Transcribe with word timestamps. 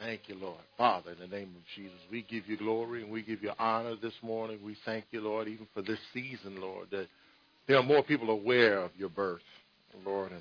Thank 0.00 0.30
you, 0.30 0.36
Lord. 0.40 0.56
Father, 0.78 1.10
in 1.12 1.18
the 1.18 1.36
name 1.36 1.54
of 1.54 1.62
Jesus, 1.76 1.98
we 2.10 2.22
give 2.22 2.48
you 2.48 2.56
glory 2.56 3.02
and 3.02 3.12
we 3.12 3.20
give 3.20 3.42
you 3.42 3.52
honor 3.58 3.96
this 4.00 4.14
morning. 4.22 4.58
We 4.64 4.74
thank 4.86 5.04
you, 5.10 5.20
Lord, 5.20 5.46
even 5.46 5.68
for 5.74 5.82
this 5.82 5.98
season, 6.14 6.58
Lord, 6.58 6.88
that 6.90 7.06
there 7.68 7.76
are 7.76 7.82
more 7.82 8.02
people 8.02 8.30
aware 8.30 8.78
of 8.78 8.92
your 8.96 9.10
birth, 9.10 9.42
Lord, 10.06 10.32
and 10.32 10.40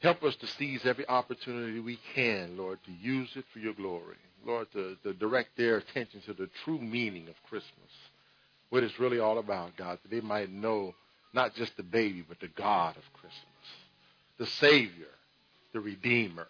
help 0.00 0.22
us 0.22 0.36
to 0.36 0.46
seize 0.46 0.82
every 0.86 1.08
opportunity 1.08 1.80
we 1.80 1.98
can, 2.14 2.56
Lord, 2.56 2.78
to 2.86 2.92
use 2.92 3.30
it 3.34 3.44
for 3.52 3.58
your 3.58 3.74
glory. 3.74 4.16
Lord, 4.46 4.68
to, 4.74 4.96
to 5.02 5.12
direct 5.14 5.56
their 5.56 5.78
attention 5.78 6.20
to 6.26 6.32
the 6.32 6.48
true 6.64 6.78
meaning 6.78 7.28
of 7.28 7.34
Christmas, 7.48 7.90
what 8.70 8.84
it's 8.84 9.00
really 9.00 9.18
all 9.18 9.38
about, 9.38 9.76
God, 9.76 9.98
that 10.02 10.10
they 10.10 10.20
might 10.20 10.52
know 10.52 10.94
not 11.32 11.54
just 11.56 11.76
the 11.76 11.82
baby, 11.82 12.24
but 12.28 12.38
the 12.38 12.48
God 12.48 12.96
of 12.96 13.02
Christmas, 13.14 13.42
the 14.38 14.46
Savior, 14.46 15.08
the 15.72 15.80
Redeemer, 15.80 16.46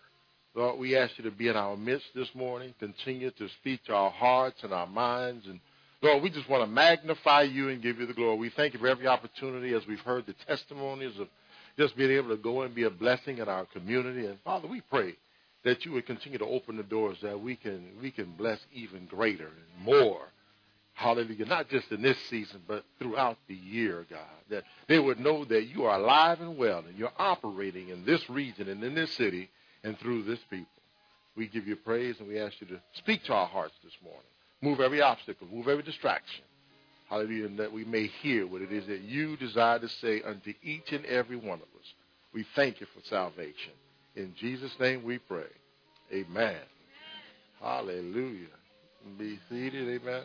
Lord, 0.54 0.78
we 0.78 0.96
ask 0.96 1.18
you 1.18 1.24
to 1.24 1.32
be 1.32 1.48
in 1.48 1.56
our 1.56 1.76
midst 1.76 2.06
this 2.14 2.32
morning. 2.32 2.74
Continue 2.78 3.32
to 3.32 3.48
speak 3.60 3.84
to 3.84 3.94
our 3.94 4.10
hearts 4.10 4.62
and 4.62 4.72
our 4.72 4.86
minds. 4.86 5.46
And 5.46 5.58
Lord, 6.00 6.22
we 6.22 6.30
just 6.30 6.48
want 6.48 6.62
to 6.62 6.68
magnify 6.68 7.42
you 7.42 7.70
and 7.70 7.82
give 7.82 7.98
you 7.98 8.06
the 8.06 8.14
glory. 8.14 8.36
We 8.38 8.50
thank 8.50 8.72
you 8.72 8.78
for 8.78 8.86
every 8.86 9.08
opportunity 9.08 9.74
as 9.74 9.84
we've 9.86 9.98
heard 10.00 10.26
the 10.26 10.34
testimonies 10.46 11.18
of 11.18 11.26
just 11.76 11.96
being 11.96 12.12
able 12.12 12.28
to 12.28 12.36
go 12.36 12.62
and 12.62 12.72
be 12.72 12.84
a 12.84 12.90
blessing 12.90 13.38
in 13.38 13.48
our 13.48 13.66
community. 13.66 14.26
And 14.26 14.38
Father, 14.44 14.68
we 14.68 14.80
pray 14.80 15.16
that 15.64 15.84
you 15.84 15.92
would 15.92 16.06
continue 16.06 16.38
to 16.38 16.46
open 16.46 16.76
the 16.76 16.84
doors 16.84 17.18
that 17.22 17.40
we 17.40 17.56
can 17.56 17.88
we 18.00 18.12
can 18.12 18.32
bless 18.36 18.60
even 18.72 19.06
greater 19.06 19.46
and 19.46 19.84
more. 19.84 20.20
Hallelujah. 20.92 21.46
Not 21.46 21.68
just 21.68 21.90
in 21.90 22.00
this 22.00 22.18
season, 22.30 22.60
but 22.68 22.84
throughout 23.00 23.38
the 23.48 23.56
year, 23.56 24.06
God. 24.08 24.20
That 24.50 24.62
they 24.86 25.00
would 25.00 25.18
know 25.18 25.44
that 25.46 25.64
you 25.64 25.86
are 25.86 25.98
alive 25.98 26.40
and 26.40 26.56
well 26.56 26.84
and 26.86 26.96
you're 26.96 27.10
operating 27.18 27.88
in 27.88 28.04
this 28.04 28.30
region 28.30 28.68
and 28.68 28.84
in 28.84 28.94
this 28.94 29.10
city 29.14 29.50
and 29.84 29.98
through 30.00 30.24
this 30.24 30.40
people. 30.50 30.66
We 31.36 31.46
give 31.46 31.68
you 31.68 31.76
praise 31.76 32.16
and 32.18 32.28
we 32.28 32.40
ask 32.40 32.54
you 32.60 32.66
to 32.68 32.80
speak 32.94 33.24
to 33.24 33.32
our 33.32 33.46
hearts 33.46 33.74
this 33.84 33.92
morning. 34.02 34.22
Move 34.62 34.80
every 34.80 35.00
obstacle, 35.00 35.46
move 35.52 35.68
every 35.68 35.82
distraction. 35.82 36.44
Hallelujah, 37.08 37.46
and 37.46 37.58
that 37.58 37.72
we 37.72 37.84
may 37.84 38.06
hear 38.22 38.46
what 38.46 38.62
it 38.62 38.72
is 38.72 38.86
that 38.86 39.02
you 39.02 39.36
desire 39.36 39.78
to 39.78 39.88
say 39.88 40.22
unto 40.22 40.54
each 40.62 40.90
and 40.90 41.04
every 41.04 41.36
one 41.36 41.58
of 41.58 41.68
us. 41.78 41.92
We 42.32 42.46
thank 42.56 42.80
you 42.80 42.86
for 42.86 43.06
salvation. 43.08 43.72
In 44.16 44.34
Jesus' 44.40 44.72
name 44.80 45.04
we 45.04 45.18
pray. 45.18 45.44
Amen. 46.12 46.56
Hallelujah. 47.60 48.46
Be 49.18 49.38
seated. 49.50 50.00
Amen. 50.00 50.22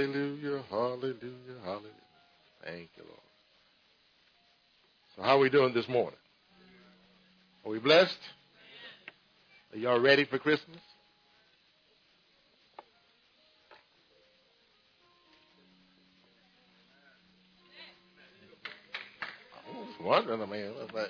Hallelujah, 0.00 0.62
hallelujah, 0.70 1.60
hallelujah. 1.62 1.90
Thank 2.64 2.88
you, 2.96 3.02
Lord. 3.06 3.20
So 5.14 5.22
how 5.22 5.36
are 5.36 5.38
we 5.38 5.50
doing 5.50 5.74
this 5.74 5.86
morning? 5.90 6.18
Are 7.66 7.70
we 7.70 7.80
blessed? 7.80 8.16
Are 9.74 9.78
y'all 9.78 10.00
ready 10.00 10.24
for 10.24 10.38
Christmas? 10.38 10.78
I 19.52 19.78
was 19.78 19.88
wondering, 20.02 20.40
I 20.40 20.46
mean, 20.46 20.72
like, 20.94 21.08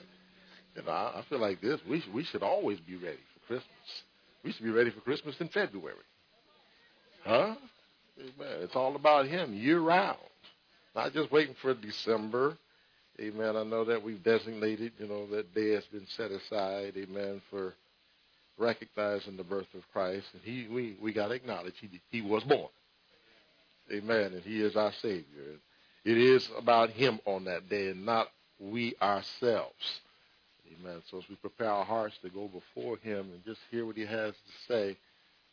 you 0.75 0.83
know, 0.83 0.91
I 0.91 1.23
feel 1.29 1.39
like 1.39 1.61
this. 1.61 1.79
We 1.89 2.03
we 2.13 2.25
should 2.25 2.43
always 2.43 2.81
be 2.81 2.97
ready 2.97 3.19
for 3.35 3.47
Christmas. 3.47 4.03
We 4.43 4.51
should 4.53 4.65
be 4.65 4.71
ready 4.73 4.91
for 4.91 5.01
Christmas 5.01 5.37
in 5.39 5.47
February, 5.51 5.95
huh? 7.25 7.55
Amen. 8.21 8.59
It's 8.63 8.77
all 8.77 8.97
about 8.97 9.27
Him 9.27 9.55
year 9.55 9.81
round, 9.81 10.19
not 10.95 11.13
just 11.13 11.33
waiting 11.33 11.55
for 11.63 11.75
December. 11.75 12.57
Amen. 13.21 13.57
I 13.57 13.65
know 13.65 13.85
that 13.85 14.03
we've 14.03 14.23
designated, 14.23 14.93
you 14.99 15.07
know, 15.07 15.27
that 15.29 15.55
day 15.55 15.71
has 15.71 15.85
been 15.87 16.07
set 16.17 16.31
aside. 16.31 16.95
Amen. 16.97 17.41
For 17.51 17.75
recognizing 18.59 19.37
the 19.37 19.45
birth 19.45 19.73
of 19.75 19.83
Christ, 19.93 20.27
and 20.33 20.43
He, 20.43 20.69
we, 20.69 20.97
we 21.01 21.13
got 21.13 21.29
to 21.29 21.35
acknowledge 21.35 21.75
He, 21.81 21.89
He 22.11 22.23
was 22.23 22.45
born. 22.45 22.69
Amen. 23.93 24.33
And 24.35 24.43
He 24.43 24.61
is 24.61 24.77
our 24.77 24.93
Savior. 25.01 25.59
It 26.05 26.19
is 26.19 26.49
about 26.59 26.91
Him 26.91 27.21
on 27.27 27.45
that 27.45 27.69
day, 27.69 27.89
and 27.89 28.05
not 28.05 28.29
we 28.59 28.95
ourselves. 29.01 30.01
Amen. 30.81 31.03
So 31.11 31.19
as 31.19 31.25
we 31.29 31.37
prepare 31.37 31.71
our 31.71 31.85
hearts 31.85 32.17
to 32.23 32.31
go 32.31 32.49
before 32.49 32.97
Him 32.99 33.31
and 33.33 33.45
just 33.45 33.61
hear 33.71 33.87
what 33.87 33.97
He 33.97 34.07
has 34.07 34.33
to 34.33 34.73
say, 34.73 34.97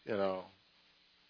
you 0.05 0.15
know, 0.15 0.43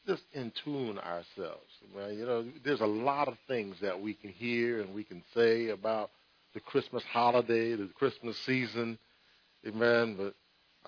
just 0.07 0.23
in 0.33 0.51
tune 0.63 0.97
ourselves. 0.97 1.71
Well, 1.93 2.11
you 2.11 2.25
know, 2.25 2.45
there's 2.63 2.81
a 2.81 2.85
lot 2.85 3.27
of 3.27 3.35
things 3.47 3.75
that 3.81 4.01
we 4.01 4.13
can 4.13 4.29
hear 4.31 4.81
and 4.81 4.95
we 4.95 5.03
can 5.03 5.21
say 5.35 5.69
about 5.69 6.11
the 6.53 6.59
Christmas 6.61 7.03
holiday, 7.11 7.75
the 7.75 7.89
Christmas 7.95 8.37
season, 8.45 8.97
eh, 9.65 9.69
amen. 9.69 10.15
But 10.17 10.33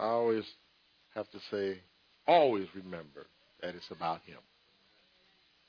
I 0.02 0.08
always 0.08 0.46
have 1.14 1.30
to 1.32 1.40
say, 1.52 1.80
always 2.28 2.68
remember 2.74 3.28
that 3.62 3.76
it's 3.76 3.92
about 3.92 4.22
Him. 4.22 4.40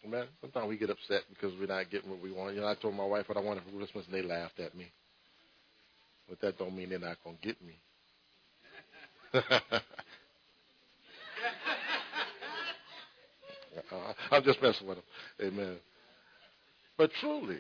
Amen. 0.07 0.27
Sometimes 0.41 0.69
we 0.69 0.79
get 0.79 0.89
upset 0.91 1.23
because 1.29 1.53
we're 1.59 1.67
not 1.67 1.91
getting 1.91 2.09
what 2.09 2.23
we 2.23 2.33
want. 2.33 2.55
You 2.55 2.63
know, 2.63 2.69
I 2.69 2.75
told 2.75 2.95
my 2.95 3.05
wife 3.05 3.29
what 3.29 3.37
I 3.37 3.43
wanted 3.43 3.65
for 3.65 3.77
Christmas, 3.77 4.07
and 4.07 4.15
they 4.15 4.23
laughed 4.23 4.61
at 4.61 4.75
me. 4.75 4.87
But 6.29 6.41
that 6.41 6.59
don't 6.59 6.77
mean 6.77 6.91
they're 6.91 6.99
not 6.99 7.19
gonna 7.25 7.37
get 7.43 7.57
me. 7.63 7.81
I'm 14.31 14.43
just 14.45 14.63
messing 14.63 14.87
with 14.87 14.99
him. 14.99 15.05
Amen. 15.43 15.77
But 16.97 17.11
truly, 17.21 17.59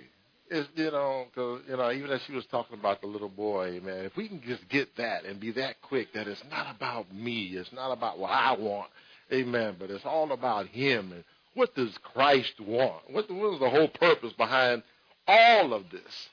it's, 0.51 0.69
you 0.75 0.91
know, 0.91 1.27
cause, 1.35 1.63
you 1.69 1.77
know, 1.77 1.91
even 1.93 2.11
as 2.11 2.21
she 2.27 2.33
was 2.33 2.45
talking 2.47 2.79
about 2.79 3.01
the 3.01 3.07
little 3.07 3.29
boy, 3.29 3.81
man, 3.83 4.05
if 4.05 4.17
we 4.17 4.29
can 4.29 4.43
just 4.47 4.69
get 4.69 4.97
that 4.97 5.25
and 5.25 5.41
be 5.41 5.53
that 5.53 5.81
quick 5.83 6.13
that 6.15 6.29
it's 6.29 6.43
not 6.51 6.75
about 6.75 7.13
me, 7.15 7.53
it's 7.55 7.73
not 7.73 7.93
about 7.93 8.19
what 8.19 8.31
I 8.31 8.57
want, 8.57 8.91
amen, 9.33 9.77
but 9.79 9.91
it's 9.91 10.05
all 10.05 10.33
about 10.33 10.67
him 10.67 11.13
and 11.13 11.25
what 11.55 11.75
does 11.75 11.97
Christ 12.03 12.61
want? 12.61 13.11
What, 13.11 13.31
what 13.31 13.55
is 13.55 13.61
the 13.61 13.71
whole 13.71 13.89
purpose 13.89 14.33
behind 14.35 14.83
all 15.27 15.73
of 15.73 15.85
this? 15.91 16.29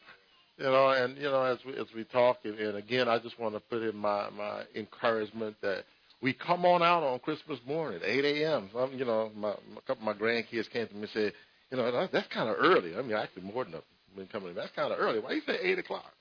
You 0.57 0.65
know, 0.65 0.89
and 0.89 1.17
you 1.17 1.23
know, 1.23 1.43
as 1.43 1.59
we 1.65 1.75
as 1.75 1.87
we 1.95 2.03
talk, 2.05 2.39
and, 2.43 2.57
and 2.57 2.77
again, 2.77 3.07
I 3.07 3.19
just 3.19 3.39
want 3.39 3.53
to 3.53 3.59
put 3.59 3.83
in 3.83 3.95
my 3.95 4.29
my 4.31 4.63
encouragement 4.75 5.55
that 5.61 5.85
we 6.21 6.33
come 6.33 6.65
on 6.65 6.81
out 6.81 7.03
on 7.03 7.19
Christmas 7.19 7.59
morning, 7.65 7.99
8 8.03 8.25
a.m. 8.25 8.69
Some, 8.73 8.93
you 8.93 9.05
know, 9.05 9.31
my, 9.35 9.49
a 9.49 9.81
couple 9.85 9.97
of 9.97 10.01
my 10.03 10.13
grandkids 10.13 10.69
came 10.69 10.87
to 10.87 10.93
me 10.93 11.01
and 11.01 11.09
said, 11.09 11.33
you 11.71 11.77
know, 11.77 11.91
that's, 11.91 12.11
that's 12.11 12.27
kind 12.27 12.49
of 12.49 12.55
early. 12.59 12.95
I 12.95 13.01
mean, 13.01 13.13
I 13.13 13.23
actually 13.23 13.43
more 13.43 13.63
than 13.63 13.75
a 13.75 13.81
been 14.17 14.27
coming. 14.27 14.53
That's 14.55 14.71
kind 14.71 14.91
of 14.91 14.99
early. 14.99 15.19
Why 15.19 15.33
you 15.33 15.41
say 15.45 15.57
8 15.61 15.79
o'clock? 15.79 16.11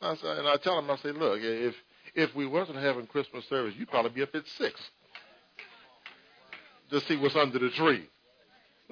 I 0.00 0.16
said, 0.16 0.38
and 0.38 0.48
I 0.48 0.56
tell 0.56 0.76
them, 0.76 0.90
I 0.90 0.96
say, 0.96 1.12
look, 1.12 1.40
if 1.42 1.74
if 2.14 2.34
we 2.34 2.46
wasn't 2.46 2.78
having 2.78 3.06
Christmas 3.06 3.44
service, 3.48 3.74
you'd 3.76 3.90
probably 3.90 4.10
be 4.10 4.22
up 4.22 4.34
at 4.34 4.46
six 4.58 4.80
to 6.90 7.00
see 7.02 7.16
what's 7.16 7.36
under 7.36 7.58
the 7.58 7.70
tree. 7.70 8.08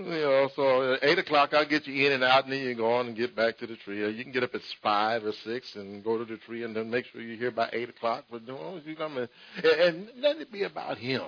You 0.04 0.10
know, 0.10 0.48
so 0.56 0.94
at 0.94 1.04
eight 1.04 1.18
o'clock 1.18 1.52
I'll 1.52 1.68
get 1.68 1.86
you 1.86 2.06
in 2.06 2.12
and 2.12 2.24
out, 2.24 2.44
and 2.44 2.52
then 2.52 2.60
you 2.60 2.74
go 2.74 2.94
on 2.94 3.08
and 3.08 3.16
get 3.16 3.36
back 3.36 3.58
to 3.58 3.66
the 3.66 3.76
tree. 3.76 4.02
Or 4.02 4.08
you 4.08 4.24
can 4.24 4.32
get 4.32 4.42
up 4.42 4.54
at 4.54 4.62
five 4.82 5.24
or 5.24 5.32
six 5.44 5.74
and 5.76 6.02
go 6.02 6.16
to 6.16 6.24
the 6.24 6.38
tree, 6.38 6.64
and 6.64 6.74
then 6.74 6.90
make 6.90 7.04
sure 7.06 7.20
you're 7.20 7.36
here 7.36 7.50
by 7.50 7.68
eight 7.72 7.90
o'clock. 7.90 8.24
But 8.30 8.42
as 8.42 8.48
long 8.48 8.78
as 8.78 8.86
you 8.86 8.96
come 8.96 9.18
in, 9.18 9.28
and 9.62 10.08
let 10.18 10.38
it 10.38 10.50
be 10.50 10.62
about 10.62 10.96
him 10.96 11.22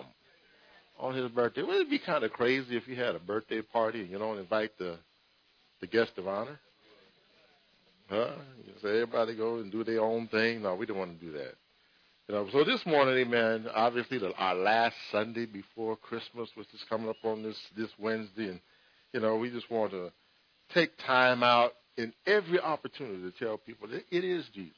on 0.98 1.14
his 1.14 1.30
birthday. 1.30 1.62
Wouldn't 1.62 1.88
it 1.88 1.90
be 1.90 1.98
kind 1.98 2.24
of 2.24 2.32
crazy 2.32 2.76
if 2.76 2.88
you 2.88 2.96
had 2.96 3.14
a 3.14 3.18
birthday 3.18 3.60
party 3.60 4.00
and 4.00 4.10
you 4.10 4.18
don't 4.18 4.38
invite 4.38 4.78
the 4.78 4.96
the 5.80 5.86
guest 5.86 6.12
of 6.16 6.26
honor? 6.26 6.58
Huh? 8.08 8.30
You 8.66 8.72
say 8.82 9.00
everybody 9.00 9.36
go 9.36 9.56
and 9.56 9.70
do 9.70 9.84
their 9.84 10.00
own 10.00 10.28
thing. 10.28 10.62
No, 10.62 10.74
we 10.76 10.86
don't 10.86 10.98
want 10.98 11.18
to 11.18 11.26
do 11.26 11.32
that. 11.32 11.54
You 12.28 12.36
know, 12.36 12.48
so 12.52 12.62
this 12.62 12.80
morning, 12.86 13.16
amen, 13.26 13.66
obviously 13.74 14.18
the, 14.18 14.32
our 14.36 14.54
last 14.54 14.94
Sunday 15.10 15.44
before 15.44 15.96
Christmas, 15.96 16.48
which 16.54 16.68
is 16.72 16.84
coming 16.88 17.08
up 17.08 17.16
on 17.24 17.42
this, 17.42 17.56
this 17.76 17.90
Wednesday, 17.98 18.48
and, 18.48 18.60
you 19.12 19.20
know, 19.20 19.36
we 19.36 19.50
just 19.50 19.68
want 19.70 19.90
to 19.90 20.12
take 20.72 20.96
time 21.04 21.42
out 21.42 21.72
in 21.96 22.12
every 22.24 22.60
opportunity 22.60 23.28
to 23.28 23.44
tell 23.44 23.58
people 23.58 23.88
that 23.88 24.04
it 24.10 24.24
is 24.24 24.46
Jesus. 24.54 24.72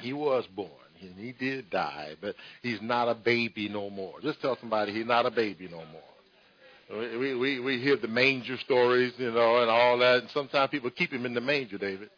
He 0.00 0.14
was 0.14 0.44
born, 0.56 0.70
and 1.02 1.14
he 1.16 1.32
did 1.32 1.68
die, 1.68 2.14
but 2.20 2.34
he's 2.62 2.80
not 2.80 3.08
a 3.08 3.14
baby 3.14 3.68
no 3.68 3.90
more. 3.90 4.14
Just 4.22 4.40
tell 4.40 4.56
somebody 4.58 4.92
he's 4.92 5.06
not 5.06 5.26
a 5.26 5.30
baby 5.30 5.68
no 5.70 5.82
more. 5.92 7.18
We, 7.18 7.34
we, 7.34 7.60
we 7.60 7.78
hear 7.78 7.96
the 7.98 8.08
manger 8.08 8.56
stories, 8.64 9.12
you 9.18 9.30
know, 9.30 9.60
and 9.60 9.70
all 9.70 9.98
that, 9.98 10.22
and 10.22 10.30
sometimes 10.30 10.70
people 10.70 10.90
keep 10.90 11.12
him 11.12 11.26
in 11.26 11.34
the 11.34 11.40
manger, 11.42 11.78
David. 11.78 12.10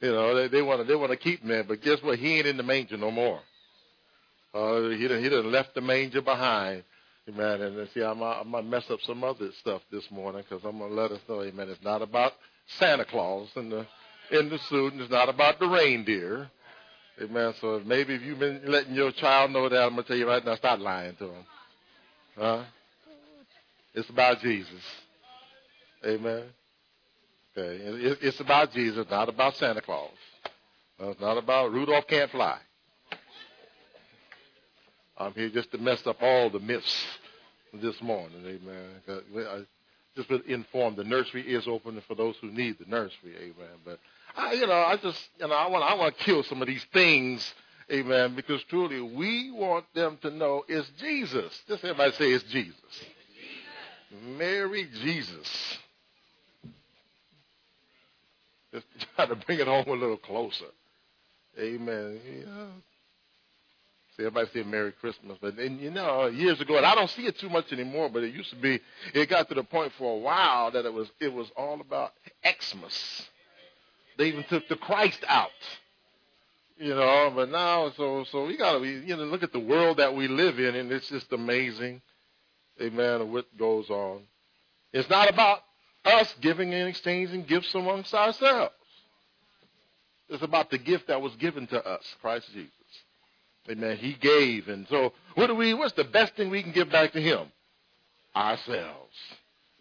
You 0.00 0.12
know, 0.12 0.34
they, 0.34 0.48
they 0.48 0.62
want 0.62 0.80
to 0.80 0.84
they 0.84 0.94
want 0.94 1.10
to 1.10 1.16
keep 1.16 1.44
there, 1.44 1.64
but 1.64 1.82
guess 1.82 2.02
what? 2.02 2.18
He 2.18 2.38
ain't 2.38 2.46
in 2.46 2.56
the 2.56 2.62
manger 2.62 2.96
no 2.96 3.10
more. 3.10 3.40
Uh, 4.54 4.90
he 4.90 5.08
done, 5.08 5.22
he 5.22 5.28
done 5.28 5.50
left 5.50 5.74
the 5.74 5.80
manger 5.80 6.22
behind. 6.22 6.84
Amen. 7.28 7.60
And 7.60 7.88
see, 7.92 8.02
I'm, 8.02 8.22
I'm 8.22 8.50
gonna 8.50 8.62
mess 8.62 8.84
up 8.90 9.00
some 9.02 9.22
other 9.22 9.50
stuff 9.60 9.82
this 9.90 10.08
morning 10.10 10.44
because 10.48 10.64
I'm 10.64 10.78
gonna 10.78 10.94
let 10.94 11.10
us 11.10 11.20
know, 11.28 11.42
Amen. 11.42 11.68
It's 11.68 11.82
not 11.82 12.00
about 12.00 12.32
Santa 12.78 13.04
Claus 13.04 13.48
in 13.56 13.70
the 13.70 13.86
in 14.30 14.48
the 14.48 14.58
suit, 14.58 14.92
and 14.92 15.02
it's 15.02 15.10
not 15.10 15.28
about 15.28 15.58
the 15.58 15.66
reindeer. 15.66 16.50
Amen. 17.20 17.52
So 17.60 17.82
maybe 17.84 18.14
if 18.14 18.22
you've 18.22 18.38
been 18.38 18.62
letting 18.66 18.94
your 18.94 19.10
child 19.12 19.50
know 19.50 19.68
that, 19.68 19.82
I'm 19.82 19.90
gonna 19.90 20.04
tell 20.04 20.16
you 20.16 20.28
right 20.28 20.44
now, 20.44 20.54
stop 20.54 20.78
lying 20.78 21.16
to 21.16 21.24
him. 21.24 21.44
Huh? 22.36 22.64
It's 23.94 24.08
about 24.08 24.40
Jesus. 24.40 24.82
Amen. 26.06 26.44
Okay. 27.58 28.16
It's 28.22 28.40
about 28.40 28.72
Jesus, 28.72 29.06
not 29.10 29.28
about 29.28 29.56
Santa 29.56 29.80
Claus. 29.80 30.10
Uh, 31.00 31.10
it's 31.10 31.20
not 31.20 31.38
about 31.38 31.72
Rudolph 31.72 32.06
can't 32.06 32.30
fly. 32.30 32.58
I'm 35.16 35.32
here 35.32 35.48
just 35.48 35.72
to 35.72 35.78
mess 35.78 36.06
up 36.06 36.18
all 36.20 36.50
the 36.50 36.60
myths 36.60 37.06
this 37.74 38.00
morning. 38.00 38.38
Amen. 38.44 39.18
I 39.34 39.64
just 40.16 40.28
to 40.28 40.42
inform 40.42 40.96
the 40.96 41.04
nursery 41.04 41.42
is 41.42 41.66
open 41.66 42.00
for 42.06 42.14
those 42.14 42.36
who 42.40 42.50
need 42.50 42.76
the 42.78 42.86
nursery. 42.86 43.34
Amen. 43.36 43.78
But 43.84 43.98
I, 44.36 44.52
you 44.52 44.66
know, 44.66 44.72
I 44.72 44.96
just, 44.96 45.20
you 45.40 45.48
know, 45.48 45.54
I 45.54 45.68
want, 45.68 45.84
I 45.84 45.94
want 45.94 46.16
to 46.16 46.24
kill 46.24 46.42
some 46.44 46.62
of 46.62 46.68
these 46.68 46.84
things. 46.92 47.54
Amen. 47.90 48.34
Because 48.36 48.62
truly, 48.64 49.00
we 49.00 49.50
want 49.50 49.84
them 49.94 50.18
to 50.22 50.30
know 50.30 50.64
it's 50.68 50.88
Jesus. 51.00 51.60
Just 51.66 51.84
everybody 51.84 52.12
say 52.12 52.32
it's 52.32 52.44
Jesus. 52.44 52.74
Mary 54.36 54.88
Jesus. 55.02 55.78
Just 58.98 59.10
try 59.16 59.26
to 59.26 59.36
bring 59.36 59.60
it 59.60 59.66
home 59.66 59.88
a 59.88 59.92
little 59.92 60.16
closer. 60.16 60.66
Amen. 61.58 62.20
Yeah. 62.26 62.66
See, 64.16 64.24
everybody 64.26 64.48
say 64.52 64.62
Merry 64.64 64.92
Christmas. 64.92 65.38
But 65.40 65.56
then, 65.56 65.78
you 65.78 65.90
know, 65.90 66.26
years 66.26 66.60
ago, 66.60 66.76
and 66.76 66.86
I 66.86 66.94
don't 66.94 67.10
see 67.10 67.26
it 67.26 67.38
too 67.38 67.48
much 67.48 67.72
anymore, 67.72 68.10
but 68.12 68.24
it 68.24 68.34
used 68.34 68.50
to 68.50 68.56
be, 68.56 68.80
it 69.14 69.28
got 69.28 69.48
to 69.48 69.54
the 69.54 69.62
point 69.62 69.92
for 69.98 70.16
a 70.16 70.18
while 70.18 70.70
that 70.72 70.84
it 70.84 70.92
was, 70.92 71.08
it 71.20 71.32
was 71.32 71.48
all 71.56 71.80
about 71.80 72.12
Xmas. 72.44 73.22
They 74.18 74.26
even 74.26 74.44
took 74.44 74.68
the 74.68 74.76
Christ 74.76 75.24
out. 75.28 75.50
You 76.76 76.94
know, 76.94 77.32
but 77.34 77.50
now, 77.50 77.92
so, 77.96 78.24
so 78.30 78.46
we 78.46 78.56
gotta, 78.56 78.80
be 78.80 78.88
you 78.88 79.16
know, 79.16 79.24
look 79.24 79.42
at 79.42 79.52
the 79.52 79.58
world 79.58 79.96
that 79.96 80.14
we 80.14 80.28
live 80.28 80.60
in, 80.60 80.76
and 80.76 80.92
it's 80.92 81.08
just 81.08 81.32
amazing. 81.32 82.00
Amen. 82.80 83.32
What 83.32 83.46
goes 83.56 83.90
on. 83.90 84.22
It's 84.92 85.10
not 85.10 85.28
about 85.28 85.60
us 86.04 86.34
giving 86.40 86.72
and 86.74 86.88
exchanging 86.88 87.44
gifts 87.44 87.74
amongst 87.74 88.14
ourselves. 88.14 88.74
It's 90.28 90.42
about 90.42 90.70
the 90.70 90.78
gift 90.78 91.08
that 91.08 91.22
was 91.22 91.34
given 91.36 91.66
to 91.68 91.84
us, 91.84 92.04
Christ 92.20 92.48
Jesus. 92.52 92.70
Amen. 93.70 93.96
He 93.96 94.14
gave. 94.14 94.68
And 94.68 94.86
so 94.88 95.12
what 95.34 95.46
do 95.48 95.54
we 95.54 95.74
what's 95.74 95.94
the 95.94 96.04
best 96.04 96.34
thing 96.34 96.50
we 96.50 96.62
can 96.62 96.72
give 96.72 96.90
back 96.90 97.12
to 97.12 97.20
him? 97.20 97.50
Ourselves. 98.34 99.16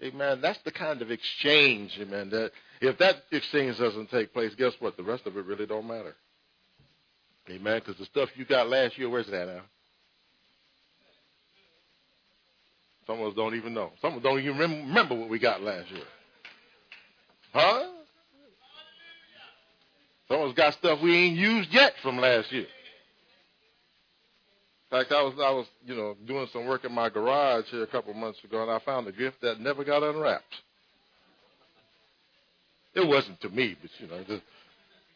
Amen. 0.04 0.42
That's 0.42 0.60
the 0.60 0.72
kind 0.72 1.02
of 1.02 1.10
exchange, 1.10 1.98
amen, 2.00 2.30
that 2.30 2.52
if 2.82 3.00
that 3.00 3.24
exchange 3.32 3.80
doesn't 3.80 4.12
take 4.12 4.32
place, 4.32 4.54
guess 4.56 4.74
what? 4.80 4.96
The 4.96 5.04
rest 5.04 5.26
of 5.26 5.36
it 5.36 5.46
really 5.46 5.66
don't 5.66 5.88
matter. 5.88 6.16
Amen. 7.50 7.80
Because 7.80 7.98
the 7.98 8.06
stuff 8.06 8.30
you 8.36 8.46
got 8.46 8.70
last 8.70 8.98
year, 8.98 9.10
where's 9.10 9.28
that 9.28 9.48
now? 9.48 9.62
Some 13.08 13.22
of 13.22 13.28
us 13.28 13.34
don't 13.36 13.56
even 13.56 13.74
know. 13.74 13.92
Some 14.02 14.14
of 14.14 14.18
us 14.18 14.24
don't 14.24 14.40
even 14.40 14.58
remember 14.58 15.16
what 15.16 15.30
we 15.30 15.40
got 15.40 15.64
last 15.64 15.90
year. 15.90 16.04
Huh? 17.54 17.88
Some 20.28 20.42
of 20.42 20.50
us 20.50 20.56
got 20.56 20.74
stuff 20.74 21.00
we 21.02 21.16
ain't 21.16 21.38
used 21.38 21.74
yet 21.74 21.94
from 22.04 22.20
last 22.20 22.52
year. 22.52 22.68
In 24.92 25.00
fact, 25.00 25.12
I 25.12 25.22
was 25.22 25.34
I 25.36 25.52
was 25.52 25.66
you 25.86 25.96
know 25.96 26.16
doing 26.26 26.48
some 26.54 26.66
work 26.66 26.86
in 26.86 26.94
my 26.94 27.10
garage 27.10 27.66
here 27.72 27.84
a 27.84 27.88
couple 27.88 28.14
months 28.14 28.42
ago, 28.44 28.62
and 28.62 28.72
I 28.72 28.80
found 28.80 29.08
a 29.08 29.12
gift 29.12 29.42
that 29.42 29.60
never 29.60 29.84
got 29.84 30.04
unwrapped. 30.04 30.44
It 32.94 33.08
wasn't 33.08 33.40
to 33.42 33.50
me, 33.50 33.76
but 33.82 33.92
you 34.00 34.08
know, 34.08 34.24
just, 34.24 34.42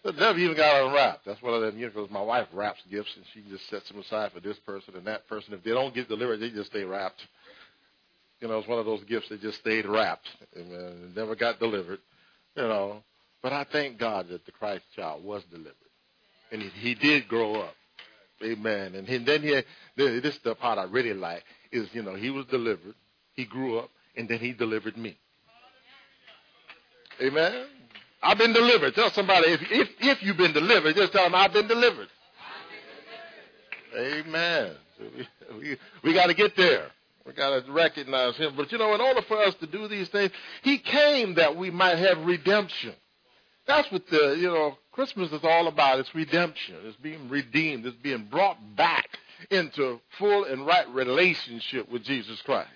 it 0.03 0.17
never 0.17 0.37
even 0.37 0.55
got 0.57 0.85
unwrapped. 0.85 1.25
That's 1.25 1.41
what 1.41 1.53
I 1.53 1.71
did 1.71 1.93
because 1.93 2.09
my 2.09 2.21
wife 2.21 2.47
wraps 2.53 2.81
gifts, 2.91 3.11
and 3.15 3.25
she 3.33 3.49
just 3.49 3.67
sets 3.69 3.87
them 3.89 3.99
aside 3.99 4.31
for 4.33 4.39
this 4.39 4.57
person 4.59 4.95
and 4.95 5.07
that 5.07 5.27
person. 5.27 5.53
If 5.53 5.63
they 5.63 5.71
don't 5.71 5.93
get 5.93 6.07
delivered, 6.07 6.37
they 6.37 6.49
just 6.49 6.69
stay 6.69 6.83
wrapped. 6.83 7.21
You 8.41 8.47
know, 8.47 8.55
it 8.55 8.57
was 8.57 8.67
one 8.67 8.79
of 8.79 8.85
those 8.85 9.03
gifts 9.03 9.29
that 9.29 9.39
just 9.39 9.59
stayed 9.59 9.85
wrapped 9.85 10.27
and 10.55 10.73
uh, 10.73 10.91
never 11.15 11.35
got 11.35 11.59
delivered. 11.59 11.99
You 12.55 12.63
know, 12.63 13.03
but 13.43 13.53
I 13.53 13.65
thank 13.71 13.99
God 13.99 14.29
that 14.29 14.45
the 14.45 14.51
Christ 14.51 14.83
child 14.95 15.23
was 15.23 15.43
delivered, 15.51 15.75
and 16.51 16.61
he, 16.61 16.69
he 16.69 16.95
did 16.95 17.27
grow 17.27 17.61
up. 17.61 17.75
Amen. 18.43 18.95
And, 18.95 19.07
he, 19.07 19.19
then 19.19 19.43
he, 19.43 19.61
this 19.95 20.33
is 20.33 20.39
the 20.43 20.55
part 20.55 20.79
I 20.79 20.83
really 20.85 21.13
like 21.13 21.43
is 21.71 21.87
you 21.93 22.01
know 22.01 22.15
he 22.15 22.31
was 22.31 22.45
delivered, 22.47 22.95
he 23.33 23.45
grew 23.45 23.77
up, 23.77 23.91
and 24.17 24.27
then 24.27 24.39
he 24.39 24.53
delivered 24.53 24.97
me. 24.97 25.17
Amen. 27.21 27.67
I've 28.23 28.39
been 28.39 28.53
delivered. 28.53 28.95
Tell 28.95 29.11
somebody 29.11 29.49
if 29.49 29.61
if, 29.69 29.89
if 29.99 30.23
you've 30.23 30.37
been 30.37 30.53
delivered, 30.53 30.95
just 30.95 31.11
tell 31.11 31.23
them 31.23 31.35
I've 31.35 31.53
been 31.53 31.67
delivered. 31.67 32.07
Amen. 33.97 34.71
We 35.01 35.27
we, 35.57 35.77
we 36.03 36.13
got 36.13 36.27
to 36.27 36.35
get 36.35 36.55
there. 36.55 36.91
We 37.25 37.33
got 37.33 37.65
to 37.65 37.71
recognize 37.71 38.35
him. 38.37 38.53
But 38.55 38.71
you 38.71 38.77
know, 38.77 38.93
in 38.95 39.01
order 39.01 39.21
for 39.27 39.37
us 39.37 39.55
to 39.55 39.67
do 39.67 39.87
these 39.87 40.09
things, 40.09 40.31
he 40.63 40.79
came 40.79 41.35
that 41.35 41.55
we 41.55 41.69
might 41.69 41.97
have 41.97 42.25
redemption. 42.25 42.93
That's 43.67 43.91
what 43.91 44.07
the, 44.07 44.37
you 44.39 44.47
know, 44.47 44.77
Christmas 44.91 45.31
is 45.31 45.41
all 45.43 45.67
about. 45.67 45.99
It's 45.99 46.13
redemption. 46.15 46.75
It's 46.83 46.97
being 46.97 47.29
redeemed. 47.29 47.85
It's 47.85 47.95
being 47.97 48.27
brought 48.29 48.57
back 48.75 49.07
into 49.49 49.99
full 50.17 50.45
and 50.45 50.65
right 50.65 50.89
relationship 50.89 51.89
with 51.91 52.03
Jesus 52.03 52.41
Christ. 52.41 52.69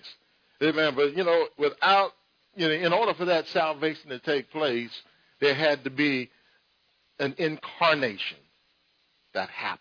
Amen. 0.62 0.94
But, 0.94 1.16
you 1.16 1.24
know, 1.24 1.46
without, 1.58 2.12
you 2.54 2.68
know, 2.68 2.74
in 2.74 2.92
order 2.92 3.14
for 3.14 3.26
that 3.26 3.46
salvation 3.48 4.10
to 4.10 4.18
take 4.20 4.50
place, 4.50 4.90
there 5.40 5.54
had 5.54 5.84
to 5.84 5.90
be 5.90 6.30
an 7.18 7.34
incarnation 7.36 8.38
that 9.34 9.50
happened. 9.50 9.80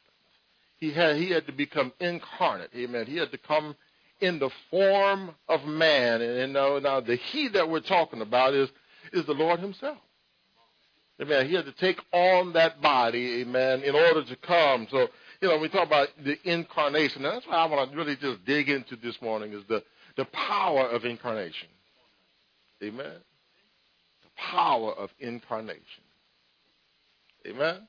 He 0.78 0.92
had, 0.92 1.16
he 1.16 1.30
had 1.30 1.46
to 1.46 1.54
become 1.54 1.94
incarnate. 2.00 2.72
Amen. 2.76 3.06
He 3.06 3.18
had 3.18 3.32
to 3.32 3.38
come 3.38 3.76
in 4.20 4.40
the 4.40 4.50
form 4.70 5.32
of 5.48 5.66
man. 5.66 6.22
And, 6.22 6.38
and 6.40 6.54
now, 6.54 6.80
now 6.80 7.02
the 7.02 7.16
he 7.16 7.50
that 7.50 7.70
we're 7.70 7.82
talking 7.82 8.22
about 8.22 8.54
is, 8.54 8.70
is 9.14 9.26
the 9.26 9.34
Lord 9.34 9.60
himself. 9.60 9.98
Amen. 11.22 11.48
He 11.48 11.56
had 11.56 11.66
to 11.66 11.72
take 11.74 12.00
on 12.12 12.54
that 12.54 12.82
body, 12.82 13.42
amen, 13.42 13.84
in 13.84 13.96
order 13.96 14.26
to 14.26 14.36
come. 14.36 14.88
So, 14.92 15.08
you 15.42 15.48
know, 15.48 15.58
we 15.58 15.70
talk 15.70 15.88
about 15.88 16.10
the 16.24 16.38
incarnation. 16.44 17.24
And 17.26 17.34
that's 17.34 17.48
why 17.48 17.56
I 17.56 17.66
want 17.66 17.92
to 17.92 17.98
really 17.98 18.18
just 18.18 18.44
dig 18.46 18.70
into 18.70 18.98
this 18.98 19.22
morning 19.22 19.54
is 19.54 19.64
the, 19.70 19.82
the 20.18 20.26
power 20.26 20.90
of 20.90 21.06
incarnation. 21.06 21.70
Amen. 22.84 23.16
The 24.24 24.30
power 24.36 24.92
of 24.92 25.10
incarnation. 25.20 26.04
Amen. 27.48 27.88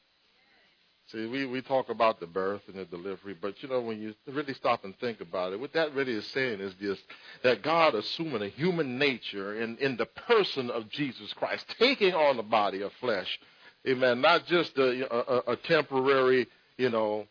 See, 1.13 1.27
we, 1.27 1.47
we 1.47 1.63
talk 1.63 1.89
about 1.89 2.19
the 2.19 2.27
birth 2.27 2.63
and 2.67 2.77
the 2.77 2.85
delivery, 2.85 3.37
but 3.41 3.63
you 3.63 3.69
know, 3.69 3.81
when 3.81 4.01
you 4.01 4.13
really 4.27 4.55
stop 4.55 4.85
and 4.85 4.99
think 4.99 5.21
about 5.21 5.53
it, 5.53 5.61
what 5.61 5.73
that 5.75 5.95
really 5.95 6.13
is 6.13 6.27
saying 6.29 6.59
is 6.61 6.75
this 6.81 6.99
that 7.45 7.63
God 7.63 7.95
assuming 7.95 8.43
a 8.43 8.49
human 8.49 8.99
nature 8.99 9.61
in, 9.61 9.77
in 9.79 9.97
the 9.97 10.07
person 10.07 10.69
of 10.69 10.89
Jesus 10.91 11.33
Christ, 11.35 11.65
taking 11.79 12.13
on 12.13 12.37
the 12.37 12.43
body 12.43 12.83
of 12.83 12.93
flesh. 13.01 13.39
Amen. 13.87 14.21
Not 14.21 14.47
just 14.47 14.77
a, 14.79 15.15
a, 15.15 15.53
a 15.53 15.57
temporary, 15.57 16.49
you 16.77 16.91
know, 16.91 17.27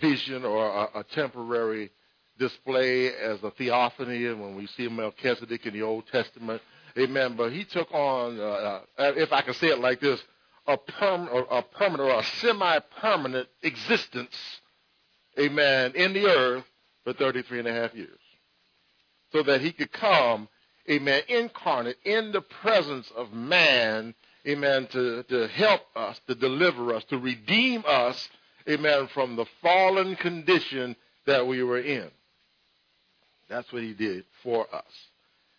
vision 0.00 0.44
or 0.44 0.66
a, 0.66 1.00
a 1.00 1.04
temporary 1.04 1.90
display 2.38 3.08
as 3.12 3.42
a 3.42 3.50
theophany 3.50 4.24
when 4.34 4.54
we 4.54 4.68
see 4.68 4.86
Melchizedek 4.86 5.66
in 5.66 5.72
the 5.72 5.82
Old 5.82 6.06
Testament. 6.12 6.62
Amen. 6.96 7.34
But 7.36 7.52
he 7.52 7.64
took 7.64 7.90
on, 7.92 8.38
uh, 8.38 8.42
uh 8.42 9.12
if 9.16 9.32
I 9.32 9.42
can 9.42 9.54
say 9.54 9.68
it 9.68 9.80
like 9.80 10.00
this, 10.00 10.22
a, 10.66 10.76
perm, 10.76 11.28
a 11.50 11.62
permanent 11.62 12.10
or 12.10 12.20
a 12.20 12.24
semi-permanent 12.40 13.48
existence, 13.62 14.36
amen, 15.38 15.92
in 15.94 16.12
the 16.12 16.26
earth 16.26 16.64
for 17.04 17.12
33 17.12 17.60
and 17.60 17.68
a 17.68 17.72
half 17.72 17.94
years. 17.94 18.18
So 19.32 19.42
that 19.42 19.60
he 19.60 19.72
could 19.72 19.92
come, 19.92 20.48
amen, 20.90 21.22
incarnate 21.28 21.98
in 22.04 22.32
the 22.32 22.40
presence 22.40 23.10
of 23.16 23.32
man, 23.32 24.14
amen, 24.46 24.88
to, 24.92 25.22
to 25.24 25.48
help 25.48 25.82
us, 25.94 26.20
to 26.28 26.34
deliver 26.34 26.94
us, 26.94 27.04
to 27.04 27.18
redeem 27.18 27.84
us, 27.86 28.28
amen, 28.68 29.08
from 29.14 29.36
the 29.36 29.46
fallen 29.62 30.16
condition 30.16 30.96
that 31.26 31.46
we 31.46 31.62
were 31.62 31.80
in. 31.80 32.10
That's 33.48 33.72
what 33.72 33.82
he 33.82 33.92
did 33.94 34.24
for 34.42 34.66
us. 34.74 34.84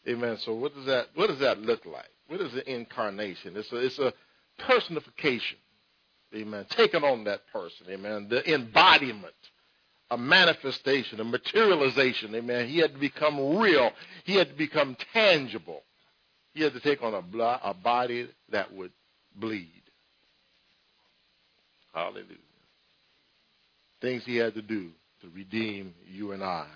Amen. 0.07 0.37
So 0.39 0.53
what 0.53 0.73
does 0.73 0.85
that 0.85 1.07
what 1.15 1.27
does 1.27 1.39
that 1.39 1.59
look 1.59 1.85
like? 1.85 2.09
What 2.27 2.41
is 2.41 2.53
the 2.53 2.69
incarnation? 2.73 3.55
It's 3.57 3.71
a 3.71 3.77
it's 3.77 3.99
a 3.99 4.13
personification. 4.57 5.57
Amen. 6.35 6.65
Taking 6.69 7.03
on 7.03 7.23
that 7.25 7.47
person. 7.51 7.87
Amen. 7.89 8.27
The 8.29 8.53
embodiment, 8.53 9.33
a 10.11 10.17
manifestation, 10.17 11.19
a 11.19 11.23
materialization. 11.23 12.35
Amen. 12.35 12.67
He 12.67 12.79
had 12.79 12.93
to 12.93 12.99
become 12.99 13.57
real. 13.57 13.91
He 14.25 14.35
had 14.35 14.49
to 14.49 14.55
become 14.55 14.97
tangible. 15.13 15.83
He 16.53 16.63
had 16.63 16.73
to 16.73 16.79
take 16.79 17.01
on 17.01 17.13
a, 17.13 17.59
a 17.63 17.73
body 17.73 18.29
that 18.51 18.73
would 18.73 18.91
bleed. 19.35 19.83
Hallelujah. 21.93 22.25
Things 24.01 24.23
he 24.25 24.35
had 24.35 24.53
to 24.55 24.61
do 24.61 24.91
to 25.21 25.29
redeem 25.33 25.93
you 26.07 26.31
and 26.31 26.43
I. 26.43 26.67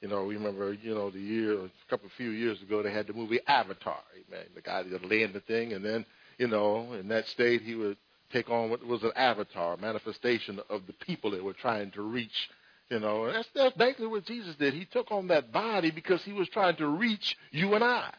You 0.00 0.08
know, 0.08 0.22
remember, 0.22 0.72
you 0.74 0.94
know, 0.94 1.10
the 1.10 1.18
year, 1.18 1.54
a 1.54 1.70
couple, 1.88 2.06
of 2.06 2.12
few 2.12 2.30
years 2.30 2.60
ago, 2.62 2.82
they 2.82 2.92
had 2.92 3.06
the 3.06 3.12
movie 3.12 3.40
Avatar. 3.46 3.98
Amen. 4.14 4.44
The 4.54 4.60
guy 4.60 4.82
that 4.82 5.02
in 5.02 5.32
the 5.32 5.40
thing, 5.40 5.72
and 5.72 5.84
then, 5.84 6.04
you 6.38 6.48
know, 6.48 6.92
in 6.92 7.08
that 7.08 7.26
state, 7.28 7.62
he 7.62 7.74
would 7.74 7.96
take 8.32 8.50
on 8.50 8.70
what 8.70 8.84
was 8.84 9.02
an 9.02 9.12
avatar, 9.16 9.76
manifestation 9.76 10.60
of 10.68 10.86
the 10.86 10.92
people 10.92 11.30
that 11.30 11.42
were 11.42 11.52
trying 11.52 11.90
to 11.92 12.02
reach. 12.02 12.50
You 12.90 13.00
know, 13.00 13.30
that's, 13.32 13.48
that's 13.54 13.76
basically 13.76 14.08
what 14.08 14.26
Jesus 14.26 14.54
did. 14.56 14.74
He 14.74 14.84
took 14.84 15.10
on 15.10 15.28
that 15.28 15.52
body 15.52 15.90
because 15.90 16.22
he 16.22 16.32
was 16.32 16.48
trying 16.48 16.76
to 16.76 16.86
reach 16.86 17.36
you 17.50 17.74
and 17.74 17.82
I. 17.82 18.12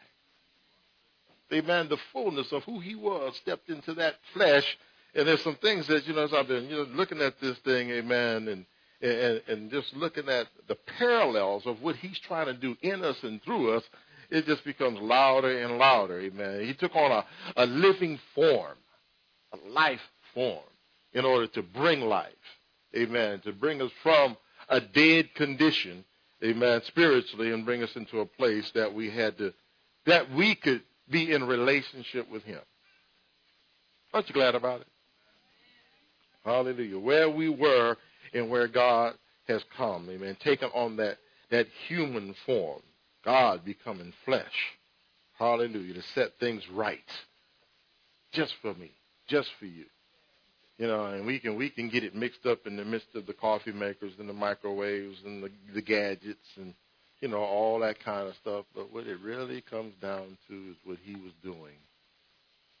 Amen. 1.52 1.88
The 1.88 1.98
fullness 2.12 2.52
of 2.52 2.64
who 2.64 2.80
he 2.80 2.94
was 2.94 3.34
stepped 3.36 3.70
into 3.70 3.94
that 3.94 4.16
flesh. 4.34 4.78
And 5.14 5.26
there's 5.26 5.42
some 5.42 5.56
things 5.56 5.86
that, 5.86 6.06
you 6.06 6.14
know, 6.14 6.24
as 6.24 6.34
I've 6.34 6.48
been, 6.48 6.68
you 6.68 6.76
know, 6.76 6.86
looking 6.92 7.20
at 7.22 7.40
this 7.40 7.56
thing, 7.58 7.90
amen, 7.90 8.48
and 8.48 8.66
and, 9.00 9.42
and 9.46 9.70
just 9.70 9.94
looking 9.94 10.28
at 10.28 10.48
the 10.66 10.74
parallels 10.98 11.64
of 11.66 11.80
what 11.82 11.96
he's 11.96 12.18
trying 12.18 12.46
to 12.46 12.54
do 12.54 12.76
in 12.82 13.04
us 13.04 13.16
and 13.22 13.42
through 13.42 13.76
us, 13.76 13.84
it 14.30 14.46
just 14.46 14.64
becomes 14.64 15.00
louder 15.00 15.62
and 15.62 15.78
louder. 15.78 16.20
Amen. 16.20 16.64
He 16.64 16.74
took 16.74 16.94
on 16.94 17.10
a, 17.10 17.24
a 17.56 17.66
living 17.66 18.18
form, 18.34 18.76
a 19.52 19.68
life 19.70 20.00
form, 20.34 20.64
in 21.12 21.24
order 21.24 21.46
to 21.48 21.62
bring 21.62 22.02
life. 22.02 22.32
Amen. 22.96 23.40
To 23.44 23.52
bring 23.52 23.80
us 23.80 23.90
from 24.02 24.36
a 24.68 24.80
dead 24.80 25.34
condition, 25.34 26.04
amen, 26.44 26.82
spiritually, 26.86 27.52
and 27.52 27.64
bring 27.64 27.82
us 27.82 27.94
into 27.96 28.20
a 28.20 28.26
place 28.26 28.70
that 28.74 28.92
we 28.94 29.10
had 29.10 29.38
to, 29.38 29.52
that 30.06 30.30
we 30.32 30.54
could 30.54 30.82
be 31.10 31.32
in 31.32 31.44
relationship 31.44 32.30
with 32.30 32.42
Him. 32.44 32.60
Aren't 34.12 34.28
you 34.28 34.34
glad 34.34 34.54
about 34.54 34.82
it? 34.82 34.86
Hallelujah. 36.44 36.98
Where 36.98 37.28
we 37.28 37.48
were 37.48 37.96
and 38.32 38.50
where 38.50 38.68
God 38.68 39.14
has 39.48 39.62
come. 39.76 40.08
Amen. 40.10 40.36
Taken 40.40 40.70
on 40.74 40.96
that, 40.96 41.18
that 41.50 41.66
human 41.88 42.34
form. 42.46 42.80
God 43.24 43.64
becoming 43.64 44.12
flesh. 44.24 44.44
Hallelujah. 45.38 45.94
To 45.94 46.02
set 46.14 46.38
things 46.38 46.62
right. 46.72 46.98
Just 48.32 48.54
for 48.62 48.74
me. 48.74 48.90
Just 49.28 49.48
for 49.58 49.66
you. 49.66 49.84
You 50.78 50.86
know, 50.86 51.06
and 51.06 51.26
we 51.26 51.40
can 51.40 51.56
we 51.56 51.70
can 51.70 51.88
get 51.88 52.04
it 52.04 52.14
mixed 52.14 52.46
up 52.46 52.66
in 52.66 52.76
the 52.76 52.84
midst 52.84 53.08
of 53.14 53.26
the 53.26 53.32
coffee 53.32 53.72
makers 53.72 54.12
and 54.18 54.28
the 54.28 54.34
microwaves 54.34 55.18
and 55.24 55.42
the, 55.42 55.50
the 55.74 55.82
gadgets 55.82 56.46
and 56.56 56.72
you 57.20 57.26
know 57.26 57.38
all 57.38 57.80
that 57.80 58.02
kind 58.04 58.28
of 58.28 58.34
stuff. 58.36 58.64
But 58.76 58.92
what 58.92 59.06
it 59.08 59.18
really 59.20 59.60
comes 59.60 59.94
down 60.00 60.38
to 60.48 60.54
is 60.70 60.76
what 60.84 60.98
he 61.02 61.14
was 61.14 61.32
doing. 61.42 61.74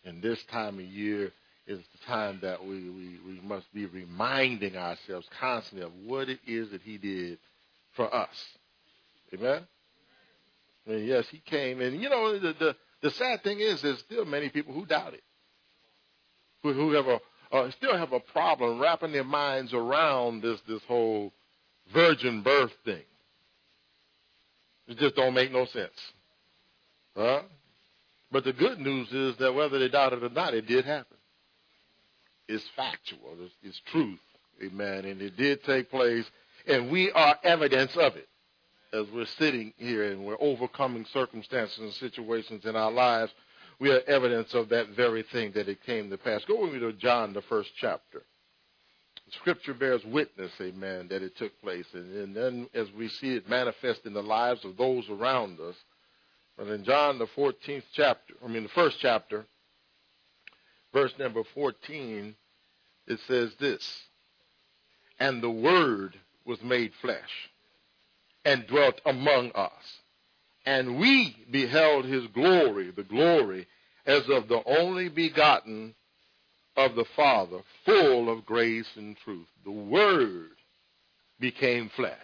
And 0.04 0.22
this 0.22 0.38
time 0.44 0.78
of 0.78 0.84
year, 0.84 1.32
is 1.68 1.78
the 1.78 2.06
time 2.06 2.38
that 2.40 2.64
we, 2.64 2.88
we, 2.88 3.18
we 3.26 3.40
must 3.44 3.72
be 3.74 3.84
reminding 3.84 4.76
ourselves 4.76 5.28
constantly 5.38 5.86
of 5.86 5.92
what 6.06 6.28
it 6.28 6.40
is 6.46 6.70
that 6.70 6.80
he 6.80 6.96
did 6.96 7.38
for 7.94 8.12
us. 8.12 8.28
Amen? 9.34 9.66
And 10.88 11.06
yes, 11.06 11.26
he 11.30 11.38
came. 11.38 11.80
And, 11.80 12.00
you 12.00 12.08
know, 12.08 12.38
the, 12.38 12.54
the, 12.58 12.76
the 13.02 13.10
sad 13.10 13.42
thing 13.44 13.60
is 13.60 13.82
there's 13.82 13.98
still 13.98 14.24
many 14.24 14.48
people 14.48 14.72
who 14.72 14.86
doubt 14.86 15.12
it, 15.12 15.22
who, 16.62 16.72
who 16.72 16.92
have 16.92 17.06
a, 17.06 17.20
uh, 17.52 17.70
still 17.72 17.96
have 17.96 18.12
a 18.12 18.20
problem 18.20 18.80
wrapping 18.80 19.12
their 19.12 19.22
minds 19.22 19.74
around 19.74 20.42
this, 20.42 20.58
this 20.66 20.82
whole 20.88 21.32
virgin 21.92 22.42
birth 22.42 22.72
thing. 22.84 23.02
It 24.86 24.96
just 24.98 25.14
don't 25.14 25.34
make 25.34 25.52
no 25.52 25.66
sense. 25.66 25.92
Huh? 27.14 27.42
But 28.32 28.44
the 28.44 28.54
good 28.54 28.78
news 28.78 29.12
is 29.12 29.36
that 29.38 29.54
whether 29.54 29.78
they 29.78 29.88
doubt 29.88 30.14
it 30.14 30.24
or 30.24 30.30
not, 30.30 30.54
it 30.54 30.66
did 30.66 30.86
happen 30.86 31.16
It's 32.48 32.64
factual. 32.76 33.36
It's, 33.40 33.54
it's 33.62 33.80
truth. 33.92 34.20
Amen. 34.64 35.04
And 35.04 35.20
it 35.20 35.36
did 35.36 35.62
take 35.64 35.90
place, 35.90 36.24
and 36.66 36.90
we 36.90 37.12
are 37.12 37.36
evidence 37.44 37.92
of 37.96 38.16
it 38.16 38.28
as 38.92 39.06
we're 39.12 39.26
sitting 39.26 39.72
here 39.76 40.10
and 40.10 40.24
we're 40.24 40.40
overcoming 40.40 41.04
circumstances 41.12 41.78
and 41.78 41.92
situations 41.94 42.64
in 42.64 42.76
our 42.76 42.90
lives. 42.90 43.32
We 43.80 43.90
are 43.90 44.00
evidence 44.06 44.54
of 44.54 44.70
that 44.70 44.88
very 44.90 45.22
thing 45.22 45.52
that 45.52 45.68
it 45.68 45.82
came 45.84 46.10
to 46.10 46.18
pass. 46.18 46.44
Go 46.46 46.62
with 46.62 46.72
me 46.72 46.80
to 46.80 46.92
John, 46.94 47.32
the 47.32 47.42
first 47.42 47.70
chapter. 47.78 48.22
Scripture 49.30 49.74
bears 49.74 50.04
witness, 50.04 50.52
amen, 50.60 51.08
that 51.08 51.22
it 51.22 51.36
took 51.36 51.60
place. 51.60 51.84
And, 51.92 52.12
and 52.16 52.34
then 52.34 52.68
as 52.74 52.90
we 52.96 53.08
see 53.08 53.34
it 53.34 53.48
manifest 53.48 54.06
in 54.06 54.14
the 54.14 54.22
lives 54.22 54.64
of 54.64 54.76
those 54.76 55.08
around 55.10 55.60
us, 55.60 55.76
but 56.56 56.68
in 56.68 56.82
John, 56.82 57.18
the 57.18 57.26
14th 57.26 57.84
chapter, 57.92 58.34
I 58.44 58.48
mean, 58.48 58.64
the 58.64 58.68
first 58.70 58.96
chapter, 59.00 59.44
verse 60.92 61.12
number 61.18 61.42
14, 61.54 62.34
it 63.06 63.20
says 63.28 63.52
this 63.60 64.02
And 65.20 65.40
the 65.40 65.50
Word 65.50 66.18
was 66.44 66.60
made 66.62 66.92
flesh 67.00 67.50
and 68.44 68.66
dwelt 68.66 69.00
among 69.04 69.52
us. 69.52 69.72
And 70.66 70.98
we 70.98 71.36
beheld 71.50 72.04
his 72.04 72.26
glory, 72.28 72.90
the 72.90 73.02
glory 73.02 73.66
as 74.06 74.28
of 74.28 74.48
the 74.48 74.62
only 74.64 75.08
begotten 75.08 75.94
of 76.76 76.94
the 76.94 77.04
Father, 77.16 77.58
full 77.84 78.30
of 78.30 78.46
grace 78.46 78.88
and 78.96 79.16
truth. 79.18 79.48
The 79.64 79.70
Word 79.70 80.50
became 81.40 81.90
flesh. 81.90 82.16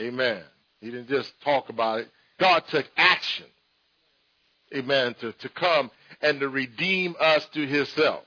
Amen. 0.00 0.42
He 0.80 0.90
didn't 0.90 1.08
just 1.08 1.32
talk 1.42 1.68
about 1.68 2.00
it. 2.00 2.08
God 2.38 2.62
took 2.68 2.86
action. 2.96 3.46
Amen. 4.74 5.14
To, 5.20 5.32
to 5.32 5.48
come 5.48 5.90
and 6.22 6.40
to 6.40 6.48
redeem 6.48 7.16
us 7.18 7.46
to 7.54 7.66
himself. 7.66 8.24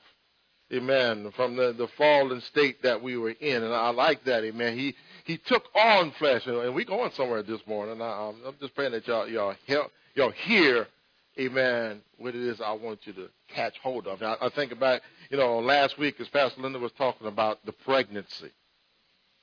Amen. 0.73 1.31
From 1.35 1.55
the, 1.55 1.73
the 1.73 1.87
fallen 1.97 2.41
state 2.41 2.83
that 2.83 3.01
we 3.01 3.17
were 3.17 3.31
in. 3.31 3.63
And 3.63 3.73
I 3.73 3.89
like 3.89 4.23
that. 4.25 4.43
Amen. 4.43 4.77
He, 4.77 4.95
he 5.25 5.37
took 5.37 5.63
on 5.75 6.11
flesh. 6.17 6.45
And 6.45 6.73
we're 6.73 6.85
going 6.85 7.11
somewhere 7.15 7.43
this 7.43 7.61
morning. 7.67 8.01
I, 8.01 8.29
am 8.29 8.55
just 8.59 8.75
praying 8.75 8.91
that 8.93 9.07
y'all, 9.07 9.27
y'all, 9.27 9.55
help, 9.67 9.91
y'all 10.15 10.31
hear, 10.31 10.87
amen, 11.39 12.01
what 12.17 12.35
it 12.35 12.41
is 12.41 12.61
I 12.61 12.73
want 12.73 12.99
you 13.05 13.13
to 13.13 13.29
catch 13.53 13.77
hold 13.81 14.07
of. 14.07 14.21
I, 14.21 14.35
I 14.41 14.49
think 14.49 14.71
about, 14.71 15.01
you 15.29 15.37
know, 15.37 15.59
last 15.59 15.97
week 15.97 16.19
as 16.19 16.27
Pastor 16.29 16.61
Linda 16.61 16.79
was 16.79 16.91
talking 16.97 17.27
about 17.27 17.65
the 17.65 17.71
pregnancy, 17.71 18.51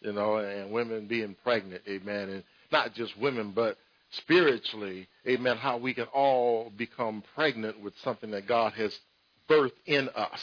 you 0.00 0.12
know, 0.12 0.36
and 0.36 0.70
women 0.70 1.06
being 1.06 1.36
pregnant. 1.42 1.82
Amen. 1.88 2.28
And 2.28 2.44
not 2.70 2.94
just 2.94 3.18
women, 3.18 3.52
but 3.54 3.76
spiritually, 4.10 5.08
amen, 5.26 5.56
how 5.56 5.76
we 5.76 5.94
can 5.94 6.06
all 6.06 6.72
become 6.76 7.22
pregnant 7.34 7.80
with 7.80 7.94
something 8.02 8.30
that 8.30 8.46
God 8.46 8.72
has 8.74 8.96
birthed 9.48 9.72
in 9.86 10.08
us. 10.10 10.40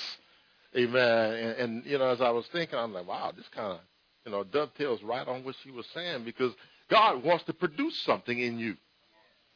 Amen. 0.75 1.33
And, 1.33 1.57
and 1.57 1.85
you 1.85 1.97
know, 1.97 2.09
as 2.09 2.21
I 2.21 2.31
was 2.31 2.45
thinking, 2.51 2.77
I'm 2.77 2.93
like, 2.93 3.07
wow, 3.07 3.31
this 3.35 3.47
kind 3.53 3.73
of, 3.73 3.79
you 4.25 4.32
know, 4.32 4.44
dovetails 4.44 5.03
right 5.03 5.27
on 5.27 5.44
what 5.44 5.55
she 5.63 5.72
was 5.72 5.86
saying 5.94 6.24
because 6.24 6.53
God 6.89 7.24
wants 7.24 7.44
to 7.46 7.53
produce 7.53 7.98
something 8.03 8.39
in 8.39 8.60
you. 8.60 8.75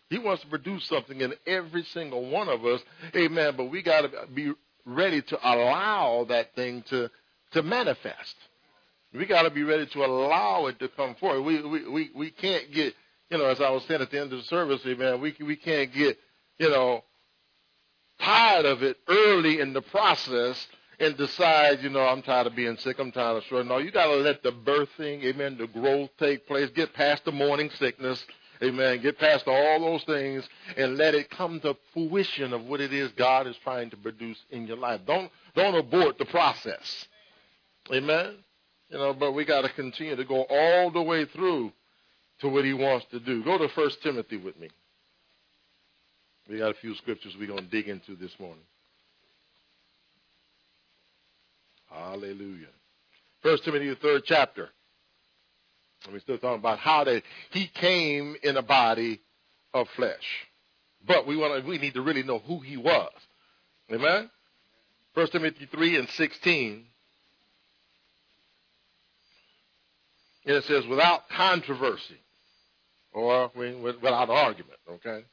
He 0.10 0.18
wants 0.18 0.42
to 0.44 0.50
produce 0.50 0.86
something 0.86 1.22
in 1.22 1.34
every 1.46 1.84
single 1.84 2.30
one 2.30 2.50
of 2.50 2.66
us. 2.66 2.82
Amen. 3.16 3.54
But 3.56 3.66
we 3.66 3.84
got 3.84 4.02
to 4.02 4.28
be 4.34 4.54
ready 4.86 5.22
to 5.22 5.38
allow 5.44 6.26
that 6.30 6.56
thing 6.56 6.84
to, 6.90 7.12
to 7.52 7.62
manifest. 7.62 8.36
We 9.14 9.26
got 9.26 9.44
to 9.44 9.52
be 9.52 9.64
ready 9.64 9.86
to 9.88 10.06
allow 10.06 10.68
it 10.68 10.80
to 10.80 10.88
come 10.90 11.16
forward. 11.16 11.42
We, 11.42 11.62
we, 11.62 11.90
we, 11.90 12.12
we 12.16 12.32
can't 12.32 12.72
get 12.72 12.94
you 13.30 13.38
know, 13.38 13.46
as 13.46 13.62
I 13.62 13.70
was 13.70 13.84
saying 13.86 14.02
at 14.02 14.10
the 14.10 14.20
end 14.20 14.34
of 14.34 14.40
the 14.40 14.46
service, 14.46 14.82
amen, 14.86 15.22
we 15.22 15.36
we 15.40 15.56
can't 15.56 15.94
get, 15.94 16.18
you 16.58 16.70
know, 16.70 17.04
tired 18.20 18.66
of 18.66 18.82
it 18.82 18.98
early 19.08 19.60
in 19.60 19.74
the 19.74 19.82
process 19.82 20.68
and 21.00 21.16
decide, 21.16 21.82
you 21.82 21.90
know, 21.90 22.02
I'm 22.02 22.22
tired 22.22 22.48
of 22.48 22.56
being 22.56 22.78
sick, 22.78 23.00
I'm 23.00 23.12
tired 23.12 23.38
of 23.38 23.44
short. 23.46 23.66
No, 23.66 23.78
you 23.78 23.92
got 23.92 24.08
to 24.08 24.16
let 24.16 24.44
the 24.44 24.52
birthing, 24.52 25.24
amen, 25.24 25.58
the 25.58 25.68
growth 25.68 26.10
take 26.20 26.46
place. 26.46 26.70
Get 26.72 26.94
past 26.94 27.26
the 27.26 27.32
morning 27.32 27.70
sickness, 27.80 28.24
amen. 28.62 29.02
Get 29.02 29.18
past 29.18 29.48
all 29.48 29.80
those 29.80 30.04
things 30.04 30.48
and 30.76 30.98
let 30.98 31.16
it 31.16 31.30
come 31.30 31.60
to 31.62 31.76
fruition 31.94 32.54
of 32.54 32.66
what 32.66 32.82
it 32.82 32.92
is 32.94 33.12
God 33.14 33.48
is 33.48 33.56
trying 33.64 33.90
to 33.92 33.98
produce 33.98 34.38
in 34.50 34.68
your 34.68 34.78
life. 34.78 35.02
Don't 35.08 35.32
don't 35.56 35.76
abort 35.76 36.18
the 36.18 36.26
process, 36.26 37.08
amen. 37.94 38.36
You 38.90 38.98
know, 38.98 39.14
but 39.14 39.34
we 39.34 39.46
got 39.46 39.62
to 39.62 39.70
continue 39.70 40.16
to 40.16 40.26
go 40.26 40.46
all 40.50 40.92
the 40.92 41.02
way 41.02 41.26
through 41.26 41.72
to 42.40 42.50
what 42.50 42.66
he 42.66 42.74
wants 42.74 43.06
to 43.12 43.20
do. 43.20 43.44
Go 43.44 43.58
to 43.58 43.70
First 43.70 44.02
Timothy 44.02 44.38
with 44.38 44.60
me. 44.60 44.70
We 46.50 46.58
got 46.58 46.72
a 46.72 46.76
few 46.76 46.96
scriptures 46.96 47.36
we're 47.40 47.48
going 47.48 47.64
to 47.64 47.70
dig 47.70 47.88
into 47.88 48.16
this 48.16 48.32
morning. 48.40 48.64
Hallelujah. 51.90 52.68
First 53.42 53.64
Timothy, 53.64 53.90
the 53.90 53.96
third 53.96 54.24
chapter. 54.26 54.70
And 56.06 56.14
we're 56.14 56.20
still 56.20 56.38
talking 56.38 56.60
about 56.60 56.80
how 56.80 57.04
that 57.04 57.24
he 57.52 57.68
came 57.68 58.36
in 58.44 58.58
a 58.58 58.62
body 58.62 59.22
of 59.74 59.88
flesh. 59.96 60.48
But 61.06 61.28
we 61.28 61.38
want 61.38 61.64
to, 61.64 61.70
we 61.70 61.78
need 61.78 61.94
to 61.94 62.02
really 62.02 62.24
know 62.24 62.40
who 62.40 62.60
he 62.60 62.78
was. 62.78 63.12
Amen? 63.92 64.30
First 65.16 65.32
Timothy 65.32 65.68
3 65.72 65.98
and 65.98 66.10
16. 66.10 66.86
And 70.46 70.56
it 70.56 70.64
says, 70.66 70.86
without 70.88 71.30
controversy 71.30 72.20
or 73.12 73.52
without 73.56 74.30
argument. 74.30 74.80
Okay. 74.90 75.24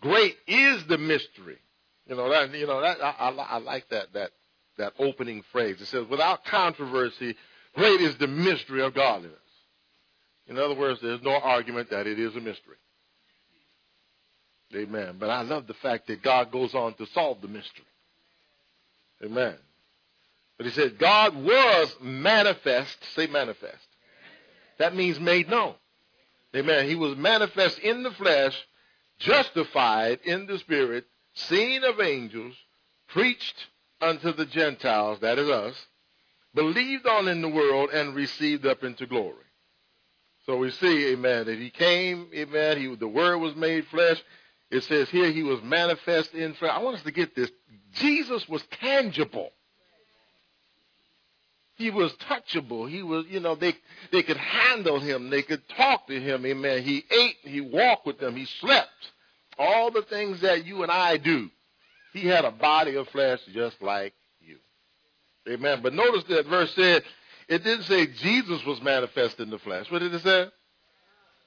Great 0.00 0.36
is 0.46 0.84
the 0.88 0.98
mystery. 0.98 1.58
You 2.08 2.16
know 2.16 2.30
that. 2.30 2.54
You 2.54 2.66
know 2.66 2.80
that. 2.80 3.02
I, 3.02 3.10
I, 3.10 3.30
I 3.30 3.58
like 3.58 3.88
that 3.88 4.12
that 4.12 4.30
that 4.78 4.94
opening 4.98 5.42
phrase. 5.52 5.80
It 5.80 5.86
says, 5.86 6.06
"Without 6.06 6.44
controversy, 6.44 7.36
great 7.74 8.00
is 8.00 8.16
the 8.16 8.26
mystery 8.26 8.82
of 8.82 8.94
godliness." 8.94 9.38
In 10.48 10.58
other 10.58 10.74
words, 10.74 11.00
there's 11.00 11.22
no 11.22 11.34
argument 11.34 11.90
that 11.90 12.06
it 12.06 12.18
is 12.18 12.36
a 12.36 12.40
mystery. 12.40 12.76
Amen. 14.74 15.16
But 15.18 15.30
I 15.30 15.42
love 15.42 15.66
the 15.66 15.74
fact 15.74 16.08
that 16.08 16.22
God 16.22 16.50
goes 16.50 16.74
on 16.74 16.94
to 16.94 17.06
solve 17.06 17.40
the 17.40 17.48
mystery. 17.48 17.84
Amen. 19.24 19.56
But 20.56 20.66
he 20.66 20.72
said, 20.72 20.98
God 20.98 21.36
was 21.36 21.94
manifest. 22.00 22.96
Say 23.14 23.26
manifest. 23.26 23.86
That 24.78 24.94
means 24.94 25.20
made 25.20 25.48
known. 25.48 25.74
Amen. 26.54 26.88
He 26.88 26.94
was 26.94 27.16
manifest 27.16 27.78
in 27.78 28.02
the 28.02 28.10
flesh, 28.10 28.56
justified 29.18 30.20
in 30.24 30.46
the 30.46 30.58
spirit, 30.58 31.06
seen 31.34 31.84
of 31.84 32.00
angels, 32.00 32.54
preached 33.08 33.66
unto 34.00 34.32
the 34.32 34.46
Gentiles, 34.46 35.20
that 35.20 35.38
is 35.38 35.48
us, 35.48 35.74
believed 36.54 37.06
on 37.06 37.28
in 37.28 37.42
the 37.42 37.48
world, 37.48 37.90
and 37.90 38.14
received 38.14 38.66
up 38.66 38.84
into 38.84 39.06
glory. 39.06 39.44
So 40.46 40.56
we 40.56 40.70
see, 40.70 41.12
amen, 41.12 41.46
that 41.46 41.58
he 41.58 41.70
came, 41.70 42.28
amen, 42.34 42.78
he, 42.78 42.94
the 42.94 43.08
word 43.08 43.38
was 43.38 43.56
made 43.56 43.86
flesh. 43.88 44.22
It 44.70 44.84
says 44.84 45.08
here 45.08 45.30
he 45.30 45.42
was 45.42 45.60
manifest 45.62 46.34
in 46.34 46.54
flesh. 46.54 46.72
I 46.72 46.82
want 46.82 46.96
us 46.96 47.02
to 47.02 47.12
get 47.12 47.34
this. 47.34 47.50
Jesus 47.94 48.48
was 48.48 48.62
tangible. 48.80 49.50
He 51.76 51.90
was 51.90 52.12
touchable. 52.14 52.88
He 52.88 53.02
was, 53.02 53.26
you 53.28 53.38
know, 53.38 53.54
they 53.54 53.74
they 54.10 54.22
could 54.22 54.38
handle 54.38 54.98
him. 54.98 55.28
They 55.30 55.42
could 55.42 55.68
talk 55.68 56.06
to 56.06 56.18
him. 56.18 56.46
Amen. 56.46 56.82
He 56.82 57.04
ate. 57.10 57.36
He 57.42 57.60
walked 57.60 58.06
with 58.06 58.18
them. 58.18 58.34
He 58.34 58.46
slept. 58.46 58.88
All 59.58 59.90
the 59.90 60.02
things 60.02 60.40
that 60.40 60.64
you 60.64 60.82
and 60.82 60.90
I 60.90 61.18
do. 61.18 61.50
He 62.16 62.26
had 62.26 62.44
a 62.44 62.50
body 62.50 62.96
of 62.96 63.08
flesh 63.08 63.40
just 63.52 63.80
like 63.82 64.14
you. 64.40 64.58
Amen. 65.48 65.80
But 65.82 65.94
notice 65.94 66.24
that 66.24 66.46
verse 66.46 66.74
said 66.74 67.02
it 67.48 67.62
didn't 67.62 67.84
say 67.84 68.06
Jesus 68.06 68.64
was 68.64 68.80
manifest 68.82 69.38
in 69.38 69.50
the 69.50 69.58
flesh. 69.58 69.90
What 69.90 70.00
did 70.00 70.14
it 70.14 70.22
say? 70.22 70.46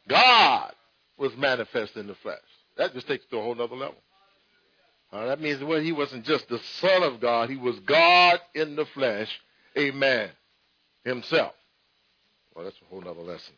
God 0.08 0.74
was 1.18 1.36
manifest 1.36 1.96
in 1.96 2.08
the 2.08 2.16
flesh. 2.16 2.38
That 2.78 2.94
just 2.94 3.08
takes 3.08 3.26
it 3.26 3.30
to 3.32 3.38
a 3.38 3.42
whole 3.42 3.62
other 3.62 3.76
level. 3.76 3.98
Uh, 5.12 5.26
that 5.26 5.42
means 5.42 5.64
well, 5.64 5.80
he 5.80 5.92
wasn't 5.92 6.24
just 6.26 6.48
the 6.50 6.60
Son 6.80 7.04
of 7.04 7.20
God, 7.20 7.50
he 7.50 7.58
was 7.58 7.80
God 7.80 8.40
in 8.54 8.76
the 8.76 8.86
flesh 8.86 9.30
Amen. 9.78 10.30
Himself. 11.06 11.54
Well, 12.54 12.66
that's 12.66 12.78
a 12.82 12.86
whole 12.86 13.08
other 13.08 13.22
lesson. 13.22 13.54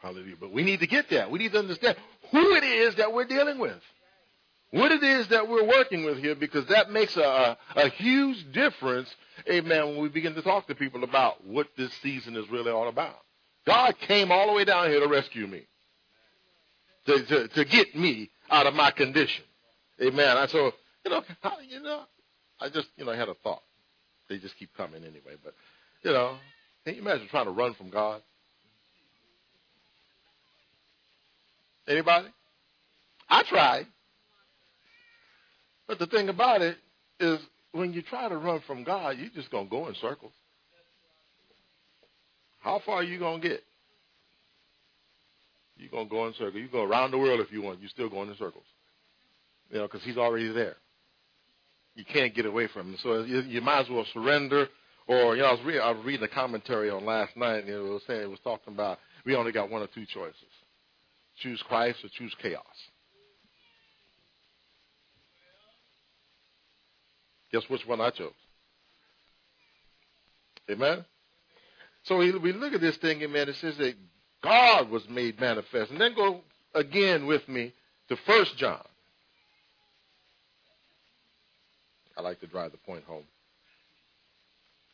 Hallelujah. 0.00 0.36
But 0.40 0.52
we 0.52 0.62
need 0.62 0.80
to 0.80 0.86
get 0.86 1.10
that. 1.10 1.30
We 1.30 1.38
need 1.38 1.52
to 1.52 1.58
understand 1.58 1.96
who 2.30 2.54
it 2.54 2.64
is 2.64 2.96
that 2.96 3.12
we're 3.12 3.24
dealing 3.24 3.58
with. 3.58 3.80
What 4.70 4.92
it 4.92 5.02
is 5.02 5.28
that 5.28 5.48
we're 5.48 5.66
working 5.66 6.04
with 6.04 6.18
here, 6.18 6.34
because 6.34 6.66
that 6.66 6.90
makes 6.90 7.16
a, 7.16 7.56
a, 7.76 7.88
huge 7.90 8.52
difference, 8.52 9.08
amen, 9.48 9.86
when 9.86 9.98
we 9.98 10.08
begin 10.08 10.34
to 10.34 10.42
talk 10.42 10.66
to 10.66 10.74
people 10.74 11.04
about 11.04 11.44
what 11.46 11.68
this 11.76 11.92
season 12.02 12.36
is 12.36 12.50
really 12.50 12.70
all 12.70 12.88
about. 12.88 13.16
God 13.64 13.96
came 14.00 14.32
all 14.32 14.48
the 14.48 14.52
way 14.52 14.64
down 14.64 14.90
here 14.90 15.00
to 15.00 15.08
rescue 15.08 15.46
me, 15.46 15.66
to, 17.06 17.24
to, 17.24 17.48
to 17.48 17.64
get 17.64 17.94
me 17.94 18.30
out 18.50 18.66
of 18.66 18.74
my 18.74 18.90
condition. 18.90 19.44
Amen. 20.02 20.36
I 20.36 20.46
so, 20.46 20.72
you 21.04 21.10
know, 21.10 21.22
you 21.68 21.80
know, 21.80 22.02
I 22.60 22.68
just, 22.68 22.88
you 22.96 23.04
know, 23.04 23.12
I 23.12 23.16
had 23.16 23.28
a 23.28 23.34
thought 23.34 23.62
they 24.28 24.38
just 24.38 24.56
keep 24.58 24.74
coming 24.76 25.02
anyway. 25.04 25.36
But 25.42 25.54
you 26.02 26.12
know, 26.12 26.36
can 26.84 26.94
you 26.94 27.00
imagine 27.00 27.28
trying 27.28 27.46
to 27.46 27.50
run 27.50 27.74
from 27.74 27.90
God? 27.90 28.22
Anybody? 31.88 32.28
I 33.28 33.42
tried. 33.44 33.86
But 35.86 35.98
the 35.98 36.06
thing 36.06 36.28
about 36.28 36.62
it 36.62 36.76
is 37.20 37.38
when 37.72 37.92
you 37.92 38.02
try 38.02 38.28
to 38.28 38.36
run 38.36 38.60
from 38.66 38.84
God, 38.84 39.16
you're 39.18 39.30
just 39.34 39.50
gonna 39.50 39.68
go 39.68 39.88
in 39.88 39.94
circles. 39.96 40.32
How 42.60 42.80
far 42.84 42.96
are 42.96 43.04
you 43.04 43.18
gonna 43.18 43.40
get? 43.40 43.62
You're 45.76 45.90
gonna 45.90 46.08
go 46.08 46.26
in 46.26 46.32
circles. 46.34 46.56
You 46.56 46.68
go 46.68 46.82
around 46.82 47.10
the 47.10 47.18
world 47.18 47.40
if 47.40 47.52
you 47.52 47.62
want. 47.62 47.80
You're 47.80 47.90
still 47.90 48.08
going 48.08 48.28
in 48.28 48.36
circles. 48.36 48.64
You 49.70 49.78
know, 49.78 49.84
because 49.86 50.02
He's 50.02 50.16
already 50.16 50.52
there 50.52 50.76
you 51.96 52.04
can't 52.04 52.34
get 52.34 52.46
away 52.46 52.68
from 52.68 52.92
Him. 52.92 52.98
So 53.02 53.22
you, 53.22 53.40
you 53.40 53.60
might 53.60 53.80
as 53.80 53.90
well 53.90 54.06
surrender. 54.12 54.68
Or 55.08 55.34
you 55.34 55.42
know, 55.42 55.48
I 55.48 55.52
was, 55.52 55.60
re- 55.64 55.80
I 55.80 55.90
was 55.90 56.04
reading 56.04 56.24
a 56.24 56.28
commentary 56.28 56.90
on 56.90 57.04
last 57.04 57.36
night, 57.36 57.64
and 57.64 57.68
it 57.68 57.78
was 57.78 58.02
saying 58.06 58.22
it 58.22 58.30
was 58.30 58.40
talking 58.44 58.74
about 58.74 58.98
we 59.24 59.34
only 59.34 59.52
got 59.52 59.70
one 59.70 59.82
or 59.82 59.88
two 59.88 60.04
choices: 60.06 60.36
choose 61.42 61.62
Christ 61.66 61.98
or 62.04 62.08
choose 62.16 62.34
chaos. 62.40 62.62
Guess 67.56 67.70
which 67.70 67.86
one 67.86 68.02
I 68.02 68.10
chose? 68.10 68.34
Amen. 70.70 71.06
So 72.02 72.18
we 72.18 72.52
look 72.52 72.74
at 72.74 72.82
this 72.82 72.98
thing, 72.98 73.22
amen. 73.22 73.48
It 73.48 73.56
says 73.56 73.78
that 73.78 73.94
God 74.42 74.90
was 74.90 75.08
made 75.08 75.40
manifest, 75.40 75.90
and 75.90 75.98
then 75.98 76.14
go 76.14 76.42
again 76.74 77.24
with 77.24 77.48
me 77.48 77.72
to 78.08 78.16
First 78.26 78.58
John. 78.58 78.84
I 82.14 82.20
like 82.20 82.40
to 82.40 82.46
drive 82.46 82.72
the 82.72 82.78
point 82.78 83.04
home. 83.04 83.24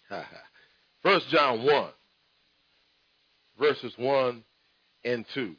First 1.02 1.28
John 1.30 1.64
1, 1.64 1.88
verses 3.58 3.92
1 3.96 4.44
and 5.04 5.24
2. 5.34 5.56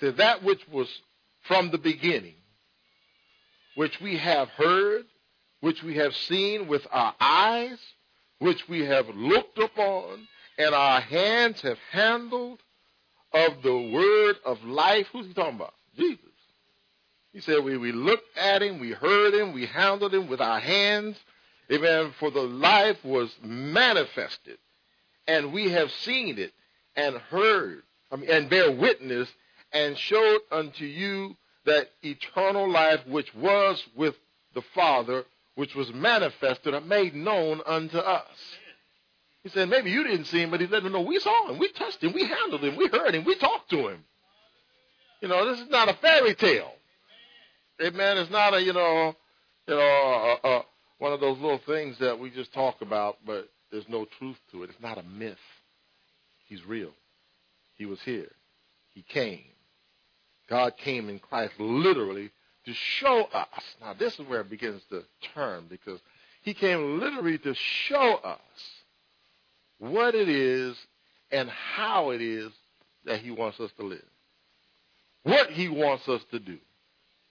Says 0.00 0.14
that 0.16 0.44
which 0.44 0.60
was 0.70 0.88
from 1.48 1.70
the 1.70 1.78
beginning, 1.78 2.34
which 3.74 4.00
we 4.00 4.16
have 4.16 4.48
heard, 4.50 5.04
which 5.60 5.82
we 5.82 5.96
have 5.96 6.14
seen 6.14 6.68
with 6.68 6.86
our 6.90 7.14
eyes, 7.20 7.78
which 8.38 8.68
we 8.68 8.84
have 8.84 9.08
looked 9.08 9.58
upon, 9.58 10.26
and 10.58 10.74
our 10.74 11.00
hands 11.00 11.60
have 11.62 11.78
handled 11.90 12.58
of 13.32 13.62
the 13.62 13.76
word 13.76 14.36
of 14.44 14.62
life. 14.64 15.06
Who's 15.12 15.26
he 15.26 15.32
talking 15.32 15.56
about? 15.56 15.74
Jesus. 15.96 16.18
He 17.32 17.40
said, 17.40 17.64
we, 17.64 17.78
we 17.78 17.92
looked 17.92 18.36
at 18.36 18.62
him, 18.62 18.78
we 18.78 18.90
heard 18.90 19.32
him, 19.32 19.52
we 19.52 19.64
handled 19.64 20.12
him 20.12 20.28
with 20.28 20.40
our 20.40 20.60
hands. 20.60 21.16
Amen. 21.70 22.12
For 22.18 22.30
the 22.30 22.42
life 22.42 23.02
was 23.04 23.34
manifested, 23.42 24.58
and 25.26 25.52
we 25.52 25.70
have 25.70 25.90
seen 25.90 26.38
it 26.38 26.52
and 26.94 27.16
heard, 27.16 27.82
I 28.10 28.16
mean, 28.16 28.28
and 28.28 28.50
bear 28.50 28.70
witness, 28.70 29.28
and 29.72 29.96
showed 29.96 30.40
unto 30.50 30.84
you 30.84 31.36
that 31.66 31.90
eternal 32.02 32.70
life 32.70 33.00
which 33.06 33.32
was 33.34 33.82
with 33.96 34.14
the 34.54 34.62
Father, 34.74 35.24
which 35.54 35.74
was 35.74 35.92
manifested 35.92 36.74
and 36.74 36.88
made 36.88 37.14
known 37.14 37.60
unto 37.66 37.98
us. 37.98 38.26
He 39.42 39.48
said, 39.48 39.68
maybe 39.68 39.90
you 39.90 40.04
didn't 40.04 40.26
see 40.26 40.40
him, 40.40 40.50
but 40.50 40.60
he 40.60 40.66
let 40.66 40.82
them 40.82 40.92
know 40.92 41.00
we 41.00 41.18
saw 41.18 41.48
him, 41.48 41.58
we 41.58 41.70
touched 41.72 42.02
him, 42.02 42.12
we 42.12 42.24
handled 42.26 42.62
him, 42.62 42.76
we 42.76 42.88
heard 42.88 43.14
him, 43.14 43.24
we 43.24 43.34
talked 43.36 43.70
to 43.70 43.88
him. 43.88 44.04
You 45.20 45.28
know, 45.28 45.48
this 45.50 45.60
is 45.60 45.68
not 45.68 45.88
a 45.88 45.94
fairy 45.94 46.34
tale. 46.34 46.72
Amen. 47.80 48.18
It's 48.18 48.30
not 48.30 48.54
a 48.54 48.62
you 48.62 48.72
know, 48.72 49.14
you 49.66 49.74
know, 49.74 50.64
one 50.98 51.12
of 51.12 51.20
those 51.20 51.38
little 51.38 51.60
things 51.66 51.98
that 51.98 52.18
we 52.18 52.30
just 52.30 52.52
talk 52.52 52.80
about, 52.80 53.18
but 53.26 53.48
there's 53.72 53.88
no 53.88 54.06
truth 54.18 54.36
to 54.52 54.62
it. 54.62 54.70
It's 54.70 54.80
not 54.80 54.98
a 54.98 55.02
myth. 55.02 55.36
He's 56.46 56.64
real. 56.64 56.92
He 57.76 57.86
was 57.86 58.00
here. 58.02 58.30
He 58.94 59.02
came. 59.02 59.51
God 60.52 60.76
came 60.76 61.08
in 61.08 61.18
Christ 61.18 61.54
literally 61.58 62.30
to 62.66 62.74
show 62.74 63.22
us. 63.32 63.62
Now 63.80 63.94
this 63.94 64.18
is 64.18 64.28
where 64.28 64.42
it 64.42 64.50
begins 64.50 64.82
to 64.90 65.02
turn 65.34 65.64
because 65.70 65.98
he 66.42 66.52
came 66.52 67.00
literally 67.00 67.38
to 67.38 67.54
show 67.54 68.16
us 68.16 68.38
what 69.78 70.14
it 70.14 70.28
is 70.28 70.76
and 71.30 71.48
how 71.48 72.10
it 72.10 72.20
is 72.20 72.52
that 73.06 73.20
he 73.20 73.30
wants 73.30 73.60
us 73.60 73.70
to 73.78 73.82
live. 73.86 74.04
What 75.22 75.48
he 75.48 75.68
wants 75.68 76.06
us 76.06 76.20
to 76.32 76.38
do. 76.38 76.58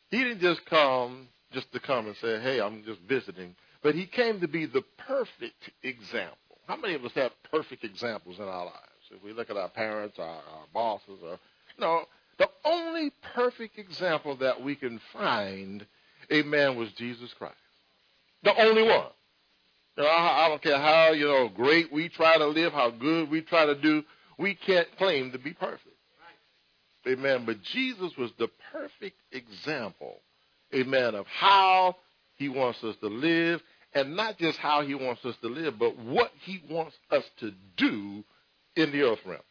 He 0.09 0.17
didn't 0.17 0.41
just 0.41 0.65
come 0.65 1.27
just 1.51 1.71
to 1.73 1.79
come 1.79 2.07
and 2.07 2.15
say, 2.15 2.39
hey, 2.41 2.59
I'm 2.59 2.83
just 2.83 3.01
visiting, 3.01 3.55
but 3.83 3.93
he 3.93 4.07
came 4.07 4.39
to 4.41 4.47
be 4.47 4.65
the 4.65 4.83
perfect 4.97 5.69
example. 5.83 6.37
How 6.65 6.75
many 6.75 6.95
of 6.95 7.05
us 7.05 7.11
have 7.13 7.33
perfect 7.51 7.83
examples 7.83 8.39
in 8.39 8.45
our 8.45 8.65
lives? 8.65 8.77
If 9.11 9.23
we 9.23 9.31
look 9.31 9.51
at 9.51 9.57
our 9.57 9.69
parents, 9.69 10.17
our, 10.17 10.25
our 10.25 10.65
bosses, 10.73 11.19
or, 11.23 11.33
you 11.33 11.81
know, 11.81 12.05
the 12.41 12.49
only 12.65 13.11
perfect 13.35 13.77
example 13.77 14.35
that 14.37 14.63
we 14.63 14.75
can 14.75 14.99
find, 15.13 15.85
amen, 16.33 16.75
was 16.75 16.89
Jesus 16.93 17.31
Christ. 17.37 17.55
The 18.43 18.59
only 18.59 18.81
one. 18.81 19.05
You 19.95 20.03
know, 20.03 20.09
I, 20.09 20.45
I 20.45 20.47
don't 20.47 20.63
care 20.63 20.79
how, 20.79 21.11
you 21.11 21.25
know, 21.25 21.49
great 21.49 21.93
we 21.93 22.09
try 22.09 22.39
to 22.39 22.47
live, 22.47 22.73
how 22.73 22.89
good 22.89 23.29
we 23.29 23.41
try 23.41 23.67
to 23.67 23.75
do, 23.75 24.03
we 24.39 24.55
can't 24.55 24.87
claim 24.97 25.31
to 25.33 25.37
be 25.37 25.53
perfect. 25.53 25.85
Amen. 27.07 27.43
But 27.45 27.61
Jesus 27.61 28.11
was 28.17 28.31
the 28.39 28.47
perfect 28.71 29.17
example, 29.31 30.15
amen, 30.73 31.13
of 31.13 31.27
how 31.27 31.95
he 32.37 32.49
wants 32.49 32.83
us 32.83 32.95
to 33.01 33.07
live, 33.07 33.61
and 33.93 34.15
not 34.15 34.39
just 34.39 34.57
how 34.57 34.81
he 34.81 34.95
wants 34.95 35.23
us 35.25 35.35
to 35.41 35.47
live, 35.47 35.77
but 35.77 35.95
what 35.99 36.31
he 36.41 36.63
wants 36.71 36.95
us 37.11 37.23
to 37.41 37.51
do 37.77 38.23
in 38.75 38.91
the 38.91 39.03
earth 39.03 39.19
realm. 39.27 39.41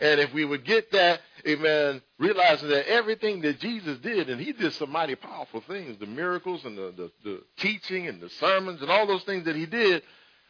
And 0.00 0.20
if 0.20 0.32
we 0.32 0.44
would 0.44 0.64
get 0.64 0.90
that, 0.92 1.20
amen, 1.46 2.02
realizing 2.18 2.68
that 2.68 2.88
everything 2.88 3.40
that 3.42 3.60
Jesus 3.60 3.98
did, 3.98 4.30
and 4.30 4.40
he 4.40 4.52
did 4.52 4.72
some 4.74 4.90
mighty 4.90 5.14
powerful 5.14 5.62
things, 5.66 5.98
the 5.98 6.06
miracles 6.06 6.64
and 6.64 6.76
the, 6.76 6.92
the, 6.96 7.12
the 7.24 7.42
teaching 7.58 8.08
and 8.08 8.20
the 8.20 8.30
sermons 8.30 8.82
and 8.82 8.90
all 8.90 9.06
those 9.06 9.24
things 9.24 9.44
that 9.44 9.56
he 9.56 9.66
did, 9.66 10.02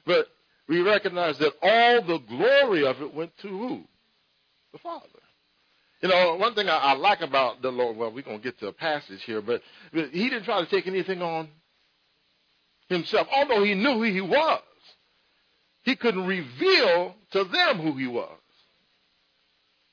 But 0.07 0.28
we 0.68 0.80
recognize 0.80 1.38
that 1.38 1.52
all 1.62 2.02
the 2.02 2.18
glory 2.18 2.87
of 2.87 3.00
it 3.00 3.14
went 3.14 3.37
to 3.38 3.48
who? 3.48 3.85
The 4.72 4.78
Father. 4.78 5.07
You 6.02 6.09
know, 6.09 6.37
one 6.37 6.54
thing 6.54 6.68
I, 6.68 6.76
I 6.76 6.92
like 6.94 7.22
about 7.22 7.62
the 7.62 7.70
Lord, 7.70 7.96
well, 7.96 8.12
we're 8.12 8.22
going 8.22 8.38
to 8.38 8.44
get 8.44 8.59
to 8.61 8.68
a 8.68 8.72
passage 8.72 9.22
here, 9.24 9.40
but, 9.40 9.62
but 9.92 10.11
he 10.11 10.28
didn't 10.28 10.44
try 10.44 10.61
to 10.61 10.66
take 10.66 10.87
anything 10.87 11.22
on 11.22 11.48
himself, 12.88 13.26
although 13.35 13.64
he 13.64 13.74
knew 13.74 13.94
who 13.94 14.02
he 14.02 14.20
was. 14.20 14.62
He 15.83 15.96
couldn't 15.96 16.26
reveal 16.26 17.14
to 17.33 17.44
them 17.44 17.80
who 17.80 17.96
he 17.96 18.07
was. 18.07 18.37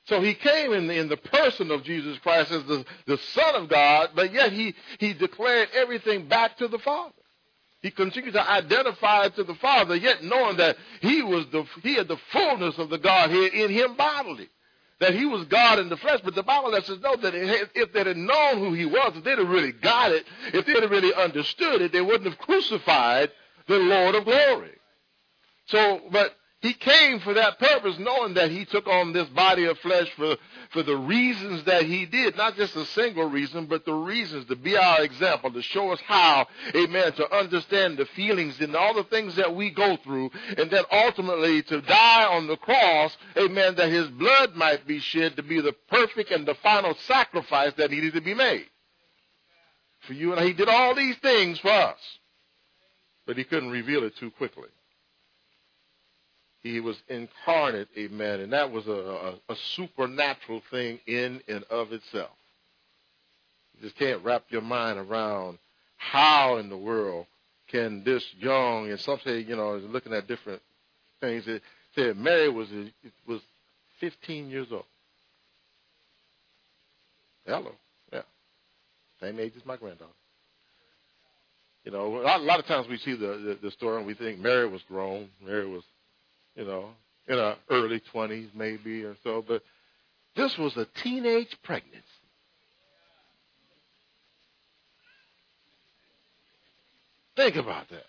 So 0.06 0.20
he 0.20 0.34
came 0.34 0.72
in 0.72 0.88
the, 0.88 0.94
in 0.94 1.08
the 1.08 1.16
person 1.16 1.70
of 1.70 1.84
Jesus 1.84 2.18
Christ 2.18 2.50
as 2.50 2.64
the, 2.64 2.84
the 3.06 3.18
Son 3.18 3.54
of 3.54 3.68
God, 3.68 4.10
but 4.14 4.32
yet 4.32 4.52
he, 4.52 4.74
he 4.98 5.12
declared 5.12 5.68
everything 5.74 6.26
back 6.26 6.56
to 6.58 6.68
the 6.68 6.78
Father. 6.78 7.14
He 7.82 7.90
continued 7.90 8.34
to 8.34 8.50
identify 8.50 9.28
to 9.28 9.44
the 9.44 9.54
Father, 9.56 9.96
yet 9.96 10.22
knowing 10.22 10.56
that 10.58 10.76
he 11.00 11.22
was 11.22 11.46
the 11.50 11.64
he 11.82 11.94
had 11.94 12.06
the 12.06 12.16
fullness 12.30 12.78
of 12.78 12.90
the 12.90 12.98
Godhead 12.98 13.52
in 13.52 13.70
him 13.70 13.96
bodily. 13.96 14.48
That 15.00 15.14
he 15.14 15.26
was 15.26 15.44
God 15.46 15.80
in 15.80 15.88
the 15.88 15.96
flesh, 15.96 16.20
but 16.22 16.36
the 16.36 16.44
Bible 16.44 16.70
lets 16.70 16.88
us 16.88 17.00
know 17.00 17.16
that 17.16 17.34
if 17.34 17.92
they'd 17.92 18.06
have 18.06 18.16
known 18.16 18.58
who 18.58 18.72
he 18.72 18.86
was, 18.86 19.14
if 19.16 19.24
they'd 19.24 19.38
have 19.38 19.48
really 19.48 19.72
got 19.72 20.12
it, 20.12 20.24
if 20.52 20.64
they'd 20.64 20.80
have 20.80 20.92
really 20.92 21.12
understood 21.12 21.82
it, 21.82 21.90
they 21.90 22.00
wouldn't 22.00 22.30
have 22.30 22.38
crucified 22.38 23.32
the 23.66 23.78
Lord 23.78 24.14
of 24.14 24.24
glory. 24.24 24.78
So, 25.66 26.02
but 26.12 26.36
he 26.62 26.74
came 26.74 27.18
for 27.18 27.34
that 27.34 27.58
purpose, 27.58 27.96
knowing 27.98 28.34
that 28.34 28.52
he 28.52 28.64
took 28.64 28.86
on 28.86 29.12
this 29.12 29.28
body 29.30 29.64
of 29.64 29.76
flesh 29.80 30.08
for, 30.16 30.36
for 30.70 30.84
the 30.84 30.96
reasons 30.96 31.64
that 31.64 31.82
he 31.82 32.06
did. 32.06 32.36
Not 32.36 32.54
just 32.54 32.76
a 32.76 32.86
single 32.86 33.28
reason, 33.28 33.66
but 33.66 33.84
the 33.84 33.92
reasons 33.92 34.46
to 34.46 34.54
be 34.54 34.76
our 34.76 35.02
example, 35.02 35.52
to 35.52 35.60
show 35.60 35.90
us 35.90 36.00
how, 36.06 36.46
amen, 36.76 37.14
to 37.14 37.36
understand 37.36 37.98
the 37.98 38.06
feelings 38.06 38.60
and 38.60 38.76
all 38.76 38.94
the 38.94 39.02
things 39.02 39.34
that 39.34 39.56
we 39.56 39.70
go 39.70 39.96
through, 40.04 40.30
and 40.56 40.70
then 40.70 40.84
ultimately 40.92 41.64
to 41.64 41.80
die 41.82 42.26
on 42.26 42.46
the 42.46 42.56
cross, 42.56 43.16
amen, 43.36 43.74
that 43.74 43.90
his 43.90 44.06
blood 44.10 44.54
might 44.54 44.86
be 44.86 45.00
shed 45.00 45.34
to 45.36 45.42
be 45.42 45.60
the 45.60 45.74
perfect 45.88 46.30
and 46.30 46.46
the 46.46 46.54
final 46.62 46.94
sacrifice 47.08 47.72
that 47.74 47.90
needed 47.90 48.14
to 48.14 48.20
be 48.20 48.34
made. 48.34 48.66
For 50.06 50.12
you 50.12 50.30
and 50.30 50.40
I, 50.40 50.46
he 50.46 50.52
did 50.52 50.68
all 50.68 50.94
these 50.94 51.16
things 51.16 51.58
for 51.58 51.72
us, 51.72 51.98
but 53.26 53.36
he 53.36 53.42
couldn't 53.42 53.70
reveal 53.70 54.04
it 54.04 54.16
too 54.16 54.30
quickly. 54.30 54.68
He 56.62 56.78
was 56.78 56.96
incarnate, 57.08 57.88
amen. 57.96 58.40
And 58.40 58.52
that 58.52 58.70
was 58.70 58.86
a, 58.86 58.92
a, 58.92 59.52
a 59.52 59.56
supernatural 59.74 60.62
thing 60.70 61.00
in 61.06 61.40
and 61.48 61.64
of 61.64 61.92
itself. 61.92 62.30
You 63.74 63.88
just 63.88 63.98
can't 63.98 64.22
wrap 64.24 64.44
your 64.48 64.62
mind 64.62 64.98
around 64.98 65.58
how 65.96 66.58
in 66.58 66.68
the 66.68 66.76
world 66.76 67.26
can 67.68 68.04
this 68.04 68.24
young, 68.38 68.90
and 68.90 69.00
some 69.00 69.18
say, 69.24 69.40
you 69.40 69.56
know, 69.56 69.76
looking 69.76 70.12
at 70.12 70.28
different 70.28 70.62
things, 71.20 71.44
it 71.48 71.62
said 71.94 72.16
Mary 72.16 72.48
was, 72.48 72.68
was 73.26 73.40
15 74.00 74.50
years 74.50 74.68
old. 74.70 74.84
Hello. 77.46 77.72
Yeah. 78.12 78.22
Same 79.20 79.38
age 79.40 79.52
as 79.56 79.66
my 79.66 79.76
granddaughter. 79.76 80.12
You 81.84 81.90
know, 81.90 82.20
a 82.20 82.38
lot, 82.38 82.60
of 82.60 82.66
times 82.66 82.86
we 82.88 82.98
see 82.98 83.16
the, 83.16 83.26
the, 83.26 83.58
the 83.60 83.70
story 83.72 83.98
and 83.98 84.06
we 84.06 84.14
think 84.14 84.38
Mary 84.38 84.68
was 84.68 84.82
grown. 84.82 85.28
Mary 85.44 85.66
was 85.66 85.82
you 86.56 86.64
know, 86.64 86.90
in 87.28 87.36
her 87.36 87.56
early 87.70 88.00
20s 88.12 88.54
maybe 88.54 89.04
or 89.04 89.16
so. 89.22 89.44
But 89.46 89.62
this 90.36 90.56
was 90.58 90.76
a 90.76 90.86
teenage 91.02 91.56
pregnancy. 91.62 92.02
Think 97.36 97.56
about 97.56 97.88
that. 97.88 98.04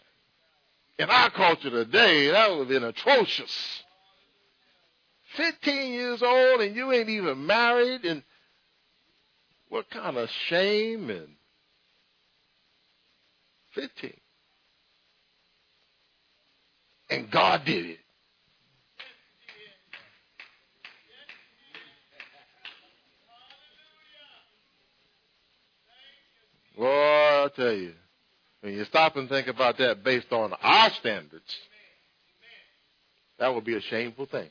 In 1.00 1.10
our 1.10 1.30
culture 1.32 1.70
today, 1.70 2.30
that 2.30 2.50
would 2.52 2.60
have 2.60 2.68
been 2.68 2.84
atrocious. 2.84 3.84
15 5.36 5.94
years 5.94 6.22
old 6.22 6.62
and 6.62 6.76
you 6.76 6.92
ain't 6.92 7.10
even 7.10 7.46
married 7.46 8.06
and 8.06 8.22
what 9.70 9.90
kind 9.90 10.18
of 10.18 10.30
shame 10.48 11.10
and 11.10 11.30
15. 13.72 14.14
And 17.10 17.32
God 17.32 17.66
did 17.66 17.86
it. 17.88 18.00
Boy, 26.78 26.86
I 26.86 27.43
tell 27.56 27.74
you, 27.74 27.94
when 28.62 28.74
you 28.74 28.86
stop 28.86 29.16
and 29.16 29.28
think 29.28 29.48
about 29.48 29.78
that 29.80 30.04
based 30.04 30.32
on 30.32 30.54
our 30.62 30.90
standards, 30.92 31.58
that 33.40 33.54
would 33.54 33.66
be 33.66 33.76
a 33.76 33.82
shameful 33.82 34.26
thing. 34.26 34.50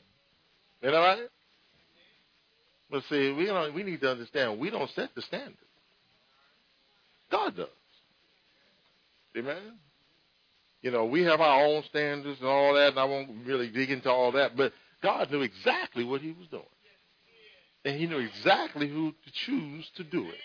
You 0.81 0.91
know 0.91 0.99
right? 0.99 1.27
But 2.91 3.03
see, 3.09 3.31
we 3.31 3.45
don't, 3.45 3.73
we 3.73 3.83
need 3.83 4.01
to 4.01 4.11
understand 4.11 4.59
we 4.59 4.69
don't 4.69 4.89
set 4.91 5.15
the 5.15 5.21
standard. 5.23 5.55
God 7.31 7.55
does. 7.55 7.67
Amen. 9.35 9.79
You 10.83 10.91
know, 10.91 11.05
we 11.05 11.23
have 11.23 11.41
our 11.41 11.65
own 11.65 11.83
standards 11.89 12.39
and 12.39 12.47
all 12.47 12.75
that, 12.75 12.89
and 12.89 12.99
I 12.99 13.05
won't 13.05 13.47
really 13.47 13.69
dig 13.69 13.89
into 13.89 14.11
all 14.11 14.33
that, 14.33 14.55
but 14.55 14.73
God 15.01 15.31
knew 15.31 15.41
exactly 15.41 16.03
what 16.03 16.21
He 16.21 16.33
was 16.33 16.47
doing. 16.51 16.63
And 17.85 17.99
He 17.99 18.05
knew 18.05 18.19
exactly 18.19 18.87
who 18.87 19.11
to 19.11 19.31
choose 19.45 19.89
to 19.95 20.03
do 20.03 20.27
it. 20.29 20.39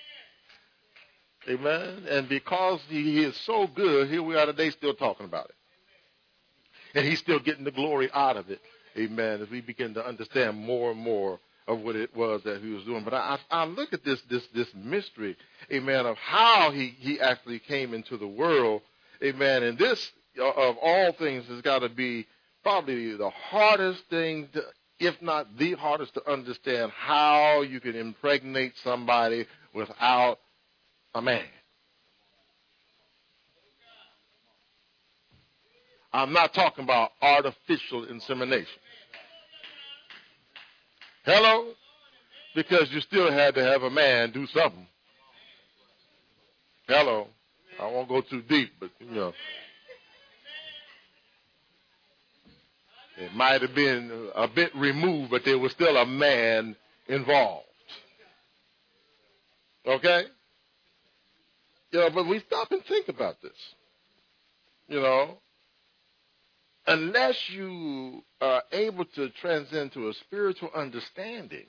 Amen. 1.49 2.05
And 2.09 2.29
because 2.29 2.81
he 2.89 3.23
is 3.23 3.37
so 3.45 3.67
good, 3.67 4.09
here 4.09 4.23
we 4.23 4.37
are 4.37 4.47
today 4.47 4.71
still 4.71 4.95
talking 4.95 5.27
about 5.27 5.47
it. 5.51 5.55
And 6.95 7.07
he's 7.07 7.19
still 7.19 7.39
getting 7.39 7.65
the 7.65 7.71
glory 7.71 8.11
out 8.13 8.37
of 8.37 8.51
it. 8.51 8.61
Amen. 8.97 9.43
As 9.43 9.51
we 9.51 9.61
begin 9.61 9.95
to 9.95 10.05
understand 10.05 10.57
more 10.59 10.91
and 10.91 11.01
more 11.01 11.39
of 11.69 11.81
what 11.81 11.95
it 11.97 12.17
was 12.17 12.43
that 12.45 12.63
he 12.63 12.71
was 12.71 12.83
doing. 12.85 13.05
But 13.05 13.15
I, 13.15 13.39
I 13.51 13.65
look 13.67 13.93
at 13.93 14.03
this 14.03 14.21
this 14.31 14.43
this 14.55 14.69
mystery, 14.75 15.37
amen, 15.71 16.07
of 16.07 16.17
how 16.17 16.71
he, 16.71 16.95
he 16.99 17.21
actually 17.21 17.59
came 17.61 17.93
into 17.93 18.17
the 18.17 18.27
world. 18.27 18.81
Amen. 19.23 19.63
And 19.63 19.79
this 19.79 20.11
uh, 20.39 20.49
of 20.49 20.77
all 20.81 21.13
things 21.13 21.47
has 21.47 21.61
got 21.61 21.81
to 21.81 21.91
be 21.91 22.27
probably 22.63 23.15
the 23.17 23.31
hardest 23.31 24.03
thing 24.09 24.49
to, 24.55 24.63
if 24.99 25.21
not 25.21 25.59
the 25.59 25.75
hardest 25.75 26.15
to 26.15 26.31
understand 26.31 26.91
how 26.93 27.63
you 27.63 27.81
can 27.81 27.95
impregnate 27.95 28.73
somebody 28.83 29.47
without 29.75 30.39
a 31.15 31.23
man. 31.23 31.45
I'm 36.13 36.33
not 36.33 36.55
talking 36.55 36.85
about 36.85 37.11
artificial 37.21 38.05
insemination. 38.05 38.67
Hello? 41.25 41.73
Because 42.55 42.91
you 42.91 43.01
still 43.01 43.31
had 43.31 43.55
to 43.55 43.63
have 43.63 43.83
a 43.83 43.91
man 43.91 44.33
do 44.33 44.47
something. 44.47 44.87
Hello? 46.87 47.29
I 47.79 47.87
won't 47.87 48.09
go 48.09 48.23
too 48.23 48.43
deep, 48.43 48.73
but 48.81 48.91
you 48.99 49.15
know. 49.15 49.33
It 53.19 53.35
might 53.35 53.63
have 53.63 53.75
been 53.75 54.31
a 54.35 54.49
bit 54.49 54.75
removed, 54.75 55.31
but 55.31 55.45
there 55.45 55.59
was 55.59 55.73
still 55.73 55.97
a 55.97 56.07
man 56.07 56.77
involved. 57.09 57.67
Okay? 59.87 60.25
You 61.91 62.01
know, 62.01 62.11
but 62.11 62.27
we 62.27 62.41
stop 62.41 62.71
and 62.71 62.85
think 62.85 63.09
about 63.09 63.41
this. 63.43 63.57
You 64.89 65.01
know, 65.01 65.39
unless 66.87 67.51
you 67.51 68.23
are 68.41 68.63
able 68.73 69.05
to 69.05 69.29
transcend 69.31 69.93
to 69.93 70.09
a 70.09 70.15
spiritual 70.15 70.71
understanding 70.75 71.67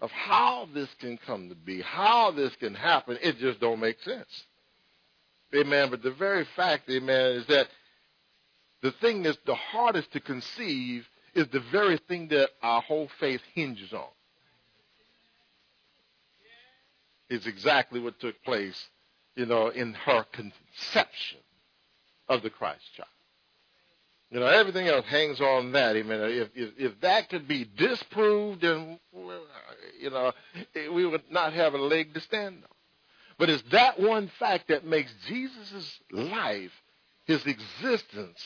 of 0.00 0.10
how 0.10 0.68
this 0.74 0.88
can 1.00 1.18
come 1.26 1.48
to 1.48 1.54
be, 1.54 1.80
how 1.80 2.32
this 2.32 2.54
can 2.56 2.74
happen, 2.74 3.18
it 3.22 3.38
just 3.38 3.60
don't 3.60 3.80
make 3.80 4.00
sense. 4.02 4.46
Amen. 5.54 5.90
But 5.90 6.02
the 6.02 6.12
very 6.12 6.46
fact, 6.56 6.88
amen, 6.90 7.36
is 7.36 7.46
that 7.46 7.68
the 8.82 8.92
thing 8.92 9.22
that's 9.22 9.38
the 9.46 9.54
hardest 9.54 10.12
to 10.12 10.20
conceive 10.20 11.06
is 11.34 11.46
the 11.48 11.62
very 11.70 11.98
thing 12.08 12.28
that 12.28 12.50
our 12.62 12.82
whole 12.82 13.08
faith 13.20 13.40
hinges 13.54 13.92
on. 13.92 14.08
Is 17.30 17.46
exactly 17.46 18.00
what 18.00 18.20
took 18.20 18.42
place 18.44 18.88
you 19.36 19.46
know, 19.46 19.68
in 19.68 19.94
her 19.94 20.24
conception 20.32 21.38
of 22.28 22.42
the 22.42 22.50
Christ 22.50 22.82
child. 22.96 23.08
You 24.30 24.40
know, 24.40 24.46
everything 24.46 24.88
else 24.88 25.04
hangs 25.06 25.40
on 25.40 25.72
that. 25.72 25.94
Amen. 25.94 26.20
If, 26.22 26.48
if, 26.54 26.70
if 26.78 27.00
that 27.02 27.28
could 27.28 27.46
be 27.46 27.68
disproved, 27.76 28.62
then, 28.62 28.98
you 30.00 30.08
know, 30.08 30.32
we 30.74 31.04
would 31.04 31.24
not 31.30 31.52
have 31.52 31.74
a 31.74 31.78
leg 31.78 32.14
to 32.14 32.20
stand 32.20 32.56
on. 32.62 32.76
But 33.38 33.50
it's 33.50 33.62
that 33.72 34.00
one 34.00 34.30
fact 34.38 34.68
that 34.68 34.86
makes 34.86 35.12
Jesus' 35.26 36.00
life, 36.10 36.72
his 37.26 37.44
existence, 37.44 38.42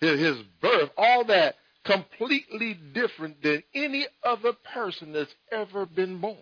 his 0.00 0.36
birth, 0.60 0.90
all 0.96 1.24
that 1.26 1.54
completely 1.84 2.74
different 2.92 3.42
than 3.42 3.62
any 3.72 4.06
other 4.24 4.52
person 4.74 5.12
that's 5.12 5.34
ever 5.52 5.86
been 5.86 6.20
born. 6.20 6.38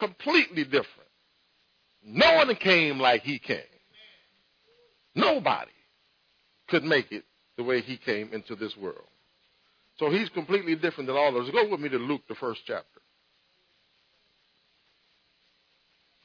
Completely 0.00 0.64
different. 0.64 1.08
No 2.04 2.34
one 2.34 2.54
came 2.56 2.98
like 2.98 3.22
he 3.22 3.38
came. 3.38 3.60
Nobody 5.14 5.70
could 6.68 6.84
make 6.84 7.12
it 7.12 7.24
the 7.56 7.64
way 7.64 7.80
he 7.80 7.96
came 7.96 8.32
into 8.32 8.56
this 8.56 8.76
world. 8.76 9.06
So 9.98 10.10
he's 10.10 10.28
completely 10.30 10.74
different 10.74 11.06
than 11.06 11.16
all 11.16 11.28
of 11.28 11.44
us. 11.44 11.50
Go 11.50 11.68
with 11.68 11.80
me 11.80 11.88
to 11.88 11.98
Luke, 11.98 12.22
the 12.28 12.34
first 12.34 12.62
chapter. 12.66 13.00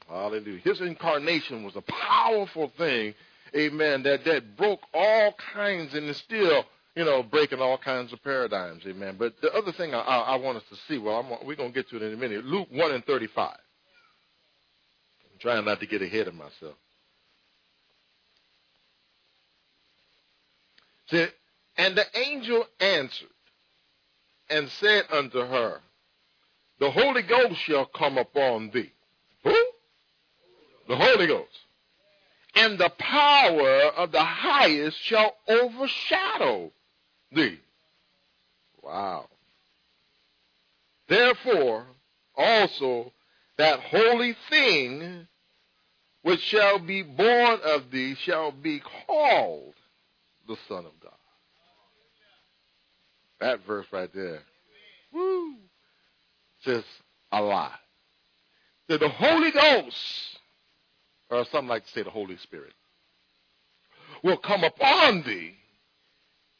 Hallelujah. 0.08 0.58
His 0.64 0.80
incarnation 0.80 1.62
was 1.62 1.76
a 1.76 1.82
powerful 1.82 2.72
thing, 2.76 3.14
amen, 3.54 4.02
that, 4.02 4.24
that 4.24 4.56
broke 4.56 4.80
all 4.92 5.34
kinds 5.54 5.94
and 5.94 6.06
is 6.10 6.16
still, 6.16 6.64
you 6.96 7.04
know, 7.04 7.22
breaking 7.22 7.60
all 7.60 7.78
kinds 7.78 8.12
of 8.12 8.22
paradigms, 8.24 8.82
amen. 8.86 9.14
But 9.16 9.34
the 9.40 9.52
other 9.52 9.70
thing 9.70 9.94
I, 9.94 10.00
I, 10.00 10.18
I 10.32 10.36
want 10.36 10.58
us 10.58 10.64
to 10.70 10.76
see, 10.88 10.98
well, 10.98 11.20
I'm, 11.20 11.46
we're 11.46 11.54
going 11.54 11.72
to 11.72 11.74
get 11.74 11.88
to 11.90 11.96
it 11.96 12.02
in 12.02 12.12
a 12.12 12.16
minute. 12.16 12.44
Luke 12.44 12.66
1 12.72 12.90
and 12.90 13.04
35. 13.04 13.56
Trying 15.40 15.64
not 15.64 15.80
to 15.80 15.86
get 15.86 16.02
ahead 16.02 16.28
of 16.28 16.34
myself. 16.34 16.76
See, 21.10 21.26
and 21.76 21.96
the 21.96 22.04
angel 22.14 22.66
answered 22.78 23.28
and 24.48 24.68
said 24.68 25.04
unto 25.10 25.40
her, 25.40 25.80
The 26.78 26.90
Holy 26.90 27.22
Ghost 27.22 27.56
shall 27.60 27.86
come 27.86 28.18
upon 28.18 28.70
thee. 28.70 28.92
Who? 29.42 29.56
The 30.88 30.96
Holy 30.96 31.26
Ghost. 31.26 31.48
And 32.54 32.78
the 32.78 32.90
power 32.90 33.82
of 33.96 34.12
the 34.12 34.22
highest 34.22 34.98
shall 35.02 35.36
overshadow 35.48 36.70
thee. 37.32 37.60
Wow. 38.82 39.28
Therefore, 41.08 41.86
also, 42.36 43.12
that 43.60 43.80
holy 43.80 44.34
thing 44.48 45.26
which 46.22 46.40
shall 46.40 46.78
be 46.78 47.02
born 47.02 47.58
of 47.64 47.90
thee 47.90 48.14
shall 48.14 48.52
be 48.52 48.80
called 49.06 49.74
the 50.46 50.56
Son 50.68 50.84
of 50.84 50.92
God. 51.00 51.12
That 53.40 53.66
verse 53.66 53.86
right 53.92 54.12
there. 54.14 54.40
Woo. 55.12 55.54
Says 56.64 56.84
a 57.32 57.40
lot. 57.40 57.72
That 58.88 59.00
the 59.00 59.08
Holy 59.08 59.50
Ghost, 59.50 60.38
or 61.30 61.44
some 61.46 61.68
like 61.68 61.86
to 61.86 61.92
say 61.92 62.02
the 62.02 62.10
Holy 62.10 62.36
Spirit, 62.38 62.74
will 64.22 64.36
come 64.36 64.64
upon 64.64 65.22
thee, 65.22 65.54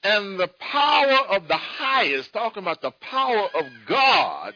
and 0.02 0.40
the 0.40 0.48
power 0.58 1.18
of 1.28 1.48
the 1.48 1.56
highest, 1.56 2.32
talking 2.32 2.62
about 2.62 2.80
the 2.80 2.92
power 2.92 3.48
of 3.54 3.66
God, 3.86 4.54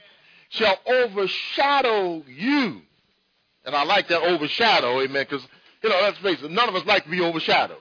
shall 0.54 0.78
overshadow 0.86 2.24
you. 2.26 2.82
And 3.64 3.74
I 3.74 3.84
like 3.84 4.08
that 4.08 4.22
overshadow, 4.22 5.00
amen, 5.00 5.26
because, 5.28 5.46
you 5.82 5.88
know, 5.88 5.98
let's 6.02 6.18
face 6.18 6.42
it, 6.42 6.50
none 6.50 6.68
of 6.68 6.74
us 6.74 6.84
like 6.84 7.04
to 7.04 7.10
be 7.10 7.20
overshadowed. 7.20 7.78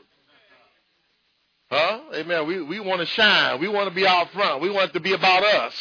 Huh? 1.70 2.00
Amen. 2.14 2.48
We, 2.48 2.62
we 2.62 2.80
want 2.80 3.00
to 3.02 3.08
shine. 3.08 3.60
We 3.60 3.68
want 3.68 3.90
to 3.90 3.96
be 3.96 4.06
out 4.06 4.32
front. 4.32 4.62
We 4.62 4.70
want 4.70 4.92
it 4.92 4.94
to 4.94 5.00
be 5.00 5.14
about 5.14 5.44
us. 5.44 5.74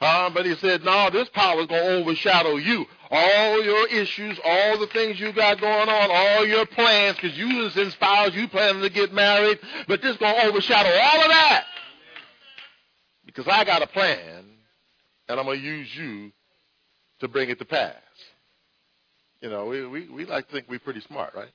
Huh? 0.00 0.30
But 0.34 0.44
he 0.44 0.54
said, 0.56 0.84
no, 0.84 1.08
this 1.10 1.30
power 1.30 1.60
is 1.62 1.66
going 1.66 1.82
to 1.82 1.96
overshadow 1.96 2.56
you. 2.56 2.84
All 3.10 3.64
your 3.64 3.88
issues, 3.88 4.38
all 4.44 4.78
the 4.78 4.86
things 4.88 5.18
you 5.18 5.32
got 5.32 5.60
going 5.60 5.88
on, 5.88 6.10
all 6.10 6.46
your 6.46 6.66
plans, 6.66 7.16
because 7.16 7.36
you 7.38 7.56
was 7.56 7.76
inspired, 7.76 8.34
you 8.34 8.46
planning 8.48 8.82
to 8.82 8.90
get 8.90 9.14
married, 9.14 9.58
but 9.88 10.02
this 10.02 10.12
is 10.12 10.16
going 10.18 10.34
to 10.34 10.46
overshadow 10.46 10.90
all 10.90 11.22
of 11.22 11.28
that. 11.28 11.64
Because 13.24 13.48
I 13.48 13.64
got 13.64 13.82
a 13.82 13.86
plan, 13.86 14.44
and 15.28 15.38
I'm 15.38 15.46
going 15.46 15.60
to 15.60 15.64
use 15.64 15.88
you 15.96 16.32
to 17.20 17.28
bring 17.28 17.50
it 17.50 17.58
to 17.58 17.64
pass. 17.64 17.94
You 19.40 19.50
know, 19.50 19.66
we, 19.66 19.86
we, 19.86 20.08
we 20.08 20.24
like 20.24 20.46
to 20.48 20.52
think 20.52 20.66
we're 20.68 20.78
pretty 20.78 21.00
smart, 21.00 21.34
right? 21.34 21.50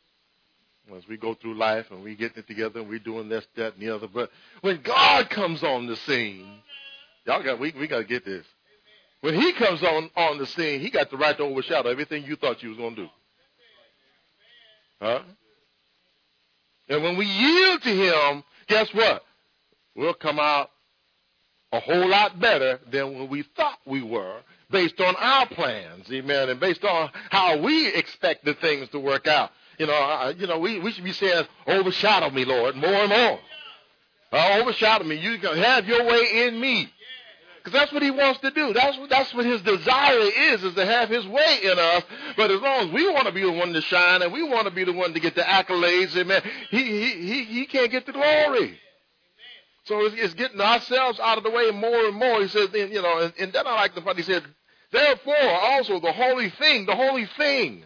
as 0.98 1.08
we 1.08 1.18
go 1.18 1.34
through 1.36 1.56
life 1.56 1.86
and 1.92 2.04
we 2.04 2.16
getting 2.16 2.40
it 2.40 2.48
together 2.48 2.80
and 2.80 2.90
we're 2.90 3.00
doing 3.00 3.30
this, 3.30 3.46
that, 3.56 3.74
and 3.74 3.82
the 3.82 3.94
other. 3.94 4.08
But 4.08 4.32
when 4.62 4.82
God 4.82 5.30
comes 5.30 5.64
on 5.64 5.88
the 5.88 5.96
scene, 5.96 6.60
y'all 7.26 7.44
got 7.44 7.60
we 7.60 7.74
we 7.78 7.88
got 7.88 8.00
to 8.00 8.04
get 8.06 8.26
this. 8.26 8.46
When 9.22 9.36
He 9.36 9.54
comes 9.54 9.84
on 9.84 10.10
on 10.16 10.38
the 10.38 10.48
scene, 10.48 10.80
He 10.80 10.90
got 10.90 11.12
the 11.12 11.18
right 11.18 11.38
to 11.38 11.44
overshadow 11.44 11.90
everything 11.90 12.24
you 12.24 12.36
thought 12.36 12.64
you 12.64 12.70
was 12.70 12.78
gonna 12.78 12.96
do. 12.96 13.08
Huh? 15.02 15.22
And 16.88 17.04
when 17.04 17.18
we 17.18 17.26
yield 17.26 17.82
to 17.84 17.90
Him, 17.90 18.44
guess 18.68 18.92
what? 18.94 19.24
We'll 19.96 20.14
come 20.14 20.40
out 20.40 20.72
a 21.72 21.80
whole 21.80 22.08
lot 22.08 22.40
better 22.40 22.80
than 22.92 23.14
when 23.18 23.30
we 23.30 23.44
thought 23.56 23.78
we 23.86 24.02
were 24.02 24.42
based 24.72 25.00
on 25.00 25.16
our 25.16 25.48
plans, 25.48 26.12
amen, 26.12 26.50
and 26.50 26.60
based 26.60 26.84
on 26.84 27.10
how 27.30 27.58
we 27.58 27.88
expect 27.88 28.46
the 28.46 28.54
things 28.56 28.90
to 28.90 29.00
work 29.00 29.28
out. 29.28 29.52
You 29.78 29.88
know, 29.88 29.94
I, 29.94 30.32
you 30.32 30.48
know, 30.48 30.60
we, 30.60 30.80
we 30.80 30.92
should 30.92 31.04
be 31.04 31.14
saying, 31.14 31.46
overshadow 31.66 32.30
me, 32.32 32.46
Lord, 32.46 32.76
more 32.76 32.94
and 32.94 33.10
more. 33.10 33.40
Uh, 34.32 34.60
overshadow 34.62 35.06
me. 35.06 35.16
You 35.16 35.40
can 35.40 35.58
have 35.58 35.88
your 35.88 36.06
way 36.06 36.48
in 36.48 36.60
me. 36.60 36.92
Because 37.58 37.74
that's 37.74 37.92
what 37.92 38.02
he 38.02 38.12
wants 38.12 38.40
to 38.42 38.52
do. 38.52 38.74
That's 38.74 38.98
what, 38.98 39.10
that's 39.10 39.34
what 39.34 39.46
his 39.46 39.62
desire 39.62 40.20
is, 40.20 40.64
is 40.64 40.74
to 40.76 40.86
have 40.86 41.10
his 41.10 41.26
way 41.28 41.60
in 41.64 41.78
us. 41.78 42.04
But 42.38 42.52
as 42.52 42.62
long 42.62 42.88
as 42.88 42.94
we 42.94 43.10
want 43.12 43.28
to 43.28 43.34
be 43.34 43.42
the 43.42 43.52
one 43.52 43.74
to 43.74 43.82
shine 43.82 44.22
and 44.22 44.32
we 44.32 44.44
want 44.44 44.66
to 44.66 44.72
be 44.72 44.84
the 44.84 44.94
one 44.94 45.14
to 45.14 45.20
get 45.20 45.36
the 45.36 45.42
accolades, 45.42 46.16
amen, 46.16 46.42
he, 46.70 46.84
he, 46.84 47.10
he, 47.28 47.44
he 47.46 47.66
can't 47.66 47.92
get 47.92 48.06
the 48.06 48.14
glory. 48.14 48.80
So 49.90 50.06
it's, 50.06 50.16
it's 50.18 50.34
getting 50.36 50.62
ourselves 50.62 51.20
out 51.20 51.38
of 51.38 51.44
the 51.44 51.52
way 51.52 51.72
more 51.72 52.06
and 52.06 52.16
more. 52.16 52.42
He 52.42 52.48
says, 52.48 52.70
then, 52.70 52.92
you 52.92 53.02
know, 53.02 53.20
and, 53.20 53.34
and 53.38 53.52
then 53.52 53.68
I 53.68 53.74
like 53.76 53.96
the 53.96 54.02
part 54.02 54.16
he 54.16 54.24
said, 54.24 54.44
therefore 54.92 55.52
also 55.52 56.00
the 56.00 56.14
holy 56.14 56.50
thing, 56.52 56.86
the 56.86 56.96
holy 56.96 57.26
thing 57.38 57.84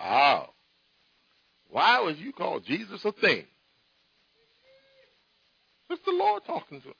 Wow. 0.00 0.50
Why 1.68 2.00
would 2.00 2.18
you 2.18 2.32
call 2.32 2.60
Jesus 2.60 3.04
a 3.04 3.12
thing? 3.12 3.44
It's 5.90 6.04
the 6.04 6.12
Lord 6.12 6.44
talking 6.46 6.80
to 6.80 6.88
him. 6.88 6.94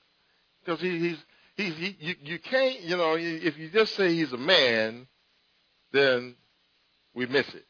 Because 0.63 0.81
he, 0.81 0.99
he's, 0.99 1.17
he's, 1.55 1.75
he, 1.75 1.97
you, 1.99 2.15
you 2.23 2.39
can't, 2.39 2.81
you 2.81 2.95
know, 2.97 3.15
if 3.17 3.57
you 3.57 3.69
just 3.69 3.95
say 3.95 4.13
he's 4.13 4.31
a 4.33 4.37
man, 4.37 5.07
then 5.91 6.35
we 7.13 7.25
miss 7.25 7.47
it. 7.49 7.65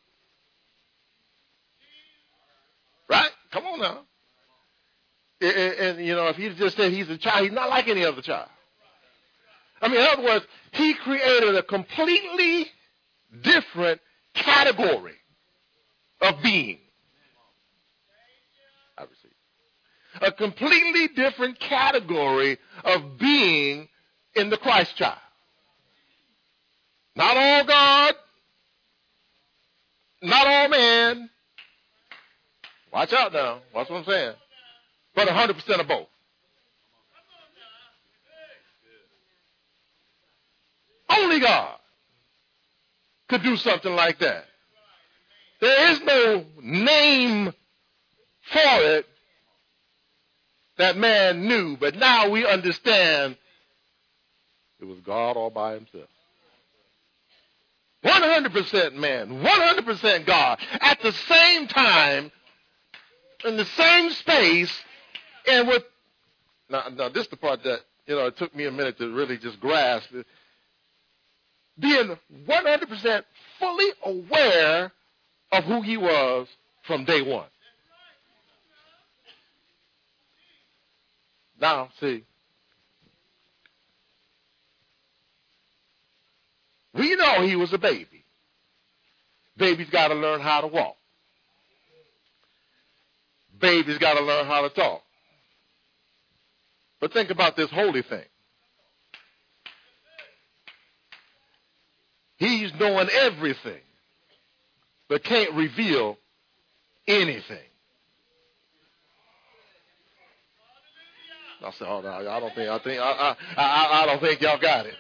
Right? 3.10 3.32
Come 3.52 3.66
on 3.66 3.80
now. 3.80 4.00
And, 5.42 5.52
and, 5.52 6.06
you 6.06 6.14
know, 6.16 6.28
if 6.28 6.36
he 6.36 6.50
just 6.50 6.78
said 6.78 6.92
he's 6.92 7.10
a 7.10 7.18
child, 7.18 7.44
he's 7.44 7.52
not 7.52 7.70
like 7.70 7.88
any 7.88 8.06
other 8.06 8.22
child. 8.22 8.48
I 9.82 9.88
mean, 9.88 10.00
in 10.00 10.06
other 10.06 10.24
words, 10.24 10.46
he 10.72 10.94
created 10.94 11.56
a 11.56 11.64
completely 11.64 12.68
different 13.42 14.00
category 14.36 15.16
of 16.22 16.42
being. 16.44 16.78
Receive. 19.00 19.32
A 20.22 20.32
completely 20.32 21.08
different 21.16 21.60
category 21.60 22.60
of 22.84 23.18
being 23.18 23.90
in 24.36 24.52
the 24.52 24.58
Christ 24.58 24.96
child. 24.96 25.18
Not 27.16 27.36
all 27.36 27.66
God, 27.66 28.14
not 30.22 30.46
all 30.46 30.70
man. 30.70 31.30
Watch 32.94 33.12
out 33.14 33.34
now. 33.34 33.62
Watch 33.74 33.90
what 33.90 33.98
I'm 33.98 34.06
saying. 34.06 34.34
But 35.16 35.28
100% 35.28 35.80
of 35.80 35.88
both. 35.88 36.08
Only 41.10 41.40
God 41.40 41.78
could 43.28 43.44
do 43.44 43.58
something 43.58 43.94
like 43.94 44.20
that. 44.20 44.46
There 45.60 45.92
is 45.92 46.02
no 46.02 46.46
name 46.62 47.54
for 48.52 48.82
it 48.82 49.06
that 50.78 50.98
man 50.98 51.48
knew, 51.48 51.78
but 51.78 51.96
now 51.96 52.30
we 52.30 52.46
understand 52.46 53.38
it 54.80 54.86
was 54.86 55.00
God 55.02 55.38
all 55.38 55.52
by 55.52 55.76
himself. 55.76 56.10
100% 58.04 58.96
man, 58.96 59.44
100% 59.44 60.26
God. 60.26 60.60
At 60.80 61.02
the 61.02 61.12
same 61.12 61.68
time, 61.68 62.32
in 63.46 63.58
the 63.58 63.66
same 63.66 64.10
space, 64.12 64.76
and 65.48 65.68
with, 65.68 65.84
now, 66.70 66.84
now 66.96 67.10
this 67.10 67.24
is 67.24 67.30
the 67.30 67.38
part 67.38 67.64
that, 67.64 67.80
you 68.08 68.16
know, 68.16 68.28
it 68.28 68.38
took 68.38 68.56
me 68.56 68.66
a 68.66 68.72
minute 68.72 68.98
to 68.98 69.14
really 69.14 69.38
just 69.38 69.60
grasp. 69.60 70.10
Being 71.80 72.18
100% 72.48 73.24
fully 73.60 73.90
aware 74.06 74.92
of 75.52 75.64
who 75.64 75.82
he 75.82 75.98
was 75.98 76.48
from 76.84 77.06
day 77.06 77.22
one. 77.22 77.48
Now, 81.60 81.90
see, 82.00 82.24
we 86.94 87.16
know 87.16 87.44
he 87.44 87.56
was 87.56 87.72
a 87.72 87.78
baby. 87.78 88.26
Baby's 89.58 89.90
got 89.92 90.08
to 90.08 90.16
learn 90.16 90.42
how 90.42 90.62
to 90.62 90.68
walk. 90.68 90.98
Baby's 93.60 94.00
got 94.00 94.16
to 94.16 94.24
learn 94.24 94.48
how 94.48 94.62
to 94.62 94.70
talk. 94.70 95.04
But 97.02 97.14
think 97.14 97.32
about 97.32 97.58
this 97.58 97.70
holy 97.72 98.04
thing. 98.04 98.24
He's 102.38 102.72
knowing 102.80 103.10
everything, 103.10 103.82
but 105.10 105.24
can't 105.24 105.54
reveal 105.54 106.18
anything. 107.08 107.58
I 111.64 111.72
said, 111.72 111.88
"Oh 111.88 112.02
no, 112.02 112.10
I 112.10 112.40
don't 112.40 112.56
think 112.56 112.70
I 112.70 112.80
think 112.80 113.00
I 113.00 113.12
I 113.12 113.36
I, 113.58 114.04
I 114.04 114.06
don't 114.08 114.20
think 114.20 114.42
y'all 114.42 114.58
got 114.60 114.86
it." 114.86 114.96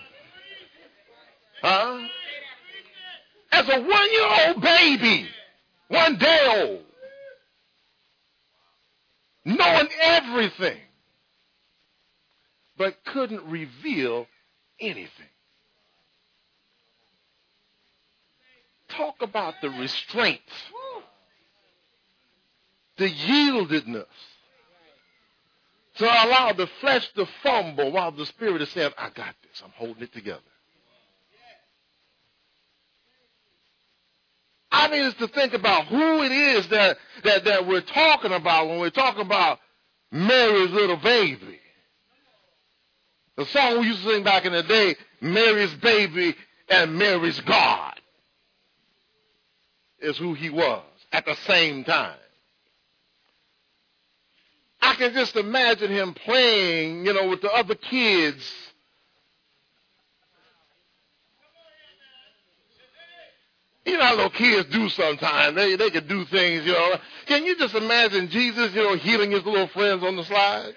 Huh? 1.61 2.07
As 3.51 3.67
a 3.69 3.81
one-year-old 3.81 4.61
baby, 4.61 5.27
one 5.87 6.17
day 6.17 6.39
old, 6.57 6.81
knowing 9.45 9.87
everything 10.01 10.77
but 12.81 12.95
couldn't 13.05 13.43
reveal 13.43 14.25
anything. 14.79 15.29
Talk 18.89 19.21
about 19.21 19.53
the 19.61 19.69
restraint, 19.69 20.41
the 22.97 23.07
yieldedness 23.07 24.05
to 25.97 26.05
allow 26.05 26.53
the 26.53 26.65
flesh 26.79 27.07
to 27.13 27.27
fumble 27.43 27.91
while 27.91 28.13
the 28.13 28.25
spirit 28.25 28.63
is 28.63 28.69
saying, 28.69 28.91
I 28.97 29.11
got 29.11 29.35
this. 29.43 29.61
I'm 29.63 29.73
holding 29.75 30.01
it 30.01 30.11
together. 30.11 30.39
I 34.71 34.87
need 34.87 35.03
us 35.03 35.13
to 35.19 35.27
think 35.27 35.53
about 35.53 35.85
who 35.85 36.23
it 36.23 36.31
is 36.31 36.67
that, 36.69 36.97
that, 37.25 37.43
that 37.43 37.67
we're 37.67 37.81
talking 37.81 38.31
about 38.31 38.69
when 38.69 38.79
we're 38.79 38.89
talking 38.89 39.21
about 39.21 39.59
Mary's 40.11 40.71
little 40.71 40.97
baby. 40.97 41.60
The 43.37 43.45
song 43.45 43.79
we 43.79 43.87
used 43.87 44.03
to 44.03 44.13
sing 44.13 44.23
back 44.23 44.45
in 44.45 44.53
the 44.53 44.63
day, 44.63 44.95
Mary's 45.21 45.73
baby 45.75 46.35
and 46.69 46.95
Mary's 46.95 47.39
God, 47.41 47.99
is 49.99 50.17
who 50.17 50.33
he 50.33 50.49
was 50.49 50.83
at 51.11 51.25
the 51.25 51.35
same 51.47 51.83
time. 51.83 52.17
I 54.81 54.95
can 54.95 55.13
just 55.13 55.35
imagine 55.35 55.91
him 55.91 56.13
playing, 56.13 57.05
you 57.05 57.13
know, 57.13 57.27
with 57.29 57.41
the 57.41 57.51
other 57.51 57.75
kids. 57.75 58.43
You 63.85 63.97
know 63.97 64.03
how 64.03 64.15
little 64.15 64.29
kids 64.31 64.69
do 64.69 64.89
sometimes. 64.89 65.55
They 65.55 65.75
they 65.75 65.89
can 65.89 66.07
do 66.07 66.25
things, 66.25 66.65
you 66.65 66.71
know. 66.71 66.95
Can 67.25 67.45
you 67.45 67.57
just 67.57 67.75
imagine 67.75 68.29
Jesus, 68.29 68.73
you 68.73 68.83
know, 68.83 68.95
healing 68.95 69.31
his 69.31 69.43
little 69.43 69.67
friends 69.67 70.03
on 70.03 70.15
the 70.15 70.23
slide? 70.23 70.75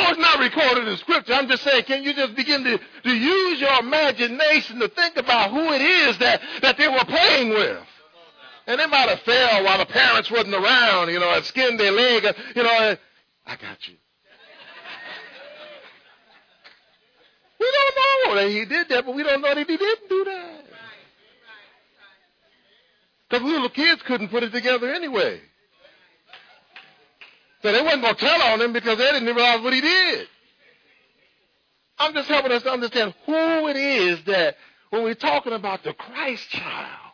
Oh, 0.00 0.10
it's 0.10 0.18
not 0.18 0.38
recorded 0.40 0.88
in 0.88 0.96
scripture. 0.96 1.34
I'm 1.34 1.48
just 1.48 1.62
saying, 1.62 1.84
can 1.84 2.02
you 2.02 2.14
just 2.14 2.34
begin 2.34 2.64
to, 2.64 2.78
to 2.78 3.14
use 3.14 3.60
your 3.60 3.80
imagination 3.80 4.78
to 4.80 4.88
think 4.88 5.16
about 5.16 5.50
who 5.50 5.72
it 5.72 5.82
is 5.82 6.18
that, 6.18 6.40
that 6.62 6.78
they 6.78 6.88
were 6.88 7.04
playing 7.04 7.50
with? 7.50 7.78
And 8.66 8.80
they 8.80 8.86
might 8.86 9.08
have 9.08 9.20
fell 9.20 9.64
while 9.64 9.78
the 9.78 9.86
parents 9.86 10.30
wasn't 10.30 10.54
around, 10.54 11.10
you 11.10 11.18
know, 11.18 11.30
and 11.30 11.44
skinned 11.44 11.78
their 11.78 11.92
leg, 11.92 12.24
uh, 12.24 12.32
you 12.54 12.62
know, 12.62 12.70
and, 12.70 12.98
I 13.46 13.56
got 13.56 13.88
you. 13.88 13.94
We 17.58 17.70
don't 17.72 17.96
know 17.96 18.34
that 18.36 18.48
he 18.48 18.64
did 18.64 18.88
that, 18.88 19.04
but 19.04 19.14
we 19.14 19.22
don't 19.22 19.42
know 19.42 19.54
that 19.54 19.68
he 19.68 19.76
didn't 19.76 20.08
do 20.08 20.24
that. 20.24 20.64
Because 23.28 23.44
little 23.44 23.68
kids 23.68 24.02
couldn't 24.02 24.28
put 24.28 24.44
it 24.44 24.52
together 24.52 24.92
anyway. 24.92 25.40
So 27.62 27.72
they 27.72 27.82
wasn't 27.82 28.02
going 28.02 28.14
to 28.14 28.20
tell 28.20 28.42
on 28.42 28.60
him 28.60 28.72
because 28.72 28.98
they 28.98 29.12
didn't 29.12 29.26
realize 29.26 29.60
what 29.62 29.72
he 29.72 29.80
did. 29.80 30.28
I'm 31.98 32.14
just 32.14 32.28
helping 32.28 32.52
us 32.52 32.62
to 32.62 32.70
understand 32.70 33.14
who 33.26 33.68
it 33.68 33.76
is 33.76 34.24
that 34.24 34.56
when 34.88 35.02
we're 35.02 35.14
talking 35.14 35.52
about 35.52 35.84
the 35.84 35.92
Christ 35.92 36.48
child, 36.48 37.12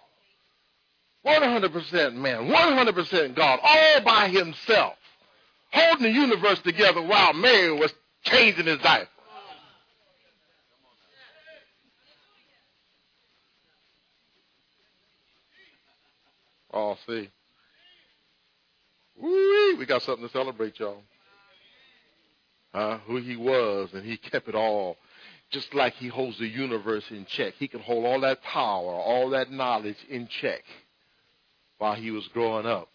100% 1.27 2.15
man, 2.15 2.49
100% 2.49 3.35
God, 3.35 3.59
all 3.63 4.01
by 4.03 4.29
himself, 4.29 4.95
holding 5.73 6.05
the 6.05 6.13
universe 6.13 6.61
together 6.61 7.03
while 7.03 7.33
Mary 7.33 7.73
was 7.73 7.93
changing 8.23 8.67
his 8.67 8.79
diaper. 8.79 9.09
Oh, 16.73 16.97
see. 17.07 17.31
We 19.79 19.87
got 19.87 20.03
something 20.03 20.27
to 20.27 20.33
celebrate, 20.33 20.79
y'all. 20.79 21.03
Uh, 22.75 22.99
who 23.07 23.17
he 23.17 23.37
was, 23.37 23.91
and 23.95 24.05
he 24.05 24.17
kept 24.31 24.49
it 24.49 24.55
all. 24.55 24.97
Just 25.51 25.75
like 25.75 25.95
he 25.95 26.09
holds 26.09 26.39
the 26.39 26.49
universe 26.49 27.05
in 27.11 27.25
check. 27.27 27.55
He 27.55 27.69
can 27.69 27.81
hold 27.81 28.05
all 28.05 28.21
that 28.21 28.43
power, 28.43 28.93
all 28.93 29.31
that 29.31 29.51
knowledge 29.51 29.97
in 30.09 30.27
check 30.27 30.65
while 31.79 31.95
he 31.95 32.11
was 32.11 32.27
growing 32.29 32.67
up 32.67 32.89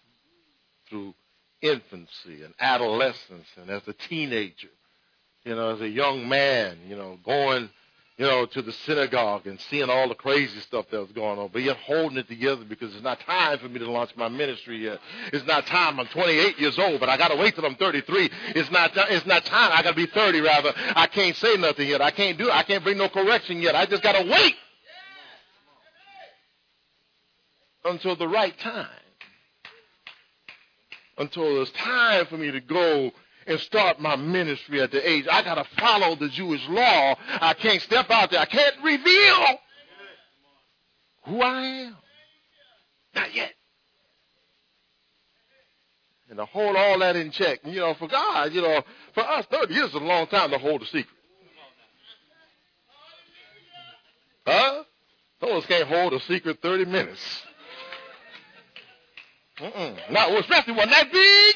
through 0.89 1.13
infancy 1.62 2.44
and 2.44 2.54
adolescence 2.60 3.48
and 3.56 3.70
as 3.70 3.88
a 3.88 3.94
teenager, 3.94 4.67
you 5.44 5.56
know, 5.56 5.76
as 5.76 5.82
a 5.82 5.88
young 5.88 6.28
man, 6.28 6.80
you 6.88 6.96
know, 6.96 7.17
going, 7.24 7.70
you 8.21 8.27
know, 8.27 8.45
to 8.45 8.62
the 8.62 8.71
synagogue 8.86 9.47
and 9.47 9.60
seeing 9.71 9.89
all 9.89 10.07
the 10.07 10.13
crazy 10.13 10.60
stuff 10.60 10.86
that 10.91 11.01
was 11.01 11.12
going 11.12 11.39
on, 11.39 11.49
but 11.51 11.63
yet 11.63 11.75
holding 11.77 12.19
it 12.19 12.27
together 12.27 12.63
because 12.63 12.93
it's 12.93 13.03
not 13.03 13.19
time 13.21 13.57
for 13.57 13.67
me 13.67 13.79
to 13.79 13.89
launch 13.89 14.12
my 14.15 14.29
ministry 14.29 14.77
yet. 14.77 14.99
It's 15.34 15.43
not 15.47 15.65
time. 15.65 15.99
I'm 15.99 16.05
28 16.05 16.60
years 16.60 16.77
old, 16.77 16.99
but 16.99 17.10
I 17.10 17.17
got 17.17 17.29
to 17.29 17.36
wait 17.36 17.55
till 17.55 17.65
I'm 17.65 17.73
33. 17.73 18.29
It's 18.49 18.69
not. 18.69 18.91
It's 18.95 19.25
not 19.25 19.43
time. 19.45 19.71
I 19.73 19.81
got 19.81 19.89
to 19.89 19.95
be 19.95 20.05
30 20.05 20.39
rather. 20.41 20.71
I 20.95 21.07
can't 21.07 21.36
say 21.36 21.57
nothing 21.57 21.88
yet. 21.88 21.99
I 21.99 22.12
can't 22.12 22.38
do. 22.38 22.51
I 22.51 22.62
can't 22.62 22.84
bring 22.84 22.99
no 22.99 23.10
correction 23.10 23.60
yet. 23.60 23.75
I 23.75 23.88
just 23.88 24.03
got 24.03 24.12
to 24.12 24.29
wait 24.29 24.55
until 27.86 28.15
the 28.15 28.27
right 28.27 28.55
time. 28.60 28.88
Until 31.17 31.60
it's 31.63 31.71
time 31.71 32.27
for 32.27 32.38
me 32.38 32.51
to 32.51 32.62
go 32.62 33.12
and 33.47 33.60
start 33.60 33.99
my 33.99 34.15
ministry 34.15 34.82
at 34.82 34.91
the 34.91 35.10
age. 35.10 35.25
I 35.32 35.43
got 35.43 35.56
to 35.56 35.65
follow 35.80 36.15
the 36.15 36.30
Jewish 36.30 36.67
law. 36.69 37.15
I 37.41 37.54
can't 37.54 37.82
step 37.82 38.10
out 38.10 38.32
there. 38.32 38.39
I 38.39 38.45
can't 38.45 38.75
reveal 38.84 39.60
who 41.25 41.41
I 41.41 41.62
am. 41.62 41.97
Not 43.15 43.36
yet. 43.36 43.54
And 46.30 46.38
to 46.38 46.45
hold 46.45 46.77
all 46.77 46.99
that 46.99 47.17
in 47.17 47.32
check. 47.32 47.60
You 47.65 47.82
know, 47.82 47.93
for 47.95 48.08
God, 48.08 48.54
you 48.54 48.62
know, 48.62 48.82
for 49.13 49.21
us, 49.21 49.45
30 49.51 49.73
years 49.73 49.89
is 49.89 49.95
a 49.95 49.99
long 49.99 50.27
time 50.27 50.51
to 50.51 50.58
hold 50.58 50.82
a 50.82 50.86
secret. 50.86 51.08
Huh? 54.45 54.84
Some 55.41 55.51
of 55.51 55.67
can't 55.67 55.88
hold 55.88 56.13
a 56.13 56.19
secret 56.21 56.62
30 56.62 56.86
minutes. 56.86 57.41
Mm-mm. 59.60 60.12
Not, 60.12 60.32
especially 60.39 60.73
one 60.73 60.89
that 60.89 61.12
big. 61.12 61.56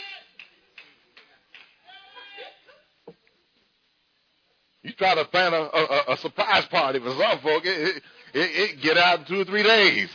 You 4.86 4.93
try 4.93 5.15
to 5.15 5.26
plan 5.26 5.52
a, 5.52 5.58
a, 5.58 6.13
a 6.13 6.17
surprise 6.17 6.65
party 6.67 7.00
for 7.00 7.10
some 7.10 7.39
folk, 7.39 7.65
it, 7.65 7.95
it, 7.98 8.02
it, 8.34 8.82
get 8.82 8.98
out 8.98 9.19
in 9.19 9.26
two 9.26 9.41
or 9.41 9.45
three 9.45 9.63
days. 9.63 10.10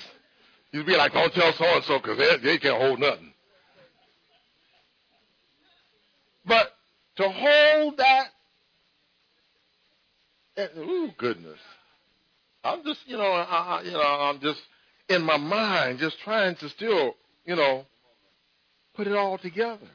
You'd 0.70 0.87
be 0.87 0.96
like, 0.96 1.12
don't 1.12 1.35
tell 1.35 1.52
so 1.54 1.64
and 1.64 1.85
so 1.85 1.98
because 1.98 2.18
they, 2.18 2.37
they 2.37 2.59
can't 2.59 2.80
hold 2.80 3.00
nothing. 3.00 3.33
But 6.46 6.72
to 7.16 7.28
hold 7.28 7.96
that, 7.96 8.28
oh 10.76 11.11
goodness, 11.18 11.59
I'm 12.62 12.85
just, 12.85 13.00
you 13.06 13.16
know, 13.16 13.24
I, 13.24 13.83
you 13.85 13.90
know, 13.90 14.00
I'm 14.00 14.40
just 14.40 14.61
in 15.09 15.22
my 15.22 15.37
mind, 15.37 15.98
just 15.98 16.20
trying 16.20 16.54
to 16.56 16.68
still 16.68 17.16
you 17.44 17.56
know, 17.56 17.85
put 18.94 19.09
it 19.09 19.14
all 19.14 19.37
together. 19.37 19.88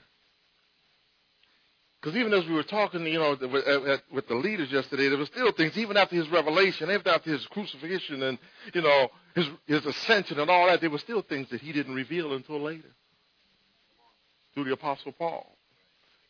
Because 2.06 2.20
even 2.20 2.36
as 2.36 2.46
we 2.46 2.54
were 2.54 2.62
talking, 2.62 3.04
you 3.08 3.18
know, 3.18 3.32
with, 3.32 4.02
with 4.14 4.28
the 4.28 4.36
leaders 4.36 4.72
yesterday, 4.72 5.10
there 5.10 5.18
were 5.18 5.26
still 5.26 5.52
things, 5.54 5.76
even 5.76 5.98
after 5.98 6.16
his 6.16 6.30
revelation, 6.30 6.92
even 6.92 7.08
after 7.08 7.32
his 7.32 7.44
crucifixion 7.48 8.22
and, 8.22 8.38
you 8.76 8.84
know, 8.84 9.08
his, 9.34 9.48
his 9.66 9.84
ascension 9.88 10.40
and 10.40 10.48
all 10.48 10.68
that, 10.68 10.82
there 10.82 10.92
were 10.92 11.00
still 11.00 11.24
things 11.24 11.50
that 11.50 11.62
he 11.62 11.72
didn't 11.72 11.96
reveal 11.96 12.34
until 12.34 12.62
later 12.62 12.92
through 14.54 14.66
the 14.66 14.74
Apostle 14.74 15.14
Paul. 15.14 15.58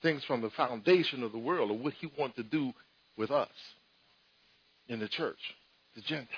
Things 0.02 0.24
from 0.24 0.40
the 0.40 0.50
foundation 0.52 1.24
of 1.24 1.34
the 1.34 1.38
world 1.38 1.70
of 1.70 1.82
what 1.82 1.92
he 1.96 2.10
wanted 2.18 2.38
to 2.38 2.44
do 2.44 2.72
with 3.18 3.30
us 3.30 3.50
in 4.88 5.02
the 5.02 5.10
church, 5.10 5.56
the 5.94 6.02
Gentiles. 6.04 6.30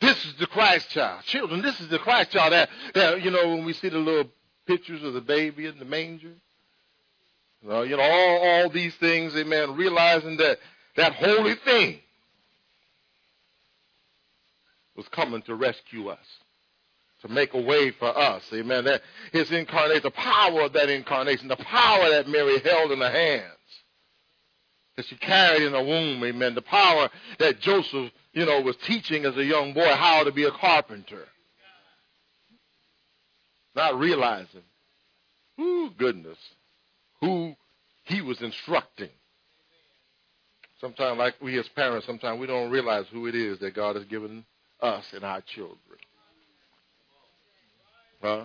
This 0.00 0.24
is 0.24 0.36
the 0.38 0.46
Christ 0.46 0.88
child. 0.88 1.22
Children, 1.24 1.60
this 1.60 1.78
is 1.82 1.90
the 1.90 1.98
Christ 1.98 2.30
child. 2.30 2.54
That, 2.54 2.70
that 2.94 3.22
you 3.22 3.30
know, 3.30 3.46
when 3.48 3.66
we 3.66 3.74
see 3.74 3.90
the 3.90 3.98
little 3.98 4.30
pictures 4.66 5.02
of 5.02 5.12
the 5.12 5.20
baby 5.20 5.66
in 5.66 5.78
the 5.78 5.84
manger. 5.84 6.32
Know, 7.62 7.82
you 7.82 7.96
know 7.96 8.02
all, 8.02 8.38
all 8.38 8.70
these 8.70 8.94
things, 8.96 9.34
amen, 9.36 9.76
realizing 9.76 10.38
that 10.38 10.58
that 10.96 11.12
holy 11.12 11.54
thing 11.56 12.00
was 14.96 15.06
coming 15.08 15.42
to 15.42 15.54
rescue 15.54 16.08
us, 16.08 16.18
to 17.22 17.28
make 17.28 17.52
a 17.52 17.60
way 17.60 17.90
for 17.90 18.16
us, 18.16 18.42
amen. 18.52 18.84
That 18.84 19.02
his 19.32 19.50
incarnation, 19.50 20.02
the 20.04 20.10
power 20.10 20.62
of 20.62 20.72
that 20.72 20.88
incarnation, 20.88 21.48
the 21.48 21.56
power 21.56 22.10
that 22.10 22.28
Mary 22.28 22.58
held 22.60 22.92
in 22.92 23.00
her 23.00 23.10
hands, 23.10 23.44
that 24.96 25.06
she 25.06 25.16
carried 25.16 25.62
in 25.62 25.72
her 25.72 25.84
womb, 25.84 26.24
amen. 26.24 26.54
The 26.54 26.62
power 26.62 27.10
that 27.38 27.60
Joseph 27.60 28.10
you 28.32 28.46
know, 28.46 28.60
was 28.60 28.76
teaching 28.86 29.24
as 29.24 29.36
a 29.36 29.44
young 29.44 29.72
boy 29.72 29.92
how 29.94 30.24
to 30.24 30.32
be 30.32 30.44
a 30.44 30.50
carpenter. 30.50 31.26
not 33.74 33.98
realizing, 33.98 34.62
who 35.56 35.90
goodness, 35.96 36.38
who 37.20 37.54
he 38.04 38.20
was 38.20 38.40
instructing. 38.40 39.10
Sometimes, 40.80 41.18
like 41.18 41.34
we 41.42 41.58
as 41.58 41.68
parents, 41.68 42.06
sometimes 42.06 42.40
we 42.40 42.46
don't 42.46 42.70
realize 42.70 43.04
who 43.12 43.26
it 43.26 43.34
is 43.34 43.58
that 43.58 43.74
God 43.74 43.96
has 43.96 44.04
given 44.06 44.44
us 44.80 45.04
and 45.12 45.24
our 45.24 45.42
children. 45.42 45.78
Huh? 48.22 48.44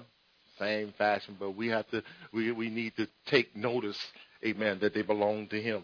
Same 0.60 0.94
fashion, 0.98 1.36
but 1.40 1.52
we 1.52 1.68
have 1.68 1.90
to, 1.90 2.04
we, 2.34 2.52
we 2.52 2.70
need 2.70 2.96
to 2.98 3.08
take 3.26 3.56
notice, 3.56 4.00
amen, 4.46 4.80
that 4.82 4.94
they 4.94 5.02
belong 5.02 5.48
to 5.48 5.62
Him. 5.62 5.84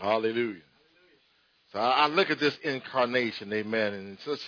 Hallelujah. 0.00 0.62
So 1.72 1.78
I, 1.78 2.04
I 2.04 2.06
look 2.06 2.30
at 2.30 2.38
this 2.38 2.56
incarnation, 2.62 3.52
amen, 3.52 3.94
in 3.94 4.18
such 4.24 4.40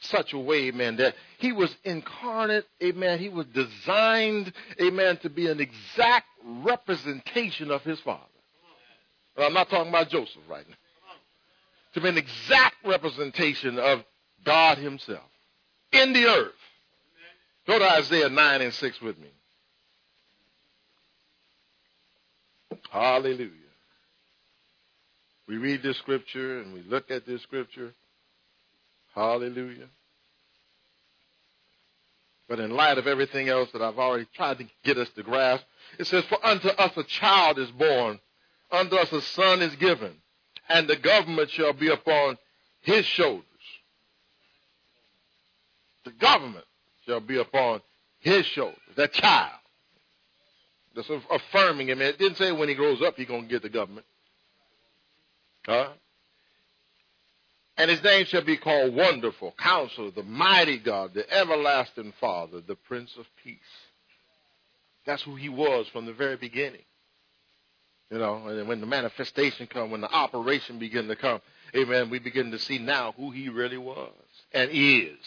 such 0.00 0.32
a 0.32 0.38
way, 0.38 0.68
amen, 0.68 0.96
that 0.96 1.14
he 1.38 1.52
was 1.52 1.74
incarnate, 1.84 2.66
amen. 2.82 3.18
He 3.18 3.28
was 3.28 3.46
designed, 3.46 4.52
amen, 4.80 5.18
to 5.18 5.30
be 5.30 5.48
an 5.48 5.60
exact 5.60 6.26
representation 6.44 7.70
of 7.70 7.82
his 7.82 8.00
father. 8.00 8.22
I'm 9.36 9.54
not 9.54 9.70
talking 9.70 9.88
about 9.88 10.08
Joseph 10.08 10.42
right 10.48 10.68
now. 10.68 10.74
To 11.94 12.00
be 12.00 12.08
an 12.08 12.18
exact 12.18 12.76
representation 12.84 13.78
of 13.78 14.04
God 14.44 14.78
himself 14.78 15.24
in 15.92 16.12
the 16.12 16.26
earth. 16.26 16.52
Go 17.66 17.78
to 17.78 17.92
Isaiah 17.92 18.28
9 18.28 18.62
and 18.62 18.74
6 18.74 19.00
with 19.00 19.18
me. 19.18 19.28
Hallelujah. 22.90 23.50
We 25.46 25.56
read 25.56 25.82
this 25.82 25.96
scripture 25.98 26.60
and 26.60 26.74
we 26.74 26.82
look 26.82 27.10
at 27.10 27.26
this 27.26 27.42
scripture. 27.42 27.92
Hallelujah. 29.18 29.88
But 32.48 32.60
in 32.60 32.70
light 32.70 32.98
of 32.98 33.08
everything 33.08 33.48
else 33.48 33.68
that 33.72 33.82
I've 33.82 33.98
already 33.98 34.28
tried 34.34 34.58
to 34.58 34.66
get 34.84 34.96
us 34.96 35.08
to 35.16 35.24
grasp, 35.24 35.64
it 35.98 36.06
says, 36.06 36.24
For 36.26 36.38
unto 36.46 36.68
us 36.68 36.96
a 36.96 37.02
child 37.02 37.58
is 37.58 37.70
born, 37.72 38.20
unto 38.70 38.94
us 38.94 39.12
a 39.12 39.20
son 39.20 39.60
is 39.60 39.74
given, 39.74 40.14
and 40.68 40.86
the 40.86 40.94
government 40.94 41.50
shall 41.50 41.72
be 41.72 41.88
upon 41.88 42.38
his 42.80 43.04
shoulders. 43.04 43.44
The 46.04 46.12
government 46.12 46.64
shall 47.04 47.20
be 47.20 47.38
upon 47.38 47.80
his 48.20 48.46
shoulders. 48.46 48.78
That 48.96 49.12
child. 49.12 49.50
That's 50.94 51.10
affirming 51.28 51.88
him. 51.88 52.00
It 52.00 52.18
didn't 52.18 52.38
say 52.38 52.52
when 52.52 52.68
he 52.68 52.76
grows 52.76 53.02
up 53.02 53.16
he's 53.16 53.26
going 53.26 53.42
to 53.42 53.48
get 53.48 53.62
the 53.62 53.68
government. 53.68 54.06
Huh? 55.66 55.88
And 57.78 57.88
his 57.88 58.02
name 58.02 58.26
shall 58.26 58.44
be 58.44 58.56
called 58.56 58.92
Wonderful, 58.92 59.54
Counselor, 59.56 60.10
the 60.10 60.24
Mighty 60.24 60.78
God, 60.78 61.14
the 61.14 61.32
Everlasting 61.32 62.12
Father, 62.20 62.60
the 62.60 62.74
Prince 62.74 63.14
of 63.16 63.24
Peace. 63.44 63.58
That's 65.06 65.22
who 65.22 65.36
he 65.36 65.48
was 65.48 65.86
from 65.92 66.04
the 66.04 66.12
very 66.12 66.36
beginning. 66.36 66.82
You 68.10 68.18
know, 68.18 68.48
and 68.48 68.66
when 68.66 68.80
the 68.80 68.86
manifestation 68.86 69.68
come, 69.68 69.92
when 69.92 70.00
the 70.00 70.10
operation 70.10 70.80
begin 70.80 71.06
to 71.06 71.14
come, 71.14 71.40
amen, 71.74 72.10
we 72.10 72.18
begin 72.18 72.50
to 72.50 72.58
see 72.58 72.78
now 72.78 73.12
who 73.16 73.30
he 73.30 73.48
really 73.48 73.78
was 73.78 74.12
and 74.52 74.70
is. 74.72 75.18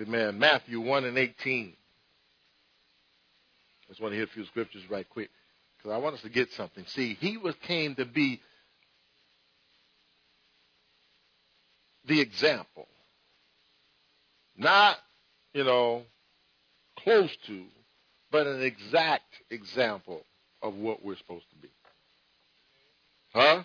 Amen. 0.00 0.38
Matthew 0.38 0.80
1 0.80 1.04
and 1.04 1.18
18. 1.18 1.72
I 3.82 3.88
just 3.88 4.00
want 4.00 4.12
to 4.12 4.18
hit 4.18 4.28
a 4.28 4.32
few 4.32 4.44
scriptures 4.46 4.82
right 4.88 5.08
quick 5.08 5.30
because 5.76 5.92
I 5.92 5.98
want 5.98 6.14
us 6.14 6.22
to 6.22 6.28
get 6.28 6.52
something. 6.52 6.84
See, 6.86 7.14
he 7.14 7.38
was 7.38 7.56
came 7.62 7.96
to 7.96 8.04
be 8.04 8.40
the 12.06 12.20
example. 12.20 12.86
Not, 14.56 14.96
you 15.52 15.64
know, 15.64 16.02
close 16.98 17.30
to, 17.46 17.64
but 18.30 18.46
an 18.46 18.62
exact 18.62 19.42
example 19.50 20.24
of 20.62 20.74
what 20.74 21.04
we're 21.04 21.16
supposed 21.16 21.48
to 21.50 21.56
be. 21.56 21.68
Huh? 23.32 23.62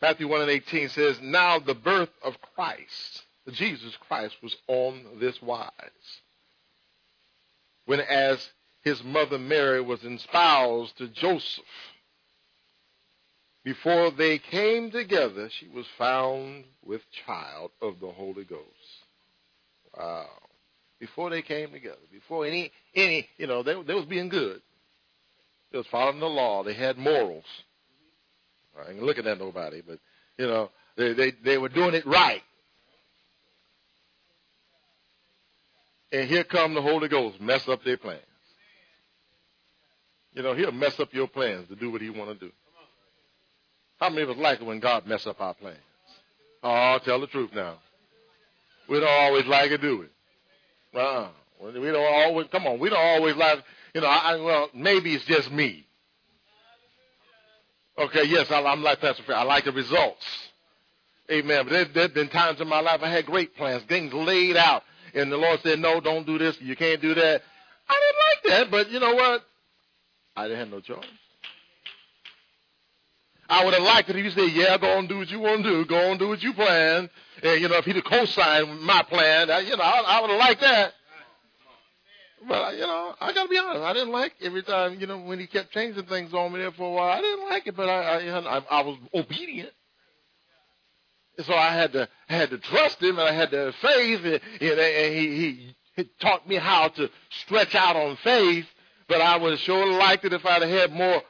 Matthew 0.00 0.28
1 0.28 0.42
and 0.42 0.50
18 0.50 0.88
says, 0.88 1.18
Now 1.22 1.58
the 1.58 1.74
birth 1.74 2.10
of 2.22 2.40
Christ, 2.54 3.22
Jesus 3.52 3.96
Christ, 4.08 4.34
was 4.42 4.56
on 4.66 5.02
this 5.20 5.40
wise. 5.42 5.70
When 7.84 8.00
as 8.00 8.48
his 8.82 9.02
mother 9.04 9.38
Mary 9.38 9.82
was 9.82 10.02
espoused 10.02 10.96
to 10.98 11.08
Joseph, 11.08 11.64
before 13.64 14.10
they 14.10 14.38
came 14.38 14.90
together, 14.90 15.50
she 15.58 15.68
was 15.68 15.86
found 15.98 16.64
with 16.84 17.02
child 17.26 17.70
of 17.82 18.00
the 18.00 18.10
Holy 18.10 18.44
Ghost. 18.44 18.64
Wow. 19.96 20.26
Before 20.98 21.30
they 21.30 21.42
came 21.42 21.70
together, 21.70 21.96
before 22.12 22.46
any, 22.46 22.70
any, 22.94 23.28
you 23.36 23.46
know, 23.46 23.62
they, 23.62 23.74
they 23.82 23.94
was 23.94 24.06
being 24.06 24.28
good. 24.28 24.60
They 25.72 25.78
was 25.78 25.86
following 25.86 26.20
the 26.20 26.26
law. 26.26 26.62
They 26.62 26.74
had 26.74 26.98
morals. 26.98 27.44
I 28.78 28.90
ain't 28.90 29.02
looking 29.02 29.26
at 29.26 29.38
nobody, 29.38 29.82
but, 29.86 29.98
you 30.38 30.46
know, 30.46 30.70
they, 30.96 31.12
they, 31.12 31.32
they 31.44 31.58
were 31.58 31.68
doing 31.68 31.94
it 31.94 32.06
right. 32.06 32.42
And 36.12 36.28
here 36.28 36.44
come 36.44 36.74
the 36.74 36.82
Holy 36.82 37.08
Ghost, 37.08 37.40
mess 37.40 37.68
up 37.68 37.84
their 37.84 37.96
plans. 37.96 38.20
You 40.32 40.42
know, 40.42 40.54
he'll 40.54 40.72
mess 40.72 40.98
up 40.98 41.12
your 41.12 41.28
plans 41.28 41.68
to 41.68 41.76
do 41.76 41.90
what 41.90 42.00
he 42.00 42.10
want 42.10 42.38
to 42.38 42.46
do. 42.46 42.52
How 44.00 44.08
many 44.08 44.22
of 44.22 44.30
us 44.30 44.36
like 44.38 44.60
it 44.60 44.64
when 44.64 44.80
God 44.80 45.06
mess 45.06 45.26
up 45.26 45.40
our 45.40 45.54
plans? 45.54 45.76
Oh, 46.62 46.98
tell 47.04 47.20
the 47.20 47.26
truth 47.26 47.50
now. 47.54 47.78
We 48.88 48.98
don't 48.98 49.08
always 49.08 49.46
like 49.46 49.70
it, 49.70 49.80
do 49.80 49.98
we? 49.98 50.98
Uh-uh. 50.98 51.28
We 51.62 51.90
don't 51.90 51.96
always, 51.96 52.46
come 52.50 52.66
on, 52.66 52.80
we 52.80 52.88
don't 52.88 52.98
always 52.98 53.36
like, 53.36 53.62
you 53.94 54.00
know, 54.00 54.06
I, 54.06 54.36
well, 54.36 54.70
maybe 54.74 55.14
it's 55.14 55.24
just 55.26 55.50
me. 55.52 55.86
Okay, 57.98 58.24
yes, 58.24 58.50
I, 58.50 58.60
am 58.60 58.82
like 58.82 59.00
Pastor 59.00 59.22
Fair. 59.24 59.36
I 59.36 59.42
like 59.42 59.64
the 59.64 59.72
results. 59.72 60.24
Amen. 61.30 61.64
But 61.64 61.70
there, 61.70 61.84
there 61.84 62.02
have 62.04 62.14
been 62.14 62.28
times 62.30 62.60
in 62.60 62.68
my 62.68 62.80
life 62.80 63.00
I 63.02 63.10
had 63.10 63.26
great 63.26 63.54
plans, 63.56 63.82
things 63.84 64.12
laid 64.14 64.56
out, 64.56 64.82
and 65.14 65.30
the 65.30 65.36
Lord 65.36 65.60
said, 65.62 65.78
no, 65.78 66.00
don't 66.00 66.26
do 66.26 66.38
this, 66.38 66.56
you 66.60 66.74
can't 66.74 67.02
do 67.02 67.14
that. 67.14 67.42
I 67.88 68.00
didn't 68.00 68.56
like 68.56 68.60
that, 68.60 68.70
but 68.70 68.90
you 68.90 69.00
know 69.00 69.14
what? 69.14 69.42
I 70.34 70.44
didn't 70.44 70.58
have 70.60 70.68
no 70.70 70.80
choice. 70.80 71.04
I 73.50 73.64
would 73.64 73.74
have 73.74 73.82
liked 73.82 74.08
it 74.08 74.16
if 74.16 74.24
you 74.24 74.30
said, 74.30 74.52
yeah, 74.52 74.78
go 74.78 74.96
on 74.96 75.08
do 75.08 75.18
what 75.18 75.28
you 75.28 75.40
want 75.40 75.64
to 75.64 75.70
do. 75.70 75.84
Go 75.84 76.10
on 76.10 76.18
do 76.18 76.28
what 76.28 76.40
you 76.40 76.52
plan. 76.54 77.10
And, 77.42 77.60
you 77.60 77.68
know, 77.68 77.78
if 77.78 77.84
he'd 77.84 77.96
have 77.96 78.04
co-signed 78.04 78.80
my 78.82 79.02
plan, 79.02 79.50
I, 79.50 79.58
you 79.60 79.76
know, 79.76 79.82
I, 79.82 80.02
I 80.06 80.20
would 80.20 80.30
have 80.30 80.38
liked 80.38 80.60
that. 80.60 80.92
But, 82.46 82.74
you 82.74 82.82
know, 82.82 83.14
I 83.20 83.32
got 83.32 83.42
to 83.44 83.48
be 83.48 83.58
honest. 83.58 83.82
I 83.82 83.92
didn't 83.92 84.12
like 84.12 84.34
every 84.40 84.62
time, 84.62 85.00
you 85.00 85.06
know, 85.08 85.18
when 85.18 85.40
he 85.40 85.48
kept 85.48 85.72
changing 85.72 86.06
things 86.06 86.32
on 86.32 86.52
me 86.52 86.60
there 86.60 86.70
for 86.70 86.84
a 86.84 86.92
while. 86.92 87.10
I 87.10 87.20
didn't 87.20 87.48
like 87.50 87.66
it, 87.66 87.76
but 87.76 87.88
I, 87.88 88.28
I, 88.28 88.58
I, 88.58 88.62
I 88.70 88.82
was 88.82 88.96
obedient. 89.12 89.72
And 91.36 91.46
so 91.46 91.54
I 91.54 91.72
had 91.72 91.92
to, 91.94 92.08
I 92.28 92.32
had 92.32 92.50
to 92.50 92.58
trust 92.58 93.02
him 93.02 93.18
and 93.18 93.28
I 93.28 93.32
had 93.32 93.50
to 93.50 93.56
have 93.56 93.74
faith. 93.76 94.20
And, 94.24 94.40
and 94.60 95.14
he, 95.14 95.36
he, 95.36 95.76
he 95.96 96.10
taught 96.20 96.48
me 96.48 96.54
how 96.54 96.88
to 96.88 97.10
stretch 97.30 97.74
out 97.74 97.96
on 97.96 98.16
faith. 98.18 98.66
But 99.08 99.20
I 99.20 99.36
would 99.38 99.50
have 99.50 99.60
sure 99.60 99.92
liked 99.98 100.24
it 100.24 100.32
if 100.32 100.46
I'd 100.46 100.62
have 100.62 100.70
had 100.70 100.92
more 100.92 101.20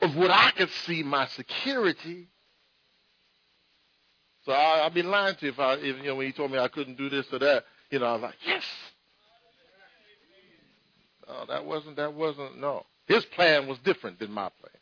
of 0.00 0.16
what 0.16 0.30
I 0.30 0.52
could 0.56 0.70
see 0.86 1.02
my 1.02 1.26
security. 1.28 2.28
So 4.44 4.52
I, 4.52 4.86
I'd 4.86 4.94
be 4.94 5.02
lying 5.02 5.34
to 5.36 5.46
you 5.46 5.52
if 5.52 5.58
I, 5.58 5.74
if, 5.74 5.96
you 5.98 6.04
know, 6.04 6.16
when 6.16 6.26
he 6.26 6.32
told 6.32 6.50
me 6.50 6.58
I 6.58 6.68
couldn't 6.68 6.96
do 6.96 7.08
this 7.08 7.26
or 7.32 7.38
that, 7.40 7.64
you 7.90 7.98
know, 7.98 8.06
I 8.06 8.12
was 8.12 8.22
like, 8.22 8.34
yes. 8.46 8.64
No, 11.26 11.44
that 11.48 11.64
wasn't, 11.64 11.96
that 11.96 12.14
wasn't, 12.14 12.58
no. 12.58 12.86
His 13.06 13.24
plan 13.26 13.66
was 13.66 13.78
different 13.78 14.18
than 14.18 14.30
my 14.30 14.48
plan. 14.60 14.72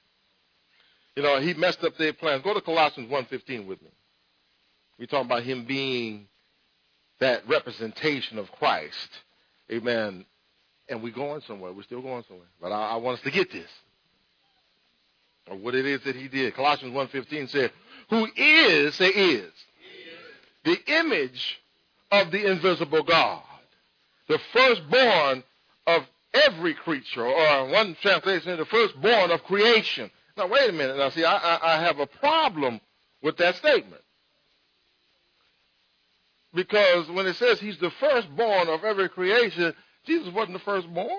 You 1.17 1.23
know, 1.23 1.41
he 1.41 1.55
messed 1.55 1.83
up 1.83 1.97
their 1.97 2.13
plans. 2.13 2.43
Go 2.43 2.55
to 2.55 2.61
Colossians 2.61 3.11
1.15 3.11 3.67
with 3.67 3.81
me. 3.83 3.89
We're 4.99 5.07
talking 5.07 5.27
about 5.27 5.43
him 5.43 5.65
being 5.65 6.29
that 7.21 7.49
representation 7.49 8.39
of 8.39 8.53
Christ. 8.53 9.09
Amen. 9.73 10.27
And 10.89 11.03
we're 11.03 11.13
going 11.13 11.41
somewhere. 11.43 11.73
We're 11.73 11.83
still 11.83 12.03
going 12.03 12.25
somewhere. 12.29 12.49
But 12.61 12.71
I, 12.71 12.91
I 12.91 12.97
want 12.97 13.19
us 13.19 13.25
to 13.25 13.31
get 13.31 13.51
this 13.51 13.71
or 15.49 15.57
what 15.57 15.75
it 15.75 15.87
is 15.87 16.03
that 16.05 16.17
he 16.17 16.29
did. 16.29 16.55
Colossians 16.55 16.95
1.15 16.95 17.51
said, 17.51 17.73
who 18.11 18.27
is, 18.37 18.95
say 18.95 19.09
is, 19.09 19.53
the 20.65 20.79
image 20.87 21.61
of 22.11 22.31
the 22.31 22.51
invisible 22.51 23.03
God, 23.03 23.43
the 24.29 24.39
firstborn 24.53 25.43
of 25.87 26.03
every 26.35 26.75
creature, 26.75 27.25
or 27.25 27.69
one 27.69 27.97
translation, 28.01 28.53
is 28.53 28.59
the 28.59 28.65
firstborn 28.67 29.31
of 29.31 29.43
creation. 29.45 30.11
Now, 30.37 30.49
wait 30.49 30.69
a 30.69 30.73
minute. 30.73 30.97
Now, 30.97 31.11
see, 31.11 31.25
I, 31.25 31.37
I, 31.37 31.77
I 31.77 31.83
have 31.83 31.99
a 31.99 32.07
problem 32.07 32.81
with 33.23 33.37
that 33.39 33.57
statement. 33.57 34.03
Because 36.55 37.09
when 37.11 37.27
it 37.27 37.37
says 37.37 37.61
he's 37.61 37.79
the 37.79 37.91
firstborn 37.91 38.69
of 38.69 38.85
every 38.85 39.09
creation, 39.09 39.75
Jesus 40.07 40.33
wasn't 40.33 40.55
the 40.55 40.65
firstborn. 40.65 41.11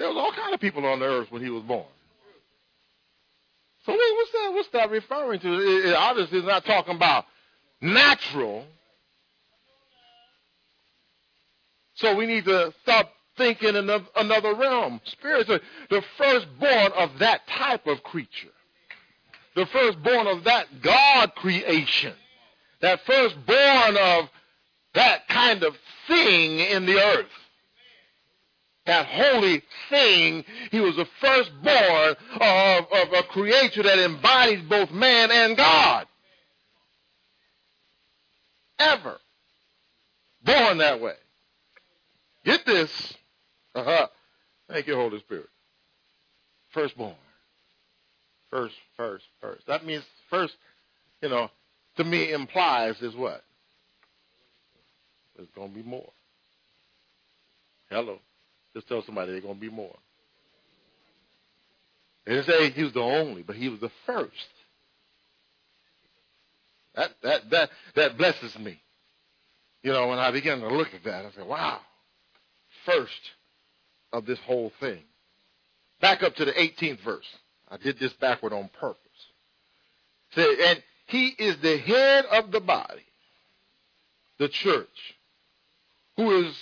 There 0.00 0.08
was 0.08 0.16
all 0.16 0.32
kind 0.32 0.54
of 0.54 0.60
people 0.60 0.86
on 0.86 0.98
the 1.00 1.04
earth 1.04 1.30
when 1.30 1.44
he 1.44 1.50
was 1.50 1.62
born. 1.62 1.84
So 3.84 3.92
what's 3.92 4.32
that? 4.32 4.52
What's 4.54 4.68
that 4.70 4.90
referring 4.90 5.40
to? 5.40 5.52
It, 5.52 5.90
it 5.90 5.94
obviously 5.94 6.38
is 6.38 6.46
not 6.46 6.64
talking 6.64 6.96
about 6.96 7.26
natural. 7.82 8.64
So 11.96 12.16
we 12.16 12.24
need 12.24 12.46
to 12.46 12.72
stop 12.82 13.12
thinking 13.36 13.76
in 13.76 13.90
another 14.16 14.54
realm. 14.54 15.02
Spiritually, 15.04 15.60
the 15.90 16.02
firstborn 16.16 16.92
of 16.96 17.18
that 17.18 17.46
type 17.46 17.86
of 17.86 18.02
creature. 18.02 18.48
The 19.54 19.66
firstborn 19.66 20.26
of 20.28 20.44
that 20.44 20.80
God 20.80 21.34
creation. 21.34 22.14
That 22.80 23.00
firstborn 23.04 23.98
of 23.98 24.30
that 24.94 25.28
kind 25.28 25.62
of 25.62 25.76
thing 26.06 26.60
in 26.60 26.86
the 26.86 26.98
earth. 26.98 27.26
That 28.90 29.06
holy 29.06 29.62
thing, 29.88 30.44
he 30.72 30.80
was 30.80 30.96
the 30.96 31.06
firstborn 31.20 32.16
of, 32.40 32.86
of 32.92 33.12
a 33.12 33.22
creature 33.22 33.84
that 33.84 34.00
embodies 34.00 34.62
both 34.68 34.90
man 34.90 35.30
and 35.30 35.56
God. 35.56 36.08
Ever. 38.80 39.16
Born 40.42 40.78
that 40.78 41.00
way. 41.00 41.14
Get 42.44 42.66
this. 42.66 43.14
Uh-huh. 43.76 44.08
Thank 44.68 44.88
you, 44.88 44.96
Holy 44.96 45.20
Spirit. 45.20 45.50
Firstborn. 46.70 47.14
First, 48.50 48.74
first, 48.96 49.24
first. 49.40 49.68
That 49.68 49.86
means 49.86 50.02
first, 50.30 50.56
you 51.22 51.28
know, 51.28 51.48
to 51.96 52.02
me 52.02 52.32
implies 52.32 53.00
is 53.02 53.14
what? 53.14 53.44
There's 55.36 55.48
going 55.54 55.68
to 55.68 55.74
be 55.76 55.88
more. 55.88 56.10
Hello. 57.88 58.18
Just 58.74 58.88
tell 58.88 59.02
somebody 59.02 59.32
there's 59.32 59.42
going 59.42 59.56
to 59.56 59.60
be 59.60 59.70
more. 59.70 59.96
They 62.24 62.34
didn't 62.34 62.46
say 62.46 62.70
he 62.70 62.84
was 62.84 62.92
the 62.92 63.00
only, 63.00 63.42
but 63.42 63.56
he 63.56 63.68
was 63.68 63.80
the 63.80 63.90
first. 64.06 64.30
That 66.94 67.10
that 67.22 67.50
that 67.50 67.70
that 67.96 68.18
blesses 68.18 68.58
me. 68.58 68.80
You 69.82 69.92
know, 69.92 70.08
when 70.08 70.18
I 70.18 70.30
begin 70.30 70.60
to 70.60 70.68
look 70.68 70.88
at 70.94 71.04
that, 71.04 71.24
I 71.24 71.30
say, 71.30 71.42
wow, 71.42 71.80
first 72.84 73.30
of 74.12 74.26
this 74.26 74.38
whole 74.40 74.72
thing. 74.80 75.00
Back 76.00 76.22
up 76.22 76.34
to 76.36 76.44
the 76.44 76.52
18th 76.52 77.00
verse. 77.00 77.26
I 77.68 77.76
did 77.76 77.98
this 77.98 78.12
backward 78.14 78.52
on 78.52 78.68
purpose. 78.78 78.98
Say, 80.34 80.70
and 80.70 80.82
he 81.06 81.28
is 81.28 81.56
the 81.58 81.78
head 81.78 82.26
of 82.26 82.50
the 82.50 82.60
body, 82.60 83.04
the 84.38 84.48
church, 84.48 85.16
who 86.16 86.46
is 86.46 86.54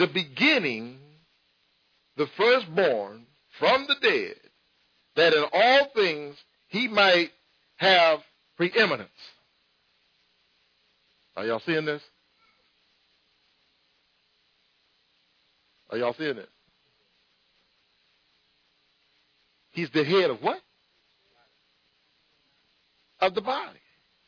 the 0.00 0.06
beginning, 0.06 0.96
the 2.16 2.26
firstborn 2.38 3.26
from 3.58 3.86
the 3.86 3.96
dead, 4.00 4.36
that 5.14 5.34
in 5.34 5.44
all 5.52 5.88
things 5.94 6.36
he 6.68 6.88
might 6.88 7.28
have 7.76 8.20
preeminence. 8.56 9.10
Are 11.36 11.44
y'all 11.44 11.60
seeing 11.66 11.84
this? 11.84 12.00
Are 15.90 15.98
y'all 15.98 16.14
seeing 16.14 16.38
it? 16.38 16.48
He's 19.72 19.90
the 19.90 20.02
head 20.02 20.30
of 20.30 20.42
what? 20.42 20.60
Of 23.20 23.34
the 23.34 23.42
body. 23.42 23.78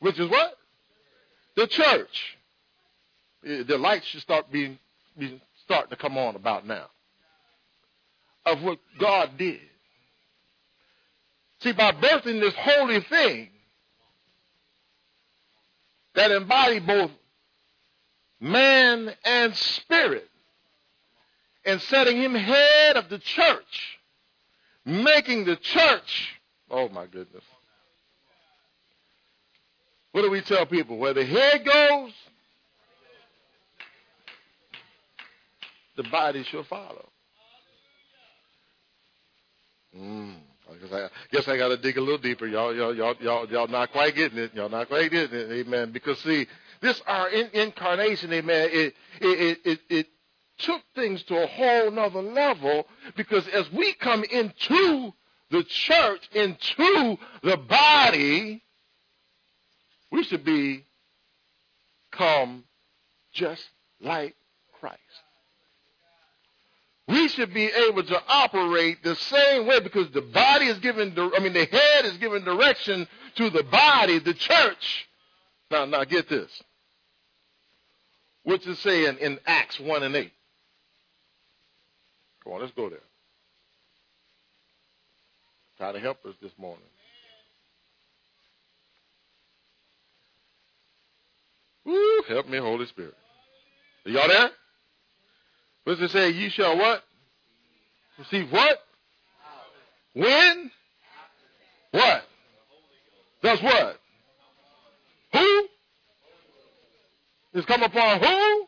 Which 0.01 0.21
is 0.21 0.29
what? 0.29 0.53
The 1.57 1.67
church. 1.67 2.37
The 3.43 3.79
lights 3.79 4.07
should 4.09 4.21
start 4.21 4.53
being, 4.53 4.79
being 5.19 5.41
starting 5.73 5.91
to 5.91 5.97
come 5.97 6.19
on 6.19 6.37
about 6.37 6.67
now. 6.67 6.87
Of 8.45 8.63
what 8.63 8.79
God 8.99 9.31
did. 9.39 9.61
See, 11.61 11.73
by 11.73 11.93
birthing 11.93 12.41
this 12.41 12.55
holy 12.59 13.01
thing 13.01 13.49
that 16.15 16.31
embodied 16.31 16.87
both 16.87 17.11
man 18.39 19.15
and 19.25 19.57
spirit, 19.57 20.29
and 21.65 21.81
setting 21.83 22.21
him 22.21 22.35
head 22.35 22.97
of 22.97 23.09
the 23.09 23.21
church, 23.21 23.99
making 24.85 25.45
the 25.45 25.55
church, 25.55 26.37
oh 26.69 26.89
my 26.89 27.07
goodness. 27.07 27.45
What 30.11 30.23
do 30.23 30.31
we 30.31 30.41
tell 30.43 30.67
people? 30.67 30.99
Where 30.99 31.15
the 31.15 31.25
head 31.25 31.65
goes, 31.65 32.11
the 35.97 36.05
body 36.05 36.45
shall 36.45 36.65
follow. 36.65 37.09
Mm. 39.97 40.37
I 40.71 40.77
guess 40.77 40.93
I, 40.93 41.09
guess 41.31 41.49
I 41.49 41.57
got 41.57 41.69
to 41.69 41.77
dig 41.77 41.99
a 41.99 42.01
little 42.01 42.19
deeper. 42.19 42.47
Y'all, 42.47 42.75
y'all, 42.75 42.95
y'all, 42.95 43.15
y'all, 43.21 43.49
y'all 43.49 43.69
not 43.69 43.93
quite 43.93 44.15
getting 44.15 44.39
it. 44.39 44.55
Y'all 44.55 44.71
not 44.71 44.89
quite 44.89 45.11
getting 45.11 45.39
it. 45.39 45.51
Amen. 45.53 45.93
Because 45.93 46.19
see, 46.21 46.47
this 46.81 47.01
our 47.07 47.29
in, 47.29 47.49
incarnation, 47.53 48.33
amen. 48.33 48.69
It, 48.73 48.95
it, 49.21 49.59
it, 49.65 49.81
it, 49.89 50.07
took 50.59 50.83
things 50.95 51.23
to 51.25 51.43
a 51.43 51.47
whole 51.47 51.91
nother 51.91 52.23
level 52.23 52.87
because 53.17 53.49
as 53.49 53.69
we 53.73 53.95
come 53.95 54.23
into 54.23 55.13
the 55.51 55.65
church, 55.65 56.29
into 56.33 57.17
the 57.43 57.57
body, 57.57 58.63
we 60.13 60.23
should 60.23 60.45
be 60.45 60.85
come 62.13 62.65
just 63.33 63.65
like 64.01 64.37
Christ. 64.79 64.99
We 67.13 67.29
should 67.29 67.53
be 67.53 67.67
able 67.67 68.05
to 68.05 68.23
operate 68.27 69.03
the 69.03 69.15
same 69.17 69.67
way 69.67 69.81
because 69.81 70.11
the 70.13 70.23
body 70.23 70.67
is 70.67 70.79
given, 70.79 71.15
I 71.19 71.41
mean, 71.41 71.53
the 71.53 71.67
head 71.67 72.07
is 72.07 72.17
given 72.17 72.43
direction 72.43 73.07
to 73.35 73.51
the 73.51 73.65
body, 73.65 74.19
the 74.19 74.33
church. 74.33 75.09
Now, 75.71 75.85
now 75.85 76.05
get 76.05 76.31
this. 76.31 76.51
What's 78.45 78.67
it 78.67 78.77
saying 78.79 79.19
in, 79.21 79.39
Acts 79.47 79.79
1 79.79 80.03
and 80.03 80.17
8? 80.17 80.33
Come 82.45 82.55
on, 82.55 82.61
let's 82.63 82.73
go 82.73 82.89
there. 82.89 82.99
Try 85.77 85.93
to 85.93 86.01
help 86.01 86.25
us 86.25 86.35
this 86.41 86.53
morning. 86.57 86.83
Woo, 91.85 92.23
help 92.27 92.49
me, 92.49 92.57
Holy 92.57 92.87
Spirit. 92.87 93.15
Are 94.07 94.11
y'all 94.11 94.29
there? 94.29 94.51
What 95.85 95.99
does 95.99 96.11
it 96.11 96.13
say? 96.13 96.31
You 96.31 96.51
shall 96.51 96.77
what? 96.77 97.03
Receive 98.19 98.51
what? 98.53 98.79
When? 100.15 100.71
What? 101.91 102.23
Does 103.43 103.63
what? 103.63 103.99
Who? 105.33 105.69
Is 107.55 107.65
come 107.65 107.83
upon 107.83 108.21
who? 108.21 108.67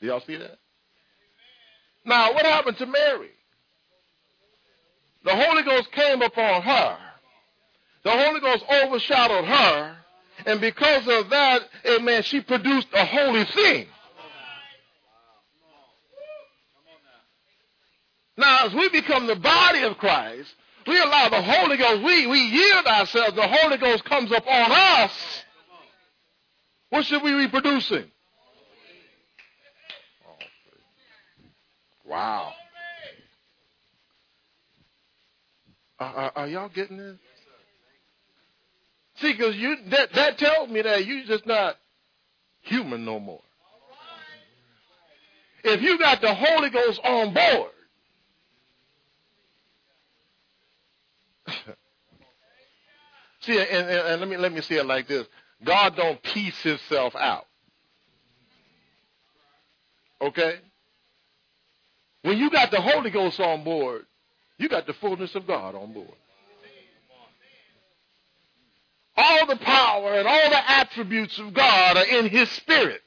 Do 0.00 0.06
y'all 0.06 0.20
see 0.20 0.36
that? 0.36 0.58
Now, 2.04 2.32
what 2.32 2.44
happened 2.44 2.78
to 2.78 2.86
Mary? 2.86 3.30
The 5.24 5.36
Holy 5.36 5.62
Ghost 5.62 5.92
came 5.92 6.22
upon 6.22 6.62
her. 6.62 6.98
The 8.04 8.10
Holy 8.10 8.40
Ghost 8.40 8.64
overshadowed 8.84 9.44
her. 9.44 9.96
And 10.46 10.60
because 10.60 11.06
of 11.06 11.28
that, 11.30 11.62
amen, 11.86 12.22
she 12.22 12.40
produced 12.40 12.88
a 12.94 13.04
holy 13.04 13.44
thing. 13.44 13.86
Now, 18.40 18.66
as 18.66 18.72
we 18.72 18.88
become 18.88 19.26
the 19.26 19.36
body 19.36 19.82
of 19.82 19.98
Christ, 19.98 20.48
we 20.86 20.98
allow 20.98 21.28
the 21.28 21.42
Holy 21.42 21.76
Ghost, 21.76 22.02
we, 22.02 22.26
we 22.26 22.38
yield 22.38 22.86
ourselves, 22.86 23.36
the 23.36 23.46
Holy 23.46 23.76
Ghost 23.76 24.02
comes 24.06 24.32
upon 24.32 24.72
us. 24.72 25.12
What 26.88 27.04
should 27.04 27.22
we 27.22 27.36
be 27.36 27.48
producing? 27.48 28.10
Wow. 32.06 32.54
Are, 35.98 36.32
are, 36.34 36.48
y'all 36.48 36.70
getting 36.70 36.96
this? 36.96 37.18
See, 39.16 39.32
because 39.32 39.54
you 39.54 39.76
that 39.90 40.14
that 40.14 40.38
tells 40.38 40.70
me 40.70 40.80
that 40.80 41.04
you 41.04 41.26
just 41.26 41.46
not 41.46 41.76
human 42.62 43.04
no 43.04 43.20
more. 43.20 43.42
If 45.62 45.82
you 45.82 45.98
got 45.98 46.22
the 46.22 46.34
Holy 46.34 46.70
Ghost 46.70 47.00
on 47.04 47.34
board, 47.34 47.70
see, 53.40 53.58
and, 53.58 53.68
and, 53.68 53.88
and 53.88 54.20
let 54.20 54.28
me 54.28 54.36
let 54.36 54.52
me 54.52 54.60
say 54.60 54.76
it 54.76 54.86
like 54.86 55.08
this: 55.08 55.26
God 55.64 55.96
don't 55.96 56.22
piece 56.22 56.60
Himself 56.62 57.14
out. 57.16 57.46
Okay. 60.20 60.56
When 62.22 62.38
you 62.38 62.50
got 62.50 62.70
the 62.70 62.80
Holy 62.80 63.10
Ghost 63.10 63.40
on 63.40 63.64
board, 63.64 64.04
you 64.58 64.68
got 64.68 64.86
the 64.86 64.92
fullness 64.94 65.34
of 65.34 65.46
God 65.46 65.74
on 65.74 65.92
board. 65.92 66.08
All 69.16 69.46
the 69.46 69.56
power 69.56 70.14
and 70.14 70.28
all 70.28 70.50
the 70.50 70.70
attributes 70.70 71.38
of 71.38 71.52
God 71.54 71.96
are 71.96 72.04
in 72.04 72.28
His 72.28 72.50
Spirit. 72.50 73.00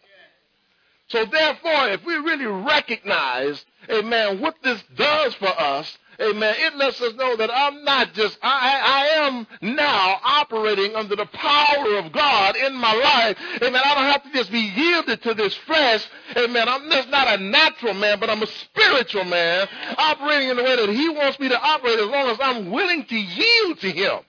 So 1.08 1.26
therefore, 1.26 1.90
if 1.90 2.04
we 2.06 2.16
really 2.16 2.46
recognize, 2.46 3.64
amen, 3.90 4.42
what 4.42 4.56
this 4.64 4.82
does 4.96 5.36
for 5.36 5.48
us, 5.48 5.98
Amen. 6.20 6.56
It 6.58 6.76
lets 6.76 7.02
us 7.02 7.14
know 7.16 7.36
that 7.36 7.50
I'm 7.52 7.84
not 7.84 8.14
just, 8.14 8.38
I, 8.42 8.80
I 8.84 9.28
am 9.28 9.48
now 9.62 10.20
operating 10.24 10.96
under 10.96 11.16
the 11.16 11.26
power 11.26 11.98
of 11.98 12.12
God 12.12 12.56
in 12.56 12.76
my 12.76 12.94
life. 12.94 13.38
Amen. 13.62 13.82
I 13.84 13.96
don't 13.96 14.04
have 14.06 14.24
to 14.24 14.32
just 14.32 14.52
be 14.52 14.60
yielded 14.60 15.22
to 15.24 15.34
this 15.34 15.56
flesh. 15.66 16.08
Amen. 16.38 16.70
I'm 16.70 16.90
just 16.90 17.10
not 17.10 17.40
a 17.40 17.44
natural 17.44 17.94
man, 17.94 18.20
but 18.20 18.30
I'm 18.30 18.44
a 18.44 18.48
spiritual 18.48 19.26
man 19.26 19.68
operating 19.98 20.50
in 20.50 20.58
the 20.58 20.64
way 20.64 20.76
that 20.76 20.90
He 20.90 21.10
wants 21.10 21.40
me 21.40 21.50
to 21.50 21.60
operate 21.60 22.00
as 22.00 22.08
long 22.08 22.28
as 22.28 22.38
I'm 22.42 22.72
willing 22.72 23.06
to 23.06 23.16
yield 23.16 23.80
to 23.80 23.92
Him. 23.92 24.20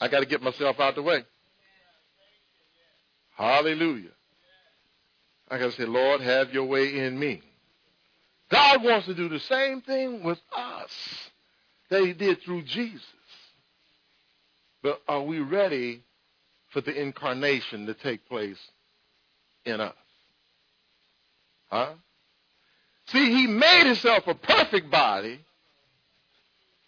I 0.00 0.08
got 0.08 0.20
to 0.20 0.26
get 0.26 0.42
myself 0.42 0.78
out 0.78 0.94
the 0.94 1.02
way. 1.02 1.24
Hallelujah. 3.36 4.10
I 5.50 5.58
got 5.58 5.70
to 5.70 5.72
say, 5.72 5.84
Lord, 5.84 6.20
have 6.20 6.52
your 6.52 6.64
way 6.64 6.98
in 6.98 7.18
me. 7.18 7.40
God 8.50 8.82
wants 8.82 9.06
to 9.06 9.14
do 9.14 9.28
the 9.28 9.40
same 9.40 9.80
thing 9.82 10.22
with 10.22 10.38
us 10.56 10.90
that 11.90 12.02
he 12.02 12.12
did 12.12 12.42
through 12.42 12.62
Jesus. 12.62 13.02
But 14.82 15.00
are 15.08 15.22
we 15.22 15.40
ready 15.40 16.02
for 16.68 16.80
the 16.80 16.94
incarnation 16.94 17.86
to 17.86 17.94
take 17.94 18.28
place 18.28 18.58
in 19.64 19.80
us? 19.80 19.94
Huh? 21.70 21.92
See, 23.08 23.32
he 23.32 23.46
made 23.46 23.86
himself 23.86 24.26
a 24.26 24.34
perfect 24.34 24.90
body 24.90 25.40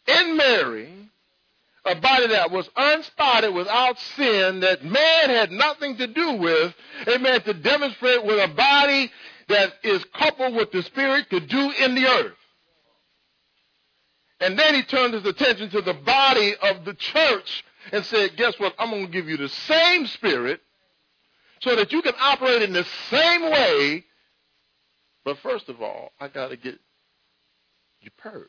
in 0.06 0.36
Mary, 0.36 0.92
a 1.84 1.94
body 1.96 2.28
that 2.28 2.50
was 2.50 2.68
unspotted 2.76 3.54
without 3.54 3.98
sin, 4.16 4.60
that 4.60 4.84
man 4.84 5.30
had 5.30 5.50
nothing 5.50 5.96
to 5.96 6.06
do 6.06 6.32
with, 6.34 6.74
amen, 7.06 7.40
to 7.42 7.54
demonstrate 7.54 8.24
with 8.24 8.38
a 8.38 8.52
body 8.54 9.10
that 9.48 9.72
is 9.82 10.04
coupled 10.14 10.54
with 10.54 10.70
the 10.72 10.82
Spirit 10.82 11.28
to 11.30 11.40
do 11.40 11.72
in 11.80 11.94
the 11.94 12.06
earth. 12.06 12.36
And 14.40 14.58
then 14.58 14.74
he 14.74 14.82
turned 14.82 15.14
his 15.14 15.24
attention 15.24 15.70
to 15.70 15.80
the 15.82 15.94
body 15.94 16.54
of 16.54 16.84
the 16.84 16.94
church 16.94 17.64
and 17.92 18.04
said, 18.04 18.36
Guess 18.36 18.58
what? 18.58 18.74
I'm 18.78 18.90
going 18.90 19.06
to 19.06 19.12
give 19.12 19.28
you 19.28 19.36
the 19.36 19.48
same 19.48 20.06
Spirit 20.06 20.60
so 21.60 21.74
that 21.74 21.92
you 21.92 22.02
can 22.02 22.14
operate 22.20 22.62
in 22.62 22.72
the 22.72 22.86
same 23.10 23.42
way. 23.50 24.04
But 25.24 25.38
first 25.38 25.68
of 25.68 25.82
all, 25.82 26.12
I 26.20 26.28
got 26.28 26.48
to 26.48 26.56
get 26.56 26.78
you 28.00 28.10
purged. 28.16 28.48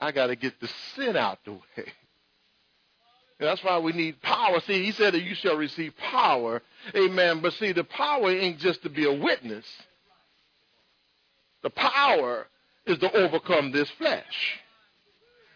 I 0.00 0.12
got 0.12 0.28
to 0.28 0.36
get 0.36 0.60
the 0.60 0.68
sin 0.94 1.16
out 1.16 1.38
the 1.44 1.52
way. 1.52 1.92
That's 3.40 3.64
why 3.64 3.78
we 3.78 3.92
need 3.92 4.20
power. 4.20 4.60
See, 4.60 4.84
he 4.84 4.92
said 4.92 5.14
that 5.14 5.22
you 5.22 5.34
shall 5.34 5.56
receive 5.56 5.96
power. 5.96 6.60
Amen. 6.94 7.40
But 7.40 7.54
see, 7.54 7.72
the 7.72 7.84
power 7.84 8.30
ain't 8.30 8.58
just 8.58 8.82
to 8.82 8.90
be 8.90 9.06
a 9.06 9.12
witness. 9.12 9.64
The 11.62 11.70
power 11.70 12.46
is 12.86 12.98
to 12.98 13.10
overcome 13.12 13.72
this 13.72 13.88
flesh. 13.92 14.60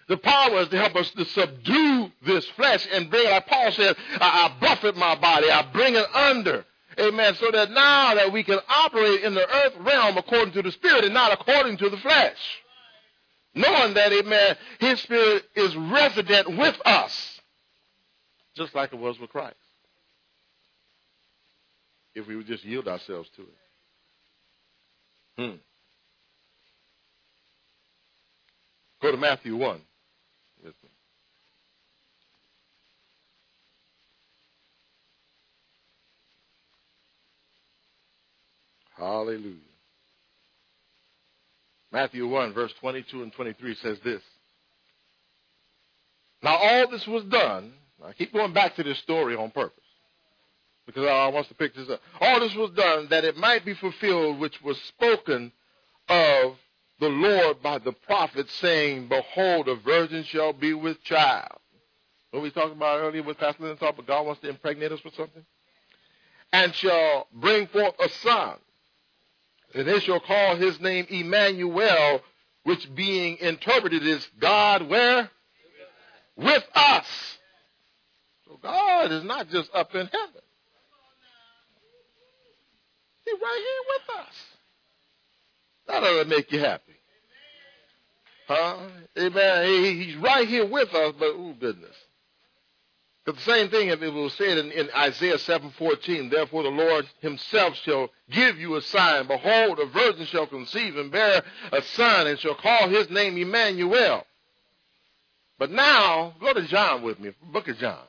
The 0.08 0.16
power 0.16 0.60
is 0.60 0.68
to 0.68 0.78
help 0.78 0.96
us 0.96 1.10
to 1.10 1.24
subdue 1.26 2.10
this 2.24 2.46
flesh 2.56 2.86
and 2.92 3.10
bring, 3.10 3.28
like 3.30 3.46
Paul 3.46 3.72
said, 3.72 3.96
I, 4.20 4.48
I 4.48 4.60
buffet 4.60 4.96
my 4.96 5.14
body, 5.16 5.50
I 5.50 5.62
bring 5.72 5.94
it 5.94 6.06
under. 6.14 6.64
Amen. 6.98 7.34
So 7.34 7.50
that 7.50 7.70
now 7.70 8.14
that 8.14 8.32
we 8.32 8.44
can 8.44 8.60
operate 8.68 9.22
in 9.22 9.34
the 9.34 9.48
earth 9.48 9.74
realm 9.80 10.16
according 10.16 10.52
to 10.54 10.62
the 10.62 10.72
spirit 10.72 11.04
and 11.04 11.14
not 11.14 11.32
according 11.32 11.78
to 11.78 11.90
the 11.90 11.96
flesh. 11.98 12.36
Knowing 13.54 13.94
that, 13.94 14.12
amen, 14.12 14.56
his 14.78 15.00
spirit 15.00 15.44
is 15.54 15.74
resident 15.76 16.56
with 16.56 16.78
us 16.84 17.33
just 18.56 18.74
like 18.74 18.92
it 18.92 18.98
was 18.98 19.18
with 19.18 19.30
Christ. 19.30 19.56
If 22.14 22.26
we 22.26 22.36
would 22.36 22.46
just 22.46 22.64
yield 22.64 22.86
ourselves 22.86 23.28
to 23.36 23.42
it. 23.42 23.48
Hmm. 25.36 25.56
Go 29.02 29.10
to 29.10 29.16
Matthew 29.16 29.56
1 29.56 29.80
with 30.64 30.74
me. 30.82 30.90
Hallelujah. 38.96 39.54
Matthew 41.92 42.26
1, 42.28 42.54
verse 42.54 42.72
22 42.80 43.22
and 43.22 43.32
23 43.32 43.76
says 43.82 43.98
this. 44.04 44.22
Now 46.42 46.56
all 46.56 46.90
this 46.90 47.06
was 47.06 47.24
done 47.24 47.72
I 48.02 48.12
keep 48.12 48.32
going 48.32 48.52
back 48.52 48.76
to 48.76 48.82
this 48.82 48.98
story 48.98 49.36
on 49.36 49.50
purpose 49.50 49.84
because 50.86 51.06
I 51.06 51.28
want 51.28 51.48
to 51.48 51.54
pick 51.54 51.74
this 51.74 51.88
up. 51.88 52.00
All 52.20 52.40
this 52.40 52.54
was 52.54 52.70
done 52.70 53.08
that 53.10 53.24
it 53.24 53.36
might 53.36 53.64
be 53.64 53.74
fulfilled, 53.74 54.38
which 54.38 54.60
was 54.62 54.80
spoken 54.82 55.52
of 56.08 56.56
the 57.00 57.08
Lord 57.08 57.62
by 57.62 57.78
the 57.78 57.92
prophet, 57.92 58.48
saying, 58.50 59.08
Behold, 59.08 59.68
a 59.68 59.76
virgin 59.76 60.24
shall 60.24 60.52
be 60.52 60.74
with 60.74 61.02
child. 61.02 61.58
What 62.30 62.42
we 62.42 62.50
talked 62.50 62.72
about 62.72 63.00
earlier 63.00 63.22
with 63.22 63.38
Pastor 63.38 63.62
Lynn 63.62 63.76
talk, 63.76 63.96
but 63.96 64.06
God 64.06 64.26
wants 64.26 64.40
to 64.42 64.48
impregnate 64.48 64.92
us 64.92 65.02
with 65.04 65.14
something. 65.14 65.44
And 66.52 66.74
shall 66.74 67.28
bring 67.32 67.66
forth 67.68 67.94
a 68.00 68.08
son. 68.08 68.56
And 69.74 69.88
they 69.88 70.00
shall 70.00 70.20
call 70.20 70.56
his 70.56 70.80
name 70.80 71.06
Emmanuel, 71.08 72.22
which 72.64 72.92
being 72.94 73.38
interpreted 73.38 74.06
is 74.06 74.26
God 74.38 74.88
where? 74.88 75.30
With 76.36 76.64
us. 76.74 77.06
God 78.62 79.12
is 79.12 79.24
not 79.24 79.48
just 79.48 79.70
up 79.74 79.94
in 79.94 80.06
heaven. 80.06 80.42
He's 83.24 83.40
right 83.40 83.62
here 83.62 83.82
with 83.88 84.26
us. 84.26 84.34
That 85.86 86.02
ought 86.02 86.22
to 86.22 86.28
make 86.28 86.52
you 86.52 86.60
happy. 86.60 86.92
Huh? 88.46 88.76
Amen. 89.18 89.66
He's 89.66 90.16
right 90.16 90.46
here 90.46 90.66
with 90.66 90.92
us, 90.94 91.14
but 91.18 91.32
oh 91.34 91.54
goodness. 91.58 91.96
But 93.24 93.36
the 93.36 93.40
same 93.40 93.70
thing 93.70 93.88
it 93.88 94.00
was 94.00 94.34
said 94.34 94.58
in, 94.58 94.70
in 94.70 94.90
Isaiah 94.94 95.38
7:14. 95.38 96.30
Therefore 96.30 96.62
the 96.62 96.68
Lord 96.68 97.06
Himself 97.20 97.74
shall 97.76 98.10
give 98.30 98.58
you 98.58 98.76
a 98.76 98.82
sign. 98.82 99.26
Behold, 99.26 99.78
a 99.78 99.86
virgin 99.86 100.26
shall 100.26 100.46
conceive 100.46 100.96
and 100.96 101.10
bear 101.10 101.42
a 101.72 101.82
son, 101.82 102.26
and 102.26 102.38
shall 102.38 102.54
call 102.54 102.88
his 102.88 103.08
name 103.08 103.38
Emmanuel. 103.38 104.26
But 105.58 105.70
now, 105.70 106.34
go 106.40 106.52
to 106.52 106.66
John 106.66 107.02
with 107.02 107.18
me, 107.18 107.32
book 107.50 107.68
of 107.68 107.78
John. 107.78 108.04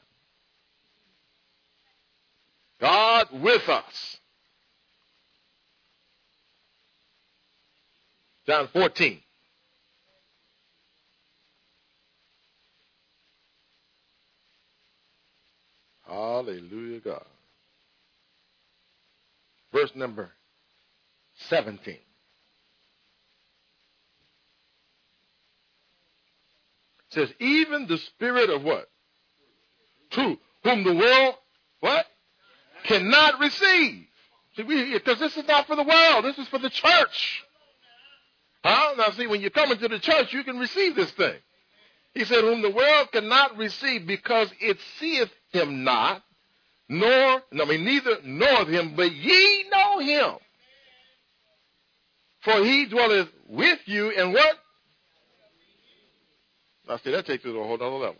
God 2.79 3.27
with 3.31 3.67
us. 3.69 4.17
John 8.45 8.67
14. 8.71 9.19
Hallelujah, 16.07 16.99
God. 16.99 17.25
Verse 19.73 19.91
number 19.95 20.29
17. 21.49 21.97
says, 27.15 27.29
even 27.39 27.87
the 27.87 27.97
spirit 27.97 28.49
of 28.49 28.63
what? 28.63 28.89
Truth, 30.11 30.37
whom 30.63 30.83
the 30.83 30.93
world, 30.93 31.35
what? 31.79 32.05
Cannot 32.87 33.39
receive. 33.39 34.05
Because 34.57 35.19
this 35.19 35.35
is 35.35 35.45
not 35.47 35.67
for 35.67 35.75
the 35.75 35.83
world. 35.83 36.25
This 36.25 36.37
is 36.37 36.47
for 36.47 36.59
the 36.59 36.69
church. 36.69 37.43
Huh? 38.63 38.95
Now 38.97 39.11
see, 39.11 39.27
when 39.27 39.41
you 39.41 39.49
come 39.49 39.71
into 39.71 39.87
the 39.87 39.99
church, 39.99 40.33
you 40.33 40.43
can 40.43 40.57
receive 40.57 40.95
this 40.95 41.11
thing. 41.11 41.35
He 42.13 42.23
said, 42.23 42.41
whom 42.41 42.61
the 42.61 42.71
world 42.71 43.11
cannot 43.11 43.57
receive 43.57 44.07
because 44.07 44.49
it 44.61 44.77
seeth 44.99 45.29
him 45.51 45.83
not, 45.83 46.23
nor, 46.87 47.09
I 47.09 47.65
mean, 47.65 47.83
neither 47.83 48.17
knoweth 48.23 48.69
him, 48.69 48.95
but 48.95 49.11
ye 49.11 49.65
know 49.69 49.99
him. 49.99 50.35
For 52.43 52.63
he 52.63 52.85
dwelleth 52.85 53.27
with 53.47 53.79
you 53.85 54.11
and 54.11 54.33
what? 54.33 54.55
Now 56.87 56.97
see, 56.97 57.11
that 57.11 57.25
takes 57.25 57.43
it 57.43 57.51
to 57.51 57.59
a 57.59 57.63
whole 57.63 57.75
other 57.75 57.87
level. 57.87 58.15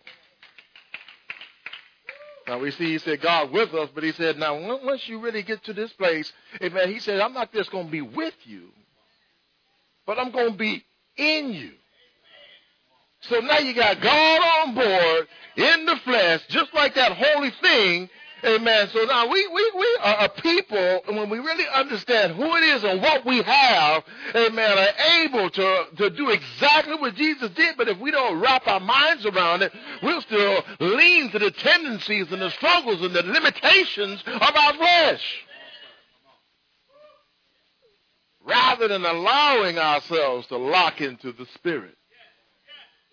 Now 2.48 2.60
we 2.60 2.72
see 2.72 2.92
he 2.92 3.00
said 3.00 3.22
God 3.22 3.52
with 3.52 3.74
us, 3.74 3.90
but 3.94 4.04
he 4.04 4.12
said 4.12 4.38
now 4.38 4.56
once 4.84 5.08
you 5.08 5.20
really 5.20 5.44
get 5.44 5.64
to 5.64 5.74
this 5.74 5.92
place, 5.94 6.32
amen, 6.62 6.92
he 6.92 7.00
said 7.00 7.20
I'm 7.20 7.34
not 7.34 7.52
just 7.52 7.72
going 7.72 7.86
to 7.86 7.92
be 7.92 8.02
with 8.02 8.36
you, 8.44 8.70
but 10.06 10.20
I'm 10.20 10.32
going 10.32 10.52
to 10.52 10.58
be 10.58 10.84
in 11.18 11.54
you. 11.54 11.72
So 13.22 13.40
now 13.40 13.58
you 13.58 13.74
got 13.74 14.00
God 14.02 14.42
on 14.68 14.76
board 14.76 15.28
in 15.58 15.86
the 15.86 15.96
flesh, 16.04 16.42
just 16.50 16.74
like 16.74 16.94
that 16.96 17.14
holy 17.14 17.52
thing 17.62 18.10
Amen. 18.46 18.90
So 18.94 19.04
now 19.06 19.28
we, 19.28 19.48
we, 19.48 19.72
we 19.76 19.98
are 20.02 20.26
a 20.26 20.30
people, 20.30 21.02
and 21.08 21.18
when 21.18 21.32
we 21.32 21.40
really 21.40 21.66
understand 21.74 22.36
who 22.36 22.56
it 22.56 22.64
is 22.64 22.84
and 22.84 23.02
what 23.02 23.26
we 23.26 23.42
have, 23.42 24.04
amen, 24.36 24.78
are 24.78 25.24
able 25.24 25.50
to, 25.50 25.86
to 25.98 26.10
do 26.12 26.30
exactly 26.30 26.96
what 26.96 27.16
Jesus 27.16 27.50
did. 27.52 27.76
But 27.76 27.88
if 27.88 27.98
we 27.98 28.12
don't 28.12 28.40
wrap 28.40 28.68
our 28.68 28.80
minds 28.80 29.26
around 29.26 29.64
it, 29.64 29.74
we'll 30.04 30.22
still 30.22 30.64
lean 30.80 31.32
to 31.32 31.40
the 31.40 31.50
tendencies 31.50 32.32
and 32.32 32.42
the 32.42 32.52
struggles 32.52 33.02
and 33.02 33.16
the 33.16 33.24
limitations 33.24 34.22
of 34.28 34.56
our 34.56 34.74
flesh. 34.76 35.44
Rather 38.46 38.88
than 38.90 39.06
allowing 39.06 39.80
ourselves 39.80 40.46
to 40.48 40.58
lock 40.58 41.02
into 41.02 41.32
the 41.32 41.48
Spirit, 41.56 41.98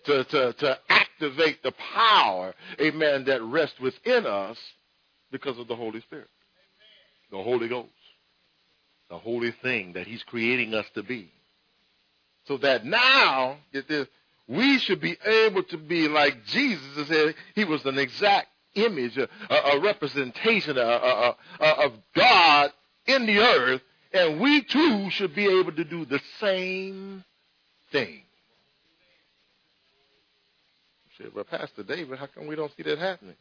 to, 0.05 0.23
to, 0.25 0.53
to 0.53 0.79
activate 0.89 1.63
the 1.63 1.71
power, 1.71 2.53
amen, 2.79 3.23
that 3.23 3.41
rests 3.41 3.79
within 3.79 4.27
us 4.27 4.59
because 5.33 5.57
of 5.57 5.67
the 5.67 5.75
Holy 5.75 5.99
Spirit, 6.01 6.29
the 7.31 7.41
Holy 7.41 7.67
Ghost, 7.67 7.89
the 9.09 9.17
holy 9.17 9.51
thing 9.51 9.93
that 9.93 10.07
He's 10.07 10.23
creating 10.23 10.73
us 10.73 10.85
to 10.93 11.03
be. 11.03 11.29
So 12.45 12.57
that 12.57 12.85
now, 12.85 13.57
get 13.73 13.89
this, 13.89 14.07
we 14.47 14.77
should 14.77 15.01
be 15.01 15.17
able 15.25 15.63
to 15.63 15.77
be 15.77 16.07
like 16.07 16.45
Jesus 16.45 17.07
said 17.07 17.35
he 17.55 17.65
was 17.65 17.83
an 17.85 17.97
exact 17.97 18.47
image, 18.75 19.17
a, 19.17 19.27
a 19.49 19.79
representation 19.79 20.77
of 20.77 21.93
God 22.15 22.71
in 23.05 23.25
the 23.25 23.39
earth, 23.39 23.81
and 24.13 24.39
we 24.39 24.61
too 24.63 25.09
should 25.09 25.33
be 25.33 25.45
able 25.45 25.71
to 25.71 25.83
do 25.83 26.05
the 26.05 26.19
same 26.39 27.23
thing. 27.91 28.21
Say, 31.17 31.25
well, 31.33 31.45
Pastor 31.45 31.83
David, 31.83 32.19
how 32.19 32.27
come 32.27 32.47
we 32.47 32.55
don't 32.55 32.71
see 32.75 32.83
that 32.83 32.99
happening? 32.99 33.35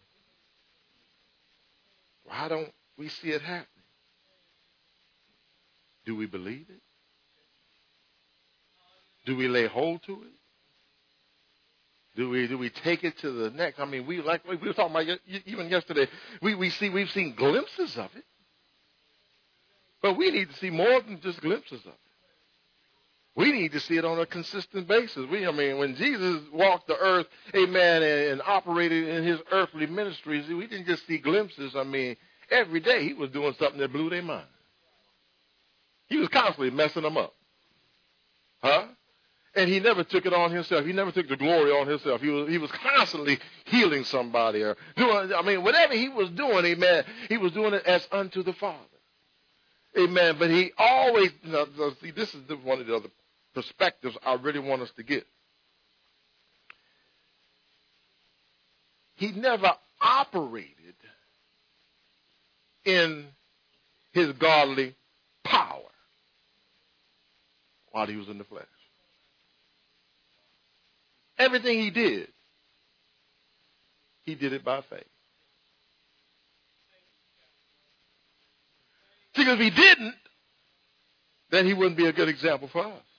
Why 2.32 2.48
don't 2.48 2.72
we 2.96 3.08
see 3.10 3.28
it 3.28 3.42
happening? 3.42 3.66
Do 6.06 6.16
we 6.16 6.26
believe 6.26 6.66
it? 6.70 6.80
Do 9.26 9.36
we 9.36 9.48
lay 9.48 9.66
hold 9.66 10.02
to 10.04 10.12
it? 10.12 10.32
Do 12.16 12.30
we 12.30 12.46
do 12.46 12.56
we 12.58 12.70
take 12.70 13.04
it 13.04 13.18
to 13.18 13.30
the 13.30 13.50
next? 13.50 13.78
I 13.78 13.84
mean, 13.84 14.06
we 14.06 14.22
like 14.22 14.46
we 14.48 14.56
were 14.56 14.72
talking 14.72 14.96
about 14.96 15.18
even 15.46 15.68
yesterday. 15.68 16.08
We 16.40 16.54
we 16.54 16.70
see 16.70 16.88
we've 16.88 17.10
seen 17.10 17.34
glimpses 17.34 17.96
of 17.96 18.10
it, 18.16 18.24
but 20.02 20.16
we 20.16 20.30
need 20.30 20.50
to 20.50 20.56
see 20.56 20.70
more 20.70 21.00
than 21.02 21.20
just 21.20 21.40
glimpses 21.40 21.80
of 21.80 21.92
it. 21.92 22.11
We 23.34 23.50
need 23.50 23.72
to 23.72 23.80
see 23.80 23.96
it 23.96 24.04
on 24.04 24.18
a 24.18 24.26
consistent 24.26 24.86
basis. 24.86 25.26
We, 25.30 25.46
I 25.46 25.52
mean, 25.52 25.78
when 25.78 25.96
Jesus 25.96 26.42
walked 26.52 26.86
the 26.86 26.98
earth, 26.98 27.26
amen, 27.54 28.02
and, 28.02 28.32
and 28.32 28.42
operated 28.42 29.08
in 29.08 29.24
his 29.24 29.40
earthly 29.50 29.86
ministries, 29.86 30.48
we 30.48 30.66
didn't 30.66 30.86
just 30.86 31.06
see 31.06 31.16
glimpses. 31.16 31.74
I 31.74 31.84
mean, 31.84 32.16
every 32.50 32.80
day 32.80 33.04
he 33.06 33.14
was 33.14 33.30
doing 33.30 33.54
something 33.58 33.80
that 33.80 33.92
blew 33.92 34.10
their 34.10 34.22
mind. 34.22 34.46
He 36.08 36.18
was 36.18 36.28
constantly 36.28 36.70
messing 36.70 37.04
them 37.04 37.16
up. 37.16 37.32
Huh? 38.62 38.84
And 39.54 39.68
he 39.68 39.80
never 39.80 40.04
took 40.04 40.26
it 40.26 40.34
on 40.34 40.50
himself. 40.50 40.84
He 40.84 40.92
never 40.92 41.10
took 41.10 41.28
the 41.28 41.36
glory 41.36 41.70
on 41.70 41.86
himself. 41.86 42.20
He 42.20 42.28
was 42.28 42.48
he 42.48 42.58
was 42.58 42.70
constantly 42.70 43.38
healing 43.66 44.04
somebody 44.04 44.62
or 44.62 44.76
doing. 44.96 45.32
I 45.34 45.42
mean, 45.42 45.62
whatever 45.62 45.94
he 45.94 46.08
was 46.08 46.30
doing, 46.30 46.64
amen. 46.64 47.04
He 47.28 47.36
was 47.36 47.52
doing 47.52 47.74
it 47.74 47.84
as 47.84 48.06
unto 48.12 48.42
the 48.42 48.54
Father, 48.54 48.78
amen. 49.98 50.36
But 50.38 50.50
he 50.50 50.72
always. 50.78 51.32
Know, 51.44 51.66
see, 52.00 52.12
this 52.12 52.34
is 52.34 52.46
the, 52.46 52.56
one 52.56 52.80
of 52.80 52.86
the 52.86 52.96
other 52.96 53.08
perspectives 53.54 54.16
I 54.24 54.34
really 54.34 54.60
want 54.60 54.82
us 54.82 54.90
to 54.96 55.02
get. 55.02 55.26
He 59.16 59.32
never 59.32 59.72
operated 60.00 60.94
in 62.84 63.26
his 64.12 64.32
godly 64.32 64.94
power 65.44 65.80
while 67.92 68.06
he 68.06 68.16
was 68.16 68.28
in 68.28 68.38
the 68.38 68.44
flesh. 68.44 68.64
Everything 71.38 71.80
he 71.80 71.90
did, 71.90 72.28
he 74.24 74.34
did 74.34 74.52
it 74.52 74.64
by 74.64 74.80
faith. 74.82 75.04
Because 79.34 79.54
if 79.54 79.60
he 79.60 79.70
didn't, 79.70 80.14
then 81.50 81.66
he 81.66 81.74
wouldn't 81.74 81.96
be 81.96 82.06
a 82.06 82.12
good 82.12 82.28
example 82.28 82.68
for 82.72 82.84
us. 82.84 83.11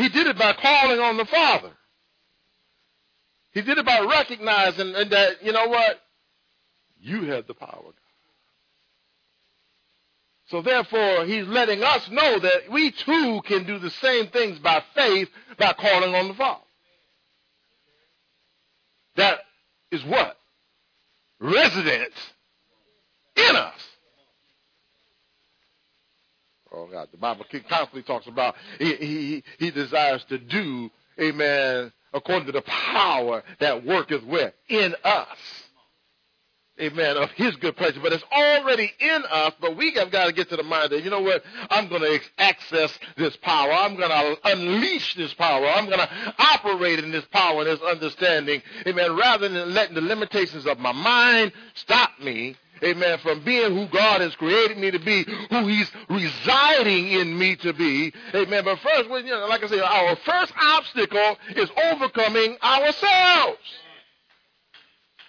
He 0.00 0.08
did 0.08 0.26
it 0.26 0.38
by 0.38 0.54
calling 0.54 0.98
on 0.98 1.16
the 1.16 1.26
Father. 1.26 1.72
He 3.52 3.62
did 3.62 3.78
it 3.78 3.84
by 3.84 4.00
recognizing 4.00 4.92
that, 4.92 5.42
you 5.42 5.52
know 5.52 5.68
what? 5.68 6.00
You 7.00 7.24
had 7.24 7.46
the 7.46 7.54
power, 7.54 7.92
so 10.50 10.62
therefore, 10.62 11.26
he's 11.26 11.46
letting 11.46 11.84
us 11.84 12.08
know 12.10 12.40
that 12.40 12.70
we 12.72 12.90
too 12.90 13.40
can 13.44 13.64
do 13.64 13.78
the 13.78 13.90
same 13.90 14.26
things 14.28 14.58
by 14.58 14.82
faith 14.96 15.28
by 15.56 15.72
calling 15.74 16.12
on 16.12 16.26
the 16.28 16.34
Father. 16.34 16.64
That 19.14 19.38
is 19.92 20.04
what? 20.04 20.36
Resident 21.38 22.12
in 23.36 23.56
us. 23.56 23.80
Oh 26.72 26.86
God, 26.86 27.08
the 27.10 27.18
Bible 27.18 27.44
constantly 27.68 28.02
talks 28.02 28.26
about 28.26 28.54
he, 28.78 28.94
he, 28.94 29.44
he 29.58 29.70
desires 29.70 30.24
to 30.28 30.38
do, 30.38 30.90
amen, 31.20 31.92
according 32.12 32.46
to 32.46 32.52
the 32.52 32.62
power 32.62 33.42
that 33.58 33.84
worketh 33.84 34.24
where? 34.24 34.52
In 34.68 34.94
us 35.04 35.38
amen, 36.80 37.16
of 37.16 37.30
his 37.32 37.56
good 37.56 37.76
pleasure. 37.76 38.00
But 38.00 38.12
it's 38.12 38.24
already 38.32 38.92
in 38.98 39.22
us, 39.30 39.52
but 39.60 39.76
we 39.76 39.92
have 39.94 40.10
got 40.10 40.26
to 40.26 40.32
get 40.32 40.48
to 40.50 40.56
the 40.56 40.62
mind 40.62 40.90
that, 40.90 41.04
you 41.04 41.10
know 41.10 41.20
what, 41.20 41.42
I'm 41.68 41.88
going 41.88 42.02
to 42.02 42.20
access 42.38 42.96
this 43.16 43.36
power. 43.36 43.70
I'm 43.72 43.96
going 43.96 44.10
to 44.10 44.38
unleash 44.44 45.14
this 45.14 45.34
power. 45.34 45.66
I'm 45.66 45.86
going 45.86 45.98
to 45.98 46.34
operate 46.38 46.98
in 46.98 47.10
this 47.10 47.24
power 47.26 47.60
and 47.60 47.66
this 47.68 47.80
understanding, 47.80 48.62
amen, 48.86 49.16
rather 49.16 49.48
than 49.48 49.74
letting 49.74 49.94
the 49.94 50.00
limitations 50.00 50.66
of 50.66 50.78
my 50.78 50.92
mind 50.92 51.52
stop 51.74 52.18
me, 52.20 52.56
amen, 52.82 53.18
from 53.22 53.44
being 53.44 53.74
who 53.74 53.86
God 53.88 54.20
has 54.20 54.34
created 54.36 54.78
me 54.78 54.90
to 54.90 54.98
be, 54.98 55.24
who 55.50 55.66
He's 55.66 55.90
residing 56.08 57.08
in 57.08 57.38
me 57.38 57.56
to 57.56 57.72
be, 57.72 58.12
amen. 58.34 58.64
But 58.64 58.78
first, 58.78 59.08
you 59.08 59.30
know, 59.30 59.46
like 59.46 59.62
I 59.62 59.68
say, 59.68 59.80
our 59.80 60.16
first 60.16 60.52
obstacle 60.60 61.36
is 61.56 61.70
overcoming 61.84 62.56
ourselves. 62.62 63.58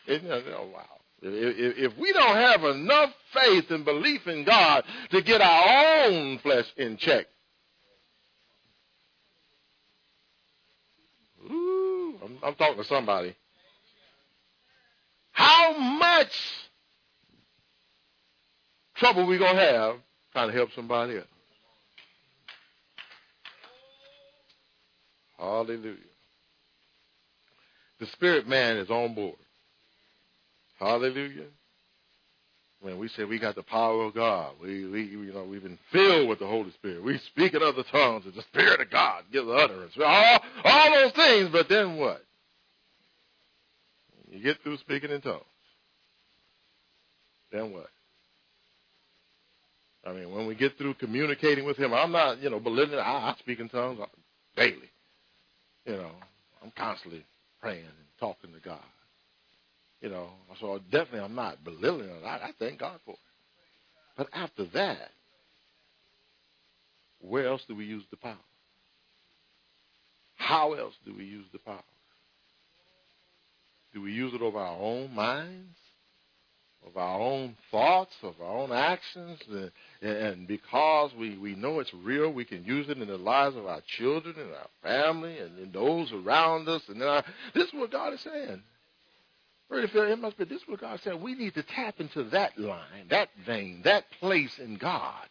Isn't 0.08 0.32
it? 0.32 0.45
Oh, 0.58 0.68
wow. 0.74 0.86
If, 1.24 1.97
we 1.97 2.12
don't 2.14 2.36
have 2.36 2.64
enough 2.64 3.12
faith 3.32 3.70
and 3.70 3.86
belief 3.86 4.26
in 4.28 4.43
God 4.43 4.84
to 5.12 5.22
get 5.22 5.39
our 5.39 6.06
own 6.06 6.39
flesh 6.39 6.66
in 6.78 6.97
check, 6.97 7.28
ooh, 11.49 12.16
I'm, 12.24 12.38
I'm 12.43 12.56
talking 12.56 12.78
to 12.78 12.84
somebody. 12.86 13.36
How 15.32 15.78
much 15.78 16.32
trouble 19.02 19.26
we're 19.26 19.39
gonna 19.39 19.60
have 19.60 19.95
trying 20.32 20.49
to 20.49 20.54
help 20.54 20.70
somebody 20.76 21.18
else? 21.18 21.26
Hallelujah. 25.38 25.95
The 27.99 28.06
spirit 28.14 28.47
man 28.47 28.78
is 28.78 28.91
on 28.91 29.16
board. 29.16 29.36
Hallelujah. 30.80 31.47
When 32.80 32.99
we 32.99 33.08
say 33.10 33.24
we 33.24 33.39
got 33.39 33.56
the 33.56 33.64
power 33.64 34.04
of 34.04 34.14
God, 34.14 34.54
we, 34.62 34.86
we 34.86 35.04
you 35.04 35.34
know 35.34 35.43
we've 35.43 35.64
been 35.64 35.80
filled 35.91 36.30
with 36.30 36.39
the 36.39 36.47
Holy 36.47 36.72
Spirit. 36.72 37.04
We 37.04 37.18
speak 37.18 37.56
in 37.56 37.64
other 37.64 37.84
tongues, 37.91 38.26
and 38.26 38.36
the 38.36 38.41
Spirit 38.43 38.82
of 38.82 38.91
God 38.91 39.24
gives 39.32 39.47
utterance. 39.49 39.93
All, 40.04 40.39
all 40.64 40.91
those 40.91 41.12
things, 41.14 41.49
but 41.52 41.70
then 41.70 41.97
what? 41.97 42.24
You 44.32 44.41
get 44.43 44.62
through 44.62 44.78
speaking 44.78 45.12
in 45.12 45.22
tongues. 45.22 45.43
Then 47.52 47.74
what? 47.74 47.89
I 50.06 50.14
mean, 50.14 50.34
when 50.34 50.47
we 50.47 50.56
get 50.56 50.78
through 50.78 50.95
communicating 50.95 51.66
with 51.66 51.78
Him, 51.78 51.93
I'm 51.93 52.12
not, 52.12 52.39
you 52.41 52.49
know, 52.49 52.60
belittling. 52.60 52.99
I, 52.99 53.32
I 53.32 53.36
speak 53.39 53.60
in 53.60 53.70
tongues 53.70 53.99
daily. 54.56 54.89
You 55.86 55.93
know, 55.93 56.12
I'm 56.64 56.72
constantly 56.78 57.24
praying 57.62 57.86
and 57.86 57.93
talking 58.20 58.52
to 58.54 58.60
God. 58.60 58.80
You 60.02 60.10
know, 60.10 60.30
so 60.60 60.80
definitely 60.91 61.20
I'm 61.20 61.36
not 61.36 61.64
belittling 61.64 62.10
it. 62.10 62.24
I, 62.26 62.47
I 62.47 62.52
thank 62.58 62.80
God 62.80 62.99
for 63.06 63.12
it. 63.12 63.20
But 64.18 64.28
after 64.34 64.66
that, 64.74 65.10
where 67.22 67.47
else 67.47 67.62
do 67.68 67.76
we 67.76 67.86
use 67.86 68.04
the 68.10 68.18
power? 68.18 68.36
How 70.36 70.74
else 70.74 70.95
do 71.06 71.16
we 71.16 71.24
use 71.24 71.45
the 71.54 71.60
power? 71.60 71.84
Do 73.93 74.02
we 74.02 74.12
use 74.12 74.34
it 74.34 74.41
over 74.41 74.58
our 74.58 74.78
own 74.78 75.14
minds, 75.14 75.78
of 76.88 76.97
our 76.97 77.20
own 77.20 77.56
thoughts, 77.70 78.14
of 78.24 78.34
our 78.41 78.58
own 78.58 78.72
actions? 78.72 79.39
And, 80.02 80.18
and 80.18 80.47
because 80.47 81.12
we, 81.16 81.38
we 81.38 81.56
know 81.56 81.80
it's 81.80 81.93
real, 81.93 82.32
we 82.32 82.45
can 82.45 82.64
use 82.64 82.89
it 82.89 82.97
in 82.97 83.08
the 83.08 83.18
lives 83.18 83.56
of 83.56 83.66
our 83.66 83.82
children 83.86 84.36
and 84.38 84.52
our 84.52 84.70
family 84.82 85.38
and 85.38 85.60
in 85.60 85.72
those 85.72 86.12
around 86.12 86.68
us. 86.68 86.82
And 86.89 87.02
our, 87.04 87.24
this 87.54 87.68
is 87.68 87.74
what 87.74 87.91
God 87.91 88.14
is 88.14 88.22
saying. 88.22 88.62
It 89.74 90.20
must 90.20 90.38
be 90.38 90.43
this 90.43 90.62
is 90.62 90.68
what 90.68 90.82
God 90.82 90.99
said. 91.02 91.22
We 91.22 91.34
need 91.34 91.54
to 91.54 91.64
tap 91.64 91.99
into 91.99 92.24
that 92.26 92.58
line, 92.58 93.08
that 93.10 93.30
vein, 93.45 93.82
that 93.86 94.04
place 94.20 94.60
in 94.60 94.76
God. 94.76 95.26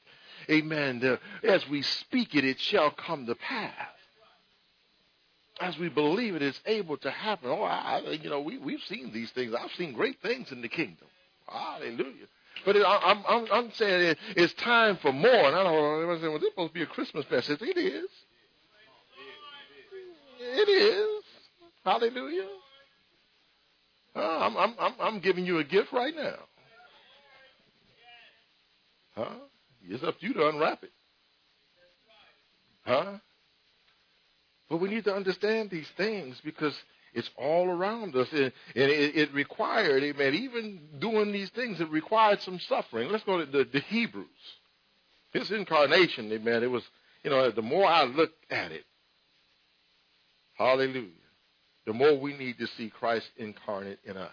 Amen. 0.48 1.18
As 1.42 1.68
we 1.68 1.82
speak 1.82 2.34
it, 2.34 2.44
it 2.44 2.58
shall 2.58 2.90
come 2.90 3.26
to 3.26 3.34
pass. 3.34 3.74
As 5.60 5.76
we 5.76 5.90
believe 5.90 6.34
it, 6.36 6.42
it's 6.42 6.60
able 6.64 6.96
to 6.98 7.10
happen. 7.10 7.50
Oh, 7.50 7.62
I, 7.62 7.98
you 8.22 8.30
know, 8.30 8.40
we, 8.40 8.56
we've 8.56 8.82
seen 8.88 9.12
these 9.12 9.30
things. 9.32 9.52
I've 9.52 9.72
seen 9.72 9.92
great 9.92 10.22
things 10.22 10.50
in 10.50 10.62
the 10.62 10.68
kingdom. 10.68 11.06
Hallelujah. 11.46 12.26
But 12.64 12.76
it, 12.76 12.82
I, 12.82 13.10
am 13.10 13.24
I'm, 13.26 13.46
I'm 13.52 13.72
saying 13.72 14.02
it, 14.02 14.18
it's 14.36 14.52
time 14.54 14.98
for 15.00 15.12
more. 15.12 15.30
And 15.30 15.56
I 15.56 15.62
don't 15.62 16.08
know. 16.08 16.18
Saying, 16.18 16.30
well, 16.30 16.38
this 16.38 16.48
is 16.48 16.52
supposed 16.52 16.72
to 16.72 16.74
be 16.74 16.82
a 16.82 16.86
Christmas 16.86 17.24
message. 17.30 17.60
It 17.62 17.78
is. 17.78 18.10
It 20.40 20.68
is. 20.68 21.24
Hallelujah. 21.84 22.48
Uh, 24.14 24.20
I'm, 24.20 24.56
I'm, 24.56 24.74
I'm, 24.78 24.92
I'm 25.00 25.20
giving 25.20 25.46
you 25.46 25.58
a 25.58 25.64
gift 25.64 25.92
right 25.92 26.14
now. 26.14 26.36
Huh? 29.16 29.34
It's 29.88 30.02
up 30.02 30.18
to 30.18 30.26
you 30.26 30.34
to 30.34 30.48
unwrap 30.48 30.82
it. 30.82 30.92
Huh? 32.84 33.18
But 34.68 34.80
we 34.80 34.88
need 34.88 35.04
to 35.04 35.14
understand 35.14 35.70
these 35.70 35.88
things 35.96 36.40
because 36.44 36.74
it's 37.12 37.30
all 37.36 37.68
around 37.68 38.14
us. 38.16 38.28
And, 38.32 38.52
it, 38.74 39.16
it, 39.16 39.34
required, 39.34 40.02
amen, 40.02 40.34
even 40.34 40.80
doing 40.98 41.32
these 41.32 41.50
things, 41.50 41.80
it 41.80 41.90
required 41.90 42.40
some 42.42 42.58
suffering. 42.60 43.10
Let's 43.10 43.24
go 43.24 43.38
to 43.38 43.46
the, 43.46 43.64
the 43.64 43.80
Hebrews. 43.80 44.26
His 45.32 45.50
incarnation, 45.50 46.30
amen, 46.32 46.62
it 46.62 46.70
was, 46.70 46.82
you 47.22 47.30
know, 47.30 47.50
the 47.50 47.62
more 47.62 47.86
I 47.86 48.04
look 48.04 48.32
at 48.50 48.72
it, 48.72 48.84
hallelujah, 50.54 51.06
the 51.86 51.92
more 51.92 52.18
we 52.18 52.36
need 52.36 52.58
to 52.58 52.66
see 52.76 52.90
Christ 52.90 53.28
incarnate 53.36 54.00
in 54.04 54.16
us. 54.16 54.32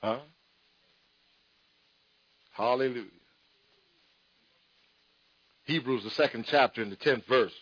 Huh? 0.00 0.20
Hallelujah. 2.52 3.04
Hebrews, 5.64 6.04
the 6.04 6.10
second 6.10 6.46
chapter, 6.48 6.82
in 6.82 6.88
the 6.88 6.96
tenth 6.96 7.26
verse. 7.28 7.52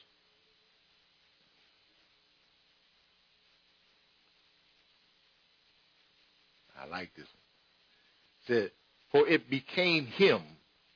I 6.86 6.90
like 6.90 7.14
this 7.14 7.26
one. 7.26 8.58
It 8.58 8.62
said, 8.62 8.70
For 9.12 9.28
it 9.28 9.50
became 9.50 10.06
him, 10.06 10.42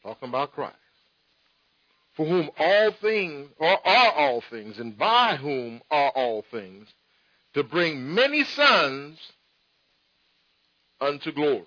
talking 0.03 0.29
about 0.29 0.53
Christ, 0.53 0.77
for 2.17 2.27
whom 2.27 2.51
all 2.59 2.93
things, 3.01 3.49
or 3.59 3.87
are 3.87 4.13
all 4.13 4.43
things, 4.51 4.79
and 4.79 4.97
by 4.97 5.37
whom 5.37 5.81
are 5.91 6.11
all 6.11 6.45
things, 6.51 6.89
to 7.55 7.65
bring 7.65 8.15
many 8.15 8.45
sons 8.45 9.19
unto 11.01 11.33
glory, 11.33 11.65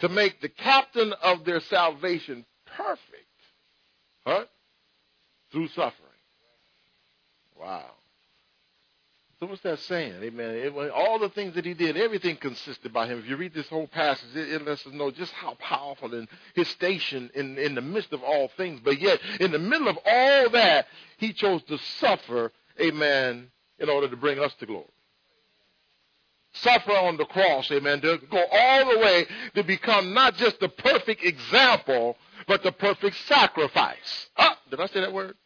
to 0.00 0.08
make 0.08 0.40
the 0.40 0.48
captain 0.48 1.12
of 1.22 1.44
their 1.44 1.60
salvation 1.60 2.44
perfect, 2.76 3.26
huh? 4.26 4.44
Through 5.50 5.68
suffering. 5.68 5.94
Wow. 7.58 7.90
So 9.40 9.46
what's 9.46 9.62
that 9.62 9.78
saying? 9.80 10.14
Amen. 10.20 10.50
It, 10.56 10.90
all 10.90 11.20
the 11.20 11.28
things 11.28 11.54
that 11.54 11.64
he 11.64 11.72
did, 11.72 11.96
everything 11.96 12.36
consisted 12.36 12.92
by 12.92 13.06
him. 13.06 13.20
If 13.20 13.26
you 13.26 13.36
read 13.36 13.54
this 13.54 13.68
whole 13.68 13.86
passage, 13.86 14.34
it, 14.34 14.52
it 14.52 14.66
lets 14.66 14.84
us 14.84 14.92
know 14.92 15.12
just 15.12 15.32
how 15.32 15.54
powerful 15.60 16.12
and 16.12 16.26
his 16.54 16.66
station 16.68 17.30
in, 17.34 17.56
in 17.56 17.76
the 17.76 17.80
midst 17.80 18.12
of 18.12 18.24
all 18.24 18.50
things. 18.56 18.80
But 18.82 19.00
yet, 19.00 19.20
in 19.38 19.52
the 19.52 19.58
middle 19.60 19.86
of 19.86 19.96
all 20.04 20.50
that, 20.50 20.86
he 21.18 21.32
chose 21.32 21.62
to 21.64 21.78
suffer, 22.00 22.50
amen, 22.80 23.48
in 23.78 23.88
order 23.88 24.08
to 24.08 24.16
bring 24.16 24.40
us 24.40 24.52
to 24.54 24.66
glory. 24.66 24.86
Suffer 26.54 26.92
on 26.92 27.16
the 27.16 27.26
cross, 27.26 27.70
amen, 27.70 28.00
to 28.00 28.18
go 28.28 28.44
all 28.50 28.90
the 28.90 28.98
way 28.98 29.26
to 29.54 29.62
become 29.62 30.14
not 30.14 30.34
just 30.34 30.58
the 30.58 30.68
perfect 30.68 31.22
example, 31.22 32.16
but 32.48 32.64
the 32.64 32.72
perfect 32.72 33.16
sacrifice. 33.26 34.30
Ah, 34.36 34.58
did 34.68 34.80
I 34.80 34.86
say 34.86 35.00
that 35.02 35.12
word? 35.12 35.36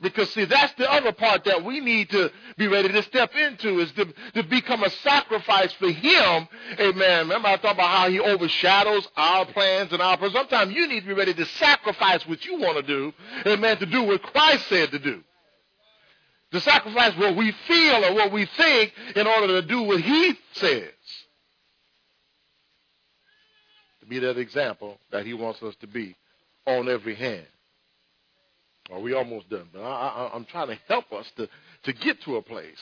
Because 0.00 0.32
see, 0.32 0.46
that's 0.46 0.72
the 0.74 0.90
other 0.90 1.12
part 1.12 1.44
that 1.44 1.62
we 1.62 1.80
need 1.80 2.08
to 2.10 2.30
be 2.56 2.68
ready 2.68 2.88
to 2.88 3.02
step 3.02 3.34
into 3.34 3.80
is 3.80 3.92
to, 3.92 4.06
to 4.34 4.42
become 4.44 4.82
a 4.82 4.88
sacrifice 4.90 5.72
for 5.74 5.90
Him. 5.90 6.48
Amen. 6.78 7.28
Remember 7.28 7.48
I 7.48 7.56
talked 7.56 7.74
about 7.74 7.90
how 7.90 8.08
He 8.08 8.18
overshadows 8.18 9.06
our 9.16 9.44
plans 9.46 9.92
and 9.92 10.00
our 10.00 10.16
plans. 10.16 10.32
Sometimes 10.32 10.72
you 10.74 10.88
need 10.88 11.00
to 11.00 11.06
be 11.06 11.12
ready 11.12 11.34
to 11.34 11.44
sacrifice 11.44 12.26
what 12.26 12.44
you 12.46 12.58
want 12.58 12.78
to 12.78 12.82
do. 12.82 13.12
Amen. 13.46 13.76
To 13.76 13.86
do 13.86 14.04
what 14.04 14.22
Christ 14.22 14.68
said 14.68 14.90
to 14.92 14.98
do. 14.98 15.22
To 16.52 16.60
sacrifice 16.60 17.16
what 17.16 17.36
we 17.36 17.52
feel 17.68 18.04
or 18.04 18.14
what 18.14 18.32
we 18.32 18.46
think 18.56 18.92
in 19.14 19.26
order 19.26 19.60
to 19.60 19.66
do 19.66 19.82
what 19.82 20.00
He 20.00 20.34
says. 20.54 20.92
To 24.00 24.06
be 24.06 24.18
that 24.20 24.38
example 24.38 24.98
that 25.12 25.26
He 25.26 25.34
wants 25.34 25.62
us 25.62 25.76
to 25.82 25.86
be 25.86 26.16
on 26.66 26.88
every 26.88 27.14
hand. 27.14 27.46
Are 28.92 29.00
we 29.00 29.14
almost 29.14 29.48
done? 29.48 29.68
But 29.72 29.82
I, 29.82 30.30
am 30.34 30.44
trying 30.44 30.68
to 30.68 30.78
help 30.88 31.12
us 31.12 31.30
to, 31.36 31.48
to 31.84 31.92
get 31.92 32.22
to 32.22 32.36
a 32.36 32.42
place 32.42 32.78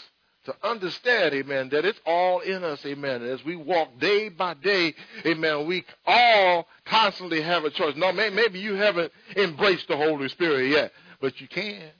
to 0.48 0.54
understand, 0.66 1.34
amen, 1.34 1.68
that 1.70 1.84
it's 1.84 2.00
all 2.06 2.40
in 2.40 2.64
us, 2.64 2.84
amen. 2.86 3.22
As 3.22 3.44
we 3.44 3.54
walk 3.54 3.98
day 3.98 4.30
by 4.30 4.54
day, 4.54 4.94
amen, 5.26 5.66
we 5.66 5.84
all 6.06 6.66
constantly 6.86 7.42
have 7.42 7.64
a 7.64 7.70
choice. 7.70 7.94
No, 7.96 8.12
maybe 8.12 8.59
you 8.59 8.74
haven't 8.74 9.12
embraced 9.36 9.88
the 9.88 9.96
Holy 9.96 10.28
Spirit 10.30 10.70
yet, 10.70 10.92
but 11.20 11.38
you 11.40 11.48
can. 11.48 11.90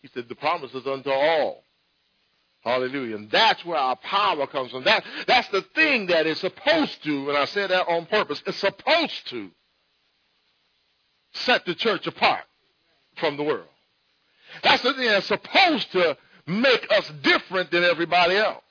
He 0.00 0.08
said 0.14 0.30
the 0.30 0.34
promise 0.34 0.72
is 0.72 0.86
unto 0.86 1.10
all. 1.10 1.62
Hallelujah. 2.62 3.16
And 3.16 3.30
that's 3.30 3.64
where 3.66 3.78
our 3.78 3.96
power 3.96 4.46
comes 4.46 4.70
from. 4.70 4.84
That, 4.84 5.04
that's 5.26 5.48
the 5.48 5.62
thing 5.74 6.06
that 6.06 6.26
is 6.26 6.38
supposed 6.38 7.04
to, 7.04 7.28
and 7.28 7.36
I 7.36 7.44
said 7.44 7.70
that 7.70 7.86
on 7.86 8.06
purpose, 8.06 8.42
it's 8.46 8.58
supposed 8.58 9.28
to 9.28 9.50
set 11.38 11.64
the 11.64 11.74
church 11.74 12.06
apart 12.06 12.44
from 13.16 13.36
the 13.36 13.42
world. 13.42 13.68
That's 14.62 14.82
the 14.82 14.94
thing 14.94 15.06
that's 15.06 15.26
supposed 15.26 15.92
to 15.92 16.16
make 16.46 16.86
us 16.90 17.10
different 17.22 17.70
than 17.70 17.84
everybody 17.84 18.36
else. 18.36 18.62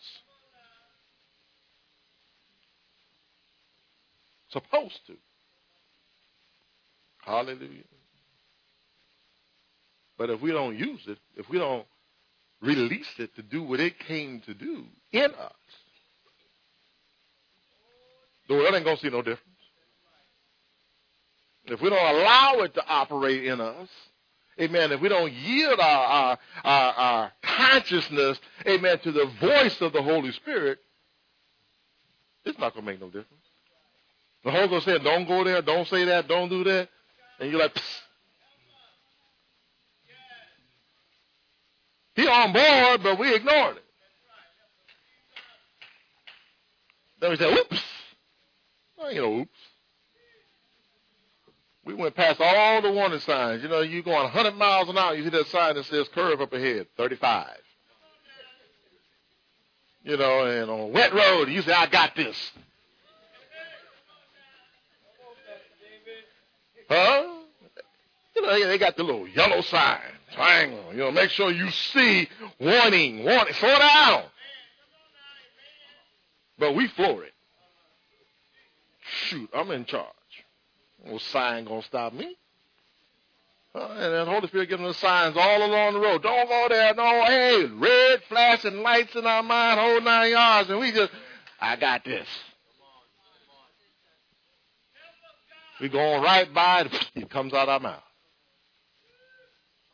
Supposed 4.49 4.99
to. 5.07 5.13
Hallelujah. 7.25 7.83
But 10.17 10.29
if 10.29 10.41
we 10.41 10.51
don't 10.51 10.77
use 10.77 11.01
it, 11.07 11.19
if 11.35 11.49
we 11.49 11.59
don't 11.59 11.85
release 12.61 13.13
it 13.19 13.35
to 13.35 13.43
do 13.43 13.61
what 13.63 13.79
it 13.79 13.99
came 13.99 14.41
to 14.41 14.53
do 14.53 14.85
in 15.11 15.25
us, 15.25 15.53
the 18.47 18.55
world 18.55 18.73
ain't 18.73 18.85
going 18.85 18.95
to 18.97 19.01
see 19.01 19.09
no 19.09 19.21
difference. 19.21 19.56
If 21.67 21.81
we 21.81 21.89
don't 21.89 22.15
allow 22.15 22.61
it 22.61 22.73
to 22.75 22.85
operate 22.87 23.43
in 23.45 23.59
us, 23.59 23.89
amen, 24.59 24.91
if 24.91 25.01
we 25.01 25.09
don't 25.09 25.31
yield 25.31 25.79
our, 25.79 26.05
our, 26.05 26.39
our, 26.63 26.93
our 26.93 27.31
consciousness, 27.43 28.39
amen, 28.65 28.99
to 28.99 29.11
the 29.11 29.25
voice 29.41 29.79
of 29.81 29.93
the 29.93 30.01
Holy 30.01 30.31
Spirit, 30.31 30.79
it's 32.45 32.57
not 32.57 32.73
going 32.73 32.85
to 32.85 32.91
make 32.91 33.01
no 33.01 33.07
difference. 33.07 33.33
The 34.45 34.51
Holy 34.51 34.67
Ghost 34.69 34.85
said, 34.85 35.03
don't 35.03 35.27
go 35.27 35.43
there, 35.43 35.61
don't 35.61 35.87
say 35.87 36.05
that, 36.05 36.27
don't 36.27 36.49
do 36.49 36.63
that. 36.63 36.87
And 37.39 37.51
you're 37.51 37.59
like, 37.59 37.73
Psst. 37.73 38.01
He 42.15 42.27
on 42.27 42.51
board, 42.51 43.03
but 43.03 43.19
we 43.19 43.35
ignored 43.35 43.77
it. 43.77 43.83
Then 47.19 47.29
we 47.29 47.37
said, 47.37 47.55
oops. 47.55 47.83
Well, 48.97 49.13
you 49.13 49.21
know, 49.21 49.39
oops. 49.41 49.59
We 51.87 51.93
went 51.93 52.15
past 52.15 52.41
all 52.41 52.81
the 52.81 52.91
warning 52.91 53.21
signs. 53.21 53.63
You 53.63 53.69
know, 53.69 53.79
you're 53.79 54.03
going 54.03 54.23
100 54.23 54.55
miles 54.55 54.89
an 54.89 54.97
hour, 54.97 55.15
you 55.15 55.23
see 55.23 55.29
that 55.29 55.47
sign 55.47 55.75
that 55.75 55.85
says 55.85 56.09
curve 56.13 56.41
up 56.41 56.51
ahead, 56.51 56.87
35. 56.97 57.47
You 60.03 60.17
know, 60.17 60.45
and 60.45 60.69
on 60.69 60.91
wet 60.91 61.13
road, 61.13 61.47
you 61.47 61.61
say, 61.61 61.71
I 61.71 61.87
got 61.87 62.13
this. 62.13 62.35
Huh? 66.89 67.23
You 68.35 68.41
know, 68.41 68.67
they 68.67 68.77
got 68.77 68.97
the 68.97 69.03
little 69.03 69.27
yellow 69.29 69.61
sign, 69.61 70.01
triangle. 70.33 70.91
You 70.91 70.97
know, 70.97 71.11
make 71.11 71.29
sure 71.29 71.51
you 71.51 71.71
see 71.71 72.27
warning, 72.59 73.23
warning, 73.23 73.53
slow 73.53 73.79
down. 73.79 74.23
But 76.59 76.75
we 76.75 76.87
floor 76.89 77.23
it. 77.23 77.33
Shoot, 79.29 79.49
I'm 79.53 79.71
in 79.71 79.85
charge. 79.85 80.16
No 81.05 81.17
sign 81.17 81.65
gonna 81.65 81.83
stop 81.83 82.13
me. 82.13 82.35
Uh, 83.75 83.89
and 83.91 84.13
then 84.13 84.25
the 84.25 84.31
Holy 84.31 84.47
Spirit 84.47 84.69
giving 84.69 84.85
us 84.85 84.97
signs 84.97 85.35
all 85.37 85.63
along 85.63 85.93
the 85.93 85.99
road. 85.99 86.23
Don't 86.23 86.47
go 86.47 86.67
there. 86.69 86.93
No, 86.95 87.25
hey, 87.25 87.65
red 87.65 88.23
flashing 88.27 88.81
lights 88.81 89.15
in 89.15 89.25
our 89.25 89.43
mind, 89.43 89.79
whole 89.79 90.01
nine 90.01 90.31
yards, 90.31 90.69
and 90.69 90.79
we 90.79 90.91
just, 90.91 91.11
I 91.59 91.75
got 91.75 92.03
this. 92.03 92.27
We 95.79 95.89
going 95.89 96.23
right 96.23 96.51
by 96.51 96.81
it, 96.81 97.09
it 97.15 97.29
comes 97.29 97.53
out 97.53 97.69
our 97.69 97.79
mouth. 97.79 98.01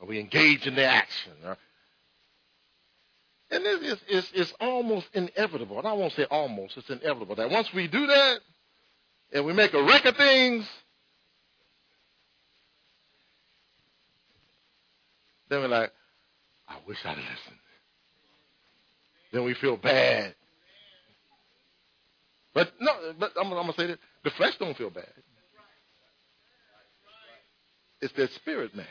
we 0.07 0.19
engage 0.19 0.65
in 0.65 0.75
the 0.75 0.85
action. 0.85 1.33
Right? 1.45 1.57
And 3.51 3.63
it's, 3.65 4.01
it's, 4.07 4.31
it's 4.33 4.53
almost 4.59 5.07
inevitable. 5.13 5.77
And 5.77 5.87
I 5.87 5.93
won't 5.93 6.13
say 6.13 6.23
almost, 6.23 6.77
it's 6.77 6.89
inevitable 6.89 7.35
that 7.35 7.49
once 7.49 7.71
we 7.73 7.87
do 7.87 8.07
that 8.07 8.39
and 9.33 9.45
we 9.45 9.53
make 9.53 9.73
a 9.73 9.83
wreck 9.83 10.05
of 10.05 10.15
things, 10.15 10.65
Then 15.53 15.61
we're 15.61 15.67
like, 15.67 15.91
I 16.67 16.77
wish 16.87 16.97
I'd 17.05 17.15
listened. 17.15 17.59
Then 19.31 19.43
we 19.43 19.53
feel 19.53 19.77
bad. 19.77 20.33
But 22.55 22.71
no, 22.79 22.91
but 23.19 23.33
I'm, 23.39 23.51
I'm 23.51 23.53
gonna 23.53 23.73
say 23.73 23.85
that 23.85 23.99
the 24.23 24.31
flesh 24.31 24.55
don't 24.57 24.75
feel 24.75 24.89
bad. 24.89 25.13
It's 28.01 28.13
that 28.13 28.31
spirit 28.31 28.75
man. 28.75 28.87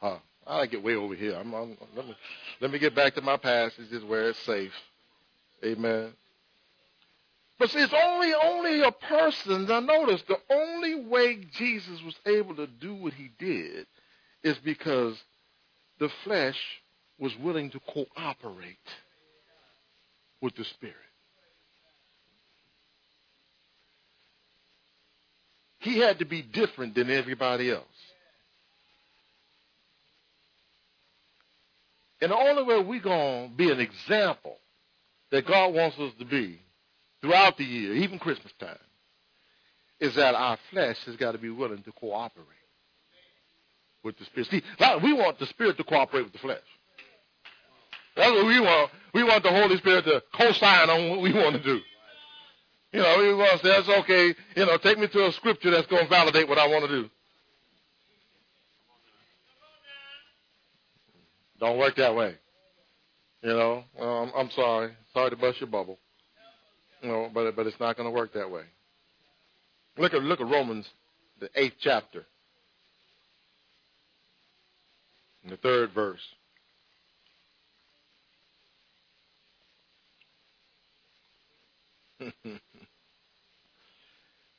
Huh. 0.00 0.16
I 0.48 0.66
get 0.66 0.82
way 0.82 0.96
over 0.96 1.14
here. 1.14 1.36
I'm, 1.36 1.54
I'm, 1.54 1.76
let 1.94 2.04
me 2.04 2.16
let 2.60 2.72
me 2.72 2.80
get 2.80 2.96
back 2.96 3.14
to 3.14 3.22
my 3.22 3.36
passages 3.36 4.02
where 4.02 4.30
it's 4.30 4.38
safe. 4.40 4.74
Amen. 5.64 6.12
But 7.56 7.70
see, 7.70 7.78
it's 7.78 7.94
only 7.94 8.34
only 8.34 8.82
a 8.82 8.90
person. 8.90 9.66
Now 9.66 9.78
notice 9.78 10.22
the 10.22 10.38
only 10.50 11.04
way 11.04 11.36
Jesus 11.52 12.02
was 12.02 12.16
able 12.26 12.56
to 12.56 12.66
do 12.66 12.96
what 12.96 13.12
he 13.12 13.30
did 13.38 13.86
is 14.42 14.56
because 14.58 15.16
the 15.98 16.10
flesh 16.24 16.58
was 17.18 17.32
willing 17.38 17.70
to 17.70 17.80
cooperate 17.80 18.76
with 20.40 20.54
the 20.56 20.64
spirit. 20.64 20.96
He 25.78 25.98
had 25.98 26.18
to 26.20 26.24
be 26.24 26.42
different 26.42 26.94
than 26.94 27.10
everybody 27.10 27.70
else. 27.70 27.84
And 32.20 32.30
the 32.30 32.36
only 32.36 32.62
way 32.62 32.80
we're 32.80 33.00
going 33.00 33.50
to 33.50 33.56
be 33.56 33.70
an 33.70 33.80
example 33.80 34.56
that 35.32 35.46
God 35.46 35.74
wants 35.74 35.98
us 35.98 36.12
to 36.20 36.24
be 36.24 36.60
throughout 37.20 37.56
the 37.56 37.64
year, 37.64 37.94
even 37.94 38.20
Christmas 38.20 38.52
time, 38.60 38.78
is 39.98 40.14
that 40.14 40.34
our 40.34 40.56
flesh 40.70 40.98
has 41.06 41.16
got 41.16 41.32
to 41.32 41.38
be 41.38 41.50
willing 41.50 41.82
to 41.82 41.92
cooperate 41.92 42.61
with 44.02 44.18
the 44.18 44.24
Spirit. 44.26 44.48
See, 44.50 44.62
we 45.02 45.12
want 45.12 45.38
the 45.38 45.46
Spirit 45.46 45.76
to 45.78 45.84
cooperate 45.84 46.24
with 46.24 46.32
the 46.32 46.38
flesh. 46.38 46.58
That's 48.16 48.30
what 48.30 48.46
we 48.46 48.60
want. 48.60 48.90
We 49.14 49.24
want 49.24 49.42
the 49.42 49.50
Holy 49.50 49.76
Spirit 49.78 50.04
to 50.04 50.22
co-sign 50.34 50.90
on 50.90 51.10
what 51.10 51.20
we 51.20 51.32
want 51.32 51.56
to 51.56 51.62
do. 51.62 51.80
You 52.92 53.00
know, 53.00 53.18
we 53.18 53.34
want 53.34 53.60
to 53.60 53.66
say, 53.66 53.72
that's 53.72 53.88
okay. 54.00 54.34
You 54.54 54.66
know, 54.66 54.76
take 54.76 54.98
me 54.98 55.08
to 55.08 55.26
a 55.26 55.32
scripture 55.32 55.70
that's 55.70 55.86
going 55.86 56.04
to 56.04 56.08
validate 56.10 56.48
what 56.48 56.58
I 56.58 56.66
want 56.66 56.84
to 56.84 57.02
do. 57.02 57.10
Don't 61.58 61.78
work 61.78 61.96
that 61.96 62.14
way. 62.14 62.36
You 63.42 63.50
know, 63.50 63.84
um, 63.98 64.32
I'm 64.36 64.50
sorry. 64.50 64.92
Sorry 65.14 65.30
to 65.30 65.36
bust 65.36 65.60
your 65.60 65.70
bubble. 65.70 65.98
You 67.02 67.08
know, 67.08 67.30
but 67.32 67.56
but 67.56 67.66
it's 67.66 67.78
not 67.80 67.96
going 67.96 68.08
to 68.08 68.14
work 68.14 68.34
that 68.34 68.50
way. 68.50 68.62
Look 69.96 70.12
at 70.12 70.22
look 70.22 70.40
at 70.40 70.48
Romans, 70.48 70.88
the 71.40 71.48
eighth 71.54 71.76
chapter, 71.80 72.26
the 75.50 75.56
third 75.56 75.92
verse. 75.92 76.22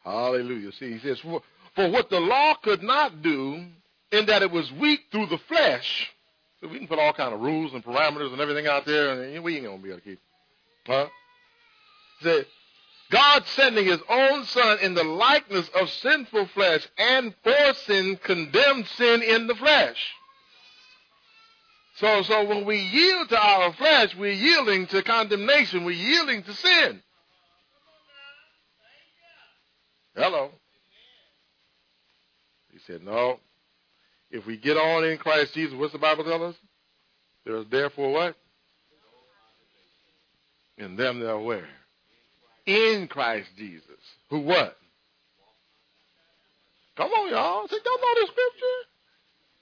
Hallelujah. 0.04 0.72
See, 0.74 0.94
he 0.94 1.00
says, 1.00 1.20
for, 1.20 1.42
for 1.76 1.90
what 1.90 2.10
the 2.10 2.20
law 2.20 2.56
could 2.56 2.84
not 2.84 3.22
do, 3.22 3.66
in 4.12 4.26
that 4.28 4.42
it 4.42 4.52
was 4.52 4.72
weak 4.74 5.02
through 5.12 5.28
the 5.28 5.40
flesh, 5.48 6.12
so 6.62 6.68
we 6.68 6.78
can 6.78 6.88
put 6.88 7.00
all 7.00 7.14
kind 7.14 7.34
of 7.34 7.40
rules 7.42 7.74
and 7.74 7.84
parameters 7.84 8.32
and 8.32 8.42
everything 8.42 8.68
out 8.68 8.86
there, 8.86 9.24
and 9.24 9.44
we 9.44 9.56
ain't 9.56 9.66
gonna 9.66 9.78
be 9.78 9.90
able 9.90 10.00
to 10.00 10.06
keep. 10.06 10.20
Huh? 10.86 11.08
Say, 12.22 12.46
God 13.10 13.44
sending 13.48 13.86
His 13.86 14.00
own 14.10 14.46
Son 14.46 14.80
in 14.82 14.94
the 14.94 15.04
likeness 15.04 15.70
of 15.80 15.90
sinful 15.90 16.48
flesh, 16.48 16.88
and 16.98 17.34
for 17.44 17.74
sin 17.86 18.18
condemned 18.24 18.88
sin 18.88 19.24
in 19.24 19.48
the 19.48 19.56
flesh. 19.56 19.98
So, 21.98 22.24
so 22.24 22.46
when 22.46 22.66
we 22.66 22.78
yield 22.78 23.30
to 23.30 23.38
our 23.38 23.74
flesh, 23.74 24.16
we're 24.18 24.32
yielding 24.32 24.88
to 24.88 25.04
condemnation. 25.04 25.86
We're 25.86 25.91
yielding 25.91 26.44
to 26.44 26.54
sin. 26.54 27.02
Hello. 30.16 30.50
He 32.72 32.80
said, 32.88 33.04
no, 33.04 33.39
if 34.32 34.46
we 34.48 34.58
get 34.58 34.78
on 34.78 35.04
in 35.06 35.18
Christ 35.18 35.54
Jesus, 35.54 35.76
what's 35.78 35.94
the 35.94 36.00
Bible 36.00 36.24
tell 36.24 36.44
us? 36.44 36.56
There 37.46 37.58
is 37.58 37.66
therefore 37.70 38.12
what? 38.12 38.36
In 40.78 40.96
them 40.96 41.20
that 41.20 41.30
are 41.30 41.39
where? 41.39 41.68
In 42.66 43.08
Christ 43.08 43.50
Jesus. 43.58 43.86
Who 44.30 44.39
what? 44.39 44.76
Come 46.98 47.12
on, 47.12 47.30
y'all. 47.30 47.68
See, 47.68 47.78
don't 47.84 48.02
know 48.02 48.22
the 48.22 48.28
scripture? 48.28 48.93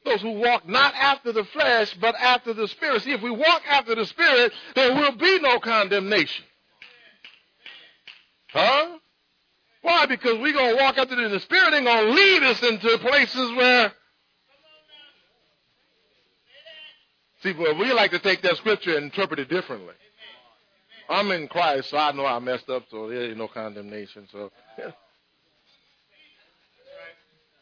Those 0.03 0.21
who 0.21 0.31
walk 0.31 0.67
not 0.67 0.93
after 0.95 1.31
the 1.31 1.43
flesh, 1.45 1.95
but 1.99 2.15
after 2.15 2.53
the 2.53 2.67
Spirit. 2.67 3.03
See, 3.03 3.11
if 3.11 3.21
we 3.21 3.31
walk 3.31 3.61
after 3.69 3.93
the 3.93 4.05
Spirit, 4.05 4.51
there 4.75 4.95
will 4.95 5.11
be 5.13 5.39
no 5.39 5.59
condemnation. 5.59 6.45
Huh? 8.49 8.97
Why? 9.83 10.05
Because 10.07 10.39
we're 10.39 10.53
going 10.53 10.75
to 10.75 10.81
walk 10.81 10.97
after 10.97 11.15
the 11.15 11.39
Spirit 11.39 11.73
and 11.73 11.85
going 11.85 12.05
to 12.05 12.11
lead 12.13 12.43
us 12.43 12.63
into 12.63 12.97
places 12.99 13.51
where 13.55 13.93
See, 17.43 17.53
but 17.53 17.77
we 17.79 17.91
like 17.91 18.11
to 18.11 18.19
take 18.19 18.43
that 18.43 18.57
scripture 18.57 18.95
and 18.95 19.05
interpret 19.05 19.39
it 19.39 19.49
differently. 19.49 19.95
I'm 21.09 21.31
in 21.31 21.47
Christ, 21.47 21.89
so 21.89 21.97
I 21.97 22.11
know 22.11 22.25
I 22.25 22.37
messed 22.39 22.69
up, 22.69 22.83
so 22.91 23.09
there 23.09 23.29
ain't 23.29 23.37
no 23.37 23.47
condemnation. 23.47 24.27
So 24.31 24.51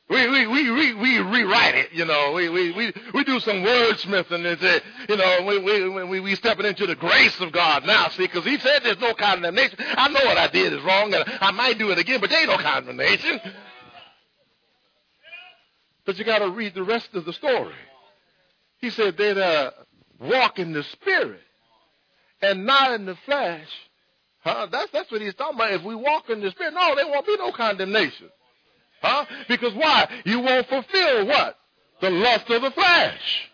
we, 0.10 0.28
we, 0.28 0.48
we, 0.48 0.72
we, 0.72 0.94
we 0.96 1.20
rewrite 1.20 1.76
it, 1.76 1.92
you 1.92 2.04
know. 2.04 2.32
We, 2.34 2.50
we, 2.50 2.72
we, 2.72 2.94
we 3.14 3.24
do 3.24 3.40
some 3.40 3.58
wordsmithing 3.58 4.44
and 4.44 4.60
say, 4.60 4.82
you 5.08 5.16
know, 5.16 5.46
we, 5.46 5.60
we, 5.60 6.04
we, 6.06 6.20
we 6.20 6.36
stepping 6.36 6.66
into 6.66 6.88
the 6.88 6.96
grace 6.96 7.40
of 7.40 7.52
God 7.52 7.86
now, 7.86 8.10
see, 8.10 8.24
because 8.24 8.44
he 8.44 8.58
said 8.58 8.80
there's 8.84 9.00
no 9.00 9.14
condemnation. 9.14 9.78
I 9.80 10.08
know 10.10 10.22
what 10.26 10.38
I 10.38 10.48
did 10.48 10.74
is 10.74 10.82
wrong, 10.82 11.14
and 11.14 11.24
I 11.42 11.52
might 11.52 11.78
do 11.78 11.92
it 11.92 12.00
again, 12.00 12.20
but 12.22 12.32
there 12.32 12.40
ain't 12.40 12.50
no 12.50 12.58
condemnation. 12.58 13.40
But 16.08 16.18
you 16.18 16.26
got 16.26 16.40
to 16.40 16.50
read 16.50 16.74
the 16.74 16.84
rest 16.84 17.10
of 17.14 17.26
the 17.26 17.34
story. 17.34 17.76
He 18.80 18.90
said 18.90 19.16
they'd 19.16 19.38
uh, 19.38 19.72
walk 20.20 20.58
in 20.58 20.74
the 20.74 20.84
spirit 20.84 21.42
and 22.42 22.66
not 22.66 22.94
in 22.94 23.06
the 23.06 23.16
flesh. 23.26 23.68
Huh? 24.40 24.68
That's 24.72 24.90
that's 24.92 25.12
what 25.12 25.22
he's 25.22 25.36
talking 25.36 25.56
about. 25.56 25.74
If 25.74 25.84
we 25.84 25.94
walk 25.94 26.30
in 26.30 26.42
the 26.42 26.50
spirit, 26.50 26.74
no, 26.74 26.96
there 26.96 27.08
won't 27.08 27.28
be 27.28 27.38
no 27.38 27.52
condemnation. 27.52 28.30
Huh? 29.02 29.26
Because 29.48 29.74
why? 29.74 30.10
You 30.26 30.40
won't 30.40 30.68
fulfill 30.68 31.26
what? 31.26 31.58
The 32.02 32.10
lust 32.10 32.50
of 32.50 32.62
the 32.62 32.72
flesh. 32.72 33.50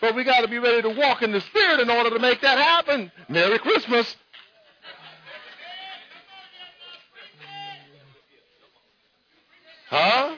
But 0.00 0.14
we 0.14 0.24
got 0.24 0.40
to 0.40 0.48
be 0.48 0.58
ready 0.58 0.82
to 0.82 0.88
walk 0.88 1.22
in 1.22 1.32
the 1.32 1.40
spirit 1.40 1.80
in 1.80 1.90
order 1.90 2.10
to 2.10 2.18
make 2.18 2.40
that 2.40 2.58
happen. 2.58 3.12
Merry 3.28 3.58
Christmas. 3.58 4.16
Huh? 9.88 10.36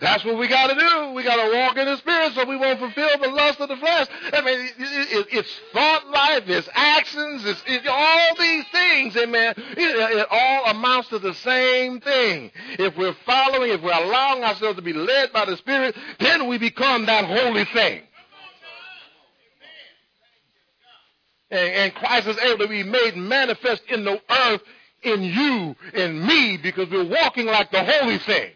That's 0.00 0.24
what 0.24 0.38
we 0.38 0.48
got 0.48 0.68
to 0.68 0.74
do. 0.74 1.12
We 1.12 1.22
got 1.22 1.36
to 1.36 1.54
walk 1.54 1.76
in 1.76 1.84
the 1.84 1.96
Spirit 1.98 2.32
so 2.32 2.46
we 2.46 2.56
won't 2.56 2.78
fulfill 2.78 3.18
the 3.20 3.28
lust 3.28 3.60
of 3.60 3.68
the 3.68 3.76
flesh. 3.76 4.06
I 4.32 4.40
mean, 4.40 4.58
it, 4.58 4.72
it, 4.78 5.26
it's 5.30 5.60
thought 5.74 6.08
life, 6.08 6.44
it's 6.46 6.68
actions, 6.72 7.42
it's, 7.44 7.86
all 7.86 8.36
these 8.38 8.64
things, 8.72 9.16
amen. 9.16 9.54
It, 9.56 10.16
it 10.16 10.26
all 10.30 10.70
amounts 10.70 11.08
to 11.10 11.18
the 11.18 11.34
same 11.34 12.00
thing. 12.00 12.50
If 12.78 12.96
we're 12.96 13.16
following, 13.26 13.72
if 13.72 13.82
we're 13.82 13.92
allowing 13.92 14.42
ourselves 14.42 14.76
to 14.76 14.82
be 14.82 14.94
led 14.94 15.34
by 15.34 15.44
the 15.44 15.58
Spirit, 15.58 15.94
then 16.18 16.48
we 16.48 16.56
become 16.56 17.04
that 17.04 17.26
holy 17.26 17.66
thing. 17.66 18.02
And, 21.50 21.68
and 21.74 21.94
Christ 21.94 22.26
is 22.26 22.38
able 22.38 22.58
to 22.58 22.68
be 22.68 22.84
made 22.84 23.16
manifest 23.16 23.82
in 23.88 24.04
the 24.04 24.18
earth 24.30 24.62
in 25.02 25.22
you, 25.22 25.76
in 25.92 26.26
me, 26.26 26.56
because 26.56 26.88
we're 26.90 27.08
walking 27.08 27.46
like 27.46 27.70
the 27.70 27.84
holy 27.84 28.18
thing. 28.18 28.52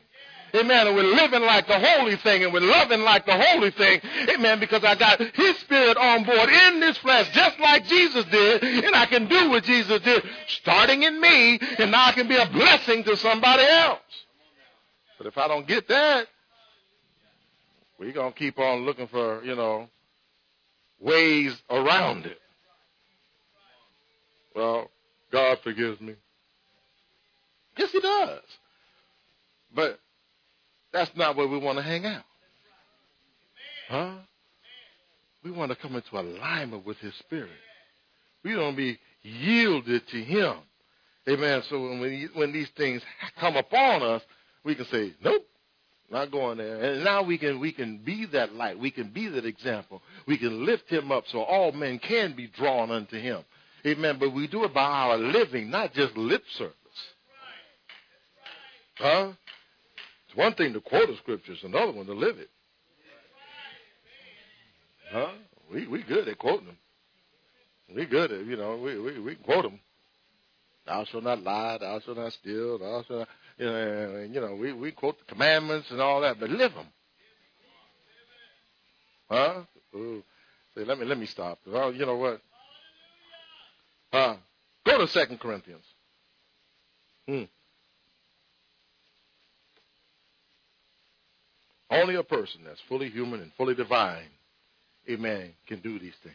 Amen. 0.54 0.86
And 0.86 0.94
we're 0.94 1.02
living 1.02 1.42
like 1.42 1.66
the 1.66 1.78
holy 1.78 2.16
thing 2.16 2.44
and 2.44 2.52
we're 2.52 2.60
loving 2.60 3.00
like 3.00 3.26
the 3.26 3.36
holy 3.36 3.72
thing. 3.72 4.00
Amen. 4.28 4.60
Because 4.60 4.84
I 4.84 4.94
got 4.94 5.20
his 5.20 5.58
spirit 5.58 5.96
on 5.96 6.24
board 6.24 6.48
in 6.48 6.80
this 6.80 6.96
flesh, 6.98 7.28
just 7.32 7.58
like 7.58 7.84
Jesus 7.86 8.24
did. 8.26 8.62
And 8.62 8.94
I 8.94 9.06
can 9.06 9.26
do 9.28 9.50
what 9.50 9.64
Jesus 9.64 10.00
did, 10.02 10.22
starting 10.46 11.02
in 11.02 11.20
me. 11.20 11.58
And 11.78 11.90
now 11.90 12.06
I 12.06 12.12
can 12.12 12.28
be 12.28 12.36
a 12.36 12.46
blessing 12.46 13.02
to 13.04 13.16
somebody 13.16 13.64
else. 13.64 13.98
But 15.18 15.26
if 15.26 15.36
I 15.36 15.48
don't 15.48 15.66
get 15.66 15.88
that, 15.88 16.26
we're 17.98 18.12
going 18.12 18.32
to 18.32 18.38
keep 18.38 18.58
on 18.58 18.84
looking 18.84 19.08
for, 19.08 19.42
you 19.44 19.56
know, 19.56 19.88
ways 21.00 21.60
around 21.70 22.26
it. 22.26 22.38
Well, 24.54 24.88
God 25.32 25.58
forgives 25.64 26.00
me. 26.00 26.14
Yes, 27.76 27.90
He 27.90 28.00
does. 28.00 28.42
But 29.74 29.98
that's 30.94 31.10
not 31.16 31.36
where 31.36 31.48
we 31.48 31.58
want 31.58 31.76
to 31.76 31.82
hang 31.82 32.06
out. 32.06 32.22
Huh? 33.88 34.14
We 35.42 35.50
want 35.50 35.72
to 35.72 35.76
come 35.76 35.96
into 35.96 36.18
alignment 36.18 36.86
with 36.86 36.96
His 36.98 37.12
Spirit. 37.16 37.50
We 38.44 38.52
to 38.52 38.72
be 38.74 38.98
yielded 39.22 40.06
to 40.08 40.22
Him. 40.22 40.54
Amen. 41.28 41.62
So 41.68 41.80
when, 41.80 42.30
when 42.34 42.52
these 42.52 42.68
things 42.76 43.02
come 43.40 43.56
upon 43.56 44.02
us, 44.02 44.22
we 44.62 44.74
can 44.74 44.86
say, 44.86 45.14
nope, 45.22 45.44
not 46.10 46.30
going 46.30 46.58
there. 46.58 46.80
And 46.80 47.04
now 47.04 47.22
we 47.22 47.38
can 47.38 47.58
we 47.60 47.72
can 47.72 47.98
be 47.98 48.26
that 48.26 48.54
light. 48.54 48.78
We 48.78 48.90
can 48.90 49.08
be 49.08 49.28
that 49.28 49.44
example. 49.44 50.00
We 50.26 50.38
can 50.38 50.64
lift 50.64 50.88
him 50.88 51.10
up 51.10 51.24
so 51.28 51.40
all 51.40 51.72
men 51.72 51.98
can 51.98 52.36
be 52.36 52.46
drawn 52.46 52.90
unto 52.90 53.18
him. 53.18 53.42
Amen. 53.86 54.18
But 54.20 54.32
we 54.32 54.46
do 54.46 54.64
it 54.64 54.72
by 54.72 54.84
our 54.84 55.18
living, 55.18 55.70
not 55.70 55.92
just 55.92 56.16
lip 56.16 56.42
service. 56.56 56.74
Huh? 58.96 59.32
It's 60.34 60.38
one 60.40 60.54
thing 60.54 60.72
to 60.72 60.80
quote 60.80 61.06
the 61.06 61.16
scriptures, 61.18 61.60
another 61.62 61.92
one 61.92 62.06
to 62.06 62.12
live 62.12 62.38
it. 62.38 62.50
Huh? 65.12 65.30
We 65.72 65.86
we 65.86 66.02
good 66.02 66.26
at 66.26 66.38
quoting 66.38 66.66
them. 66.66 66.76
We 67.94 68.04
good 68.04 68.32
at 68.32 68.44
you 68.44 68.56
know 68.56 68.76
we 68.76 68.98
we 68.98 69.20
we 69.20 69.34
quote 69.36 69.62
them. 69.62 69.78
Thou 70.86 71.04
shalt 71.04 71.22
not 71.22 71.40
lie. 71.44 71.78
Thou 71.78 72.00
shalt 72.00 72.16
not 72.16 72.32
steal. 72.32 72.78
Thou 72.78 73.04
shalt 73.06 73.18
not, 73.20 73.28
you 73.58 73.66
know, 73.66 74.28
you 74.32 74.40
know 74.40 74.56
we 74.56 74.72
we 74.72 74.90
quote 74.90 75.20
the 75.20 75.24
commandments 75.32 75.92
and 75.92 76.00
all 76.00 76.20
that, 76.22 76.40
but 76.40 76.50
live 76.50 76.74
them. 76.74 76.88
Huh? 79.30 79.62
Ooh. 79.94 80.24
Say, 80.74 80.84
let 80.84 80.98
me 80.98 81.04
let 81.04 81.18
me 81.18 81.26
stop. 81.26 81.60
Well, 81.64 81.92
you 81.94 82.06
know 82.06 82.16
what? 82.16 82.40
Huh? 84.12 84.34
Go 84.84 84.98
to 84.98 85.06
Second 85.06 85.38
Corinthians. 85.38 85.84
Hmm. 87.28 87.44
Only 91.94 92.16
a 92.16 92.22
person 92.22 92.62
that's 92.64 92.80
fully 92.88 93.08
human 93.08 93.40
and 93.40 93.52
fully 93.54 93.74
divine, 93.74 94.28
amen, 95.08 95.52
can 95.66 95.80
do 95.80 95.98
these 95.98 96.14
things. 96.22 96.34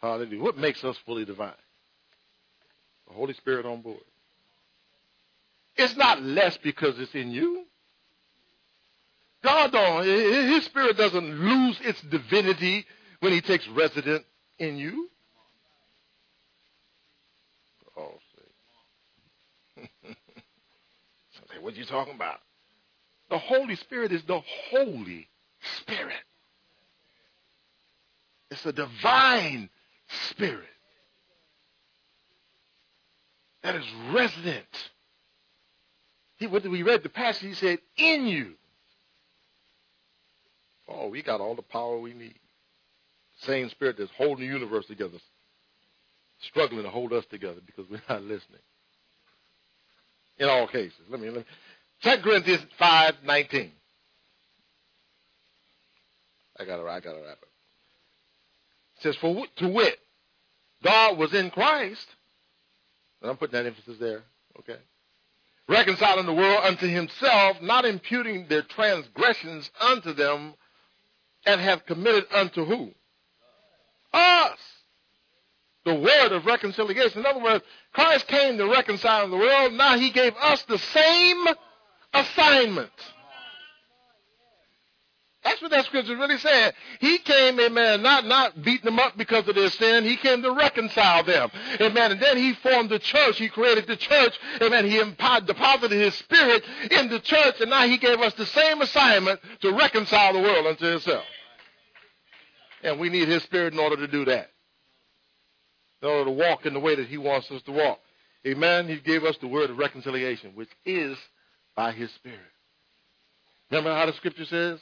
Hallelujah. 0.00 0.42
What 0.42 0.56
makes 0.56 0.82
us 0.82 0.96
fully 1.04 1.24
divine? 1.24 1.52
The 3.06 3.14
Holy 3.14 3.34
Spirit 3.34 3.66
on 3.66 3.82
board. 3.82 4.00
It's 5.76 5.96
not 5.96 6.22
less 6.22 6.56
because 6.58 6.98
it's 6.98 7.14
in 7.14 7.30
you. 7.30 7.64
God 9.42 9.72
don't, 9.72 10.04
His 10.04 10.64
Spirit 10.64 10.96
doesn't 10.96 11.38
lose 11.38 11.78
its 11.82 12.00
divinity 12.02 12.86
when 13.20 13.32
He 13.32 13.40
takes 13.40 13.66
resident 13.68 14.24
in 14.58 14.76
you. 14.76 15.08
Oh, 17.96 18.12
see. 19.76 19.88
say, 20.08 21.58
what 21.60 21.74
are 21.74 21.76
you 21.76 21.84
talking 21.84 22.14
about? 22.14 22.38
The 23.32 23.38
Holy 23.38 23.76
Spirit 23.76 24.12
is 24.12 24.22
the 24.24 24.42
Holy 24.70 25.26
Spirit. 25.78 26.22
It's 28.50 28.66
a 28.66 28.74
divine 28.74 29.70
spirit 30.28 30.68
that 33.62 33.74
is 33.74 33.86
resident. 34.12 34.66
He, 36.36 36.46
when 36.46 36.70
we 36.70 36.82
read 36.82 37.02
the 37.02 37.08
passage, 37.08 37.48
he 37.48 37.54
said, 37.54 37.78
in 37.96 38.26
you. 38.26 38.52
Oh, 40.86 41.08
we 41.08 41.22
got 41.22 41.40
all 41.40 41.54
the 41.54 41.62
power 41.62 41.98
we 41.98 42.12
need. 42.12 42.38
Same 43.44 43.70
spirit 43.70 43.96
that's 43.98 44.10
holding 44.18 44.46
the 44.46 44.52
universe 44.52 44.84
together, 44.84 45.16
struggling 46.38 46.82
to 46.82 46.90
hold 46.90 47.14
us 47.14 47.24
together 47.30 47.60
because 47.64 47.90
we're 47.90 48.02
not 48.10 48.20
listening. 48.24 48.60
In 50.36 50.50
all 50.50 50.66
cases. 50.66 51.00
Let 51.08 51.18
me, 51.18 51.28
let 51.30 51.38
me 51.38 51.44
2 52.02 52.16
Corinthians 52.18 52.66
5 52.78 53.14
19. 53.24 53.72
I 56.58 56.64
got 56.64 56.76
to 56.76 56.82
I 56.82 57.00
gotta 57.00 57.18
wrap 57.18 57.38
it. 57.42 57.48
It 58.98 59.02
says, 59.02 59.16
For 59.16 59.46
to 59.56 59.68
wit, 59.68 59.98
God 60.82 61.18
was 61.18 61.32
in 61.32 61.50
Christ. 61.50 62.06
And 63.20 63.30
I'm 63.30 63.36
putting 63.36 63.52
that 63.52 63.66
emphasis 63.66 63.98
there, 63.98 64.22
okay? 64.58 64.78
Reconciling 65.68 66.26
the 66.26 66.32
world 66.32 66.64
unto 66.64 66.88
himself, 66.88 67.62
not 67.62 67.84
imputing 67.84 68.46
their 68.48 68.62
transgressions 68.62 69.70
unto 69.80 70.12
them, 70.12 70.54
and 71.46 71.60
have 71.60 71.86
committed 71.86 72.26
unto 72.32 72.64
who? 72.64 72.90
Us. 74.12 74.58
The 75.84 75.94
word 75.94 76.32
of 76.32 76.46
reconciliation. 76.46 77.20
In 77.20 77.26
other 77.26 77.42
words, 77.42 77.64
Christ 77.92 78.26
came 78.26 78.58
to 78.58 78.68
reconcile 78.68 79.28
the 79.28 79.36
world. 79.36 79.72
Now 79.72 79.96
he 79.98 80.10
gave 80.10 80.34
us 80.36 80.62
the 80.62 80.78
same 80.78 81.46
assignment. 82.12 82.90
That's 85.44 85.60
what 85.60 85.72
that 85.72 85.86
scripture 85.86 86.16
really 86.16 86.38
said. 86.38 86.74
He 87.00 87.18
came, 87.18 87.58
amen, 87.58 88.00
not, 88.02 88.24
not 88.24 88.62
beating 88.62 88.84
them 88.84 89.00
up 89.00 89.16
because 89.16 89.48
of 89.48 89.56
their 89.56 89.70
sin. 89.70 90.04
He 90.04 90.16
came 90.16 90.40
to 90.42 90.52
reconcile 90.52 91.24
them. 91.24 91.50
Amen. 91.80 92.12
And 92.12 92.20
then 92.20 92.36
he 92.36 92.52
formed 92.54 92.90
the 92.90 93.00
church. 93.00 93.38
He 93.38 93.48
created 93.48 93.88
the 93.88 93.96
church. 93.96 94.38
Amen. 94.60 94.84
He 94.84 94.98
deposited 94.98 95.90
his 95.96 96.14
spirit 96.14 96.62
in 96.92 97.08
the 97.08 97.18
church. 97.18 97.56
And 97.60 97.70
now 97.70 97.86
he 97.88 97.98
gave 97.98 98.20
us 98.20 98.34
the 98.34 98.46
same 98.46 98.82
assignment 98.82 99.40
to 99.62 99.72
reconcile 99.72 100.32
the 100.32 100.40
world 100.40 100.66
unto 100.66 100.86
himself. 100.86 101.24
And 102.84 103.00
we 103.00 103.08
need 103.08 103.26
his 103.26 103.42
spirit 103.42 103.72
in 103.72 103.80
order 103.80 103.96
to 103.96 104.06
do 104.06 104.24
that. 104.26 104.48
In 106.02 106.08
order 106.08 106.24
to 106.26 106.30
walk 106.30 106.66
in 106.66 106.74
the 106.74 106.80
way 106.80 106.94
that 106.94 107.08
he 107.08 107.18
wants 107.18 107.50
us 107.50 107.62
to 107.62 107.72
walk. 107.72 107.98
Amen. 108.46 108.86
He 108.86 108.98
gave 108.98 109.24
us 109.24 109.36
the 109.38 109.48
word 109.48 109.70
of 109.70 109.78
reconciliation, 109.78 110.52
which 110.54 110.70
is 110.84 111.18
by 111.76 111.92
his 111.92 112.10
Spirit. 112.12 112.38
Remember 113.70 113.94
how 113.94 114.06
the 114.06 114.12
scripture 114.14 114.44
says? 114.44 114.78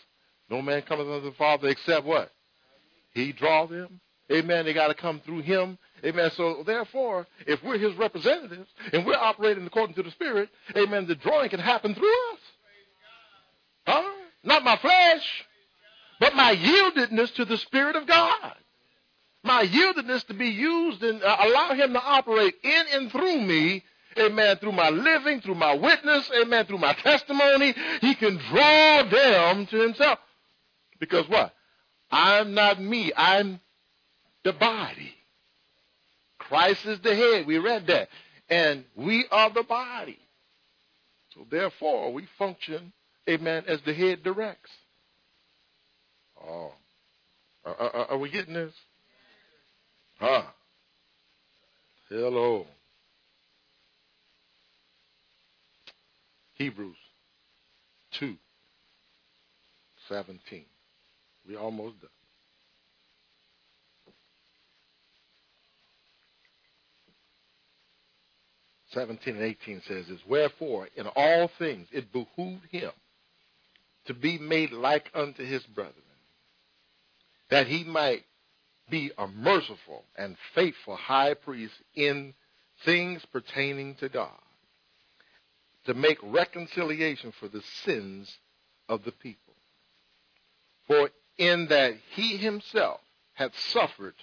No 0.49 0.61
man 0.63 0.83
cometh 0.83 1.07
unto 1.07 1.31
the 1.31 1.37
Father 1.37 1.69
except 1.69 2.05
what? 2.05 2.31
He 3.13 3.33
draw 3.33 3.67
them. 3.67 4.01
Amen. 4.33 4.65
They 4.65 4.73
got 4.73 4.89
to 4.89 4.95
come 4.95 5.21
through 5.25 5.43
him. 5.43 5.79
Amen. 6.05 6.31
So 6.37 6.63
therefore, 6.65 7.27
if 7.47 7.63
we're 7.63 7.79
his 7.79 7.95
representatives 7.95 8.69
and 8.93 9.05
we're 9.05 9.17
operating 9.17 9.67
according 9.67 9.95
to 9.97 10.03
the 10.03 10.11
Spirit, 10.13 10.49
amen, 10.77 11.07
the 11.07 11.17
drawing 11.17 11.51
can 11.51 11.61
happen 11.61 11.95
through 11.95 12.33
us. 12.33 12.39
Huh? 13.87 14.11
Not 14.45 14.65
my 14.65 14.77
flesh, 14.77 15.45
but 16.21 16.35
my 16.35 16.55
yieldedness 16.55 17.35
to 17.35 17.45
the 17.45 17.57
Spirit 17.59 17.97
of 17.97 18.07
God. 18.07 18.55
My 19.43 19.67
yieldedness 19.67 20.27
to 20.27 20.35
be 20.35 20.49
used 20.49 21.03
and 21.03 21.23
uh, 21.23 21.37
allow 21.41 21.75
him 21.75 21.93
to 21.95 22.03
operate 22.03 22.55
in 22.63 22.85
and 22.93 23.11
through 23.11 23.41
me 23.41 23.83
amen, 24.21 24.59
through 24.59 24.73
my 24.73 24.91
living, 24.91 25.41
through 25.41 25.55
my 25.55 25.75
witness, 25.75 26.31
amen, 26.43 26.67
through 26.67 26.79
my 26.79 26.93
testimony, 26.95 27.75
he 28.01 28.15
can 28.15 28.37
draw 28.51 29.03
them 29.03 29.67
to 29.67 29.77
himself. 29.81 30.19
Because 30.99 31.29
what? 31.29 31.55
I'm 32.11 32.55
not 32.55 32.81
me, 32.81 33.13
I'm 33.17 33.61
the 34.45 34.53
body. 34.53 35.15
Christ 36.39 36.85
is 36.87 37.01
the 37.01 37.15
head. 37.15 37.47
We 37.47 37.59
read 37.59 37.87
that. 37.87 38.09
And 38.49 38.85
we 38.97 39.25
are 39.31 39.51
the 39.51 39.63
body. 39.63 40.19
So 41.35 41.47
therefore, 41.51 42.13
we 42.13 42.27
function, 42.39 42.93
amen, 43.29 43.65
as 43.69 43.81
the 43.83 43.95
head 43.95 44.23
directs. 44.25 44.71
Oh. 46.45 46.73
Are, 47.65 47.75
are, 47.75 48.07
are 48.11 48.19
we 48.19 48.31
getting 48.31 48.55
this? 48.55 48.73
Huh. 50.19 50.43
Hello. 52.09 52.67
Hebrews 56.61 56.97
2 58.19 58.37
17. 60.11 60.67
We 61.49 61.57
almost 61.57 61.99
done. 62.03 62.11
Seventeen 68.93 69.37
and 69.37 69.45
eighteen 69.45 69.81
says 69.89 70.05
this. 70.09 70.19
Wherefore, 70.29 70.89
in 70.97 71.07
all 71.17 71.51
things 71.59 71.89
it 71.93 72.13
behooved 72.13 72.67
him 72.71 72.91
to 74.05 74.13
be 74.13 74.37
made 74.37 74.73
like 74.73 75.11
unto 75.15 75.43
his 75.43 75.63
brethren, 75.63 75.95
that 77.49 77.69
he 77.69 77.85
might 77.85 78.25
be 78.91 79.13
a 79.17 79.27
merciful 79.27 80.05
and 80.15 80.37
faithful 80.55 80.97
high 80.97 81.33
priest 81.33 81.73
in 81.95 82.35
things 82.85 83.25
pertaining 83.33 83.95
to 83.95 84.11
God 84.11 84.37
to 85.87 85.95
make 85.95 86.19
reconciliation 86.23 87.33
for 87.39 87.49
the 87.49 87.63
sins 87.85 88.39
of 88.89 89.05
the 89.05 89.13
people. 89.13 89.55
For 90.87 91.11
in 91.39 91.69
that 91.69 91.95
he 92.15 92.37
himself 92.37 93.01
hath 93.35 93.59
suffered, 93.59 94.15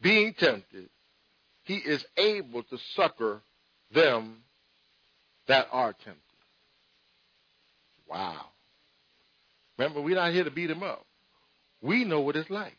being 0.00 0.34
tempted, 0.34 0.88
he 1.64 1.76
is 1.76 2.04
able 2.16 2.62
to 2.64 2.78
succor 2.94 3.40
them 3.92 4.42
that 5.46 5.68
are 5.72 5.92
tempted. 5.92 6.20
Wow. 8.08 8.46
Remember, 9.78 10.00
we're 10.00 10.16
not 10.16 10.32
here 10.32 10.44
to 10.44 10.50
beat 10.50 10.70
him 10.70 10.82
up. 10.82 11.06
We 11.80 12.04
know 12.04 12.20
what 12.20 12.36
it's 12.36 12.50
like. 12.50 12.76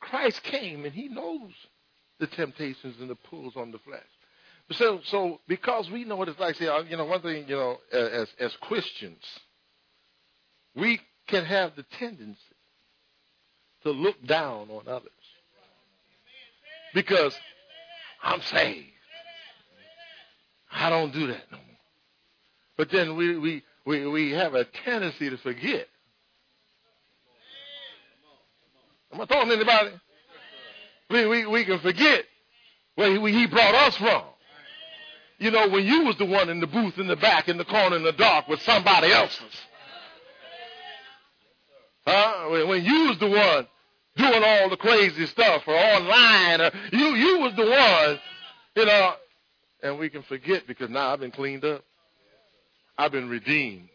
Christ 0.00 0.42
came 0.42 0.84
and 0.84 0.94
he 0.94 1.08
knows 1.08 1.52
the 2.18 2.26
temptations 2.26 2.96
and 3.00 3.10
the 3.10 3.14
pulls 3.14 3.56
on 3.56 3.70
the 3.70 3.78
flesh. 3.78 4.00
So, 4.72 5.00
so 5.04 5.40
because 5.48 5.90
we 5.90 6.04
know 6.04 6.16
what 6.16 6.28
it's 6.28 6.38
like, 6.38 6.54
see, 6.56 6.68
uh, 6.68 6.82
you 6.82 6.96
know, 6.96 7.04
one 7.04 7.22
thing, 7.22 7.44
you 7.48 7.56
know, 7.56 7.78
as 7.92 8.28
as 8.38 8.54
Christians, 8.60 9.24
we 10.76 11.00
can 11.26 11.44
have 11.44 11.74
the 11.74 11.84
tendency 11.98 12.38
to 13.82 13.90
look 13.90 14.24
down 14.24 14.68
on 14.70 14.82
others 14.86 15.10
because 16.94 17.34
I'm 18.22 18.40
saved. 18.42 18.86
I 20.70 20.88
don't 20.88 21.12
do 21.12 21.26
that 21.26 21.50
no 21.50 21.58
more. 21.58 21.66
But 22.76 22.90
then 22.90 23.16
we 23.16 23.36
we 23.36 23.62
we, 23.84 24.06
we 24.06 24.30
have 24.32 24.54
a 24.54 24.64
tendency 24.64 25.30
to 25.30 25.36
forget. 25.38 25.88
Am 29.12 29.20
I 29.20 29.24
talking 29.24 29.48
to 29.48 29.56
anybody? 29.56 29.90
We, 31.10 31.26
we, 31.26 31.46
we 31.46 31.64
can 31.64 31.80
forget 31.80 32.24
where 32.94 33.10
he, 33.10 33.32
he 33.32 33.46
brought 33.46 33.74
us 33.74 33.96
from. 33.96 34.22
You 35.40 35.50
know, 35.50 35.68
when 35.70 35.86
you 35.86 36.04
was 36.04 36.18
the 36.18 36.26
one 36.26 36.50
in 36.50 36.60
the 36.60 36.66
booth 36.66 36.98
in 36.98 37.06
the 37.06 37.16
back, 37.16 37.48
in 37.48 37.56
the 37.56 37.64
corner, 37.64 37.96
in 37.96 38.02
the 38.02 38.12
dark 38.12 38.46
with 38.46 38.60
somebody 38.60 39.10
else's. 39.10 39.40
Huh? 42.06 42.50
When, 42.50 42.84
you 42.84 43.08
was 43.08 43.18
the 43.18 43.26
one 43.26 43.66
doing 44.16 44.44
all 44.44 44.68
the 44.68 44.76
crazy 44.76 45.24
stuff 45.24 45.62
or 45.66 45.74
online, 45.74 46.60
or 46.60 46.70
you 46.92 47.14
you 47.14 47.38
was 47.40 47.54
the 47.56 47.64
one, 47.64 48.20
you 48.76 48.84
know, 48.84 49.14
and 49.82 49.98
we 49.98 50.10
can 50.10 50.22
forget 50.24 50.66
because 50.66 50.90
now 50.90 51.10
I've 51.10 51.20
been 51.20 51.30
cleaned 51.30 51.64
up. 51.64 51.84
I've 52.98 53.12
been 53.12 53.30
redeemed. 53.30 53.88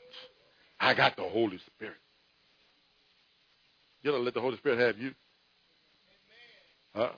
I 0.80 0.96
got 0.96 1.16
the 1.16 1.24
Holy 1.24 1.60
Spirit. 1.60 1.98
You 4.02 4.12
don't 4.12 4.26
let 4.26 4.34
the 4.34 4.42
Holy 4.42 4.58
Spirit 4.58 4.80
have 4.80 4.98
you. 4.98 5.14
Huh? 6.96 7.12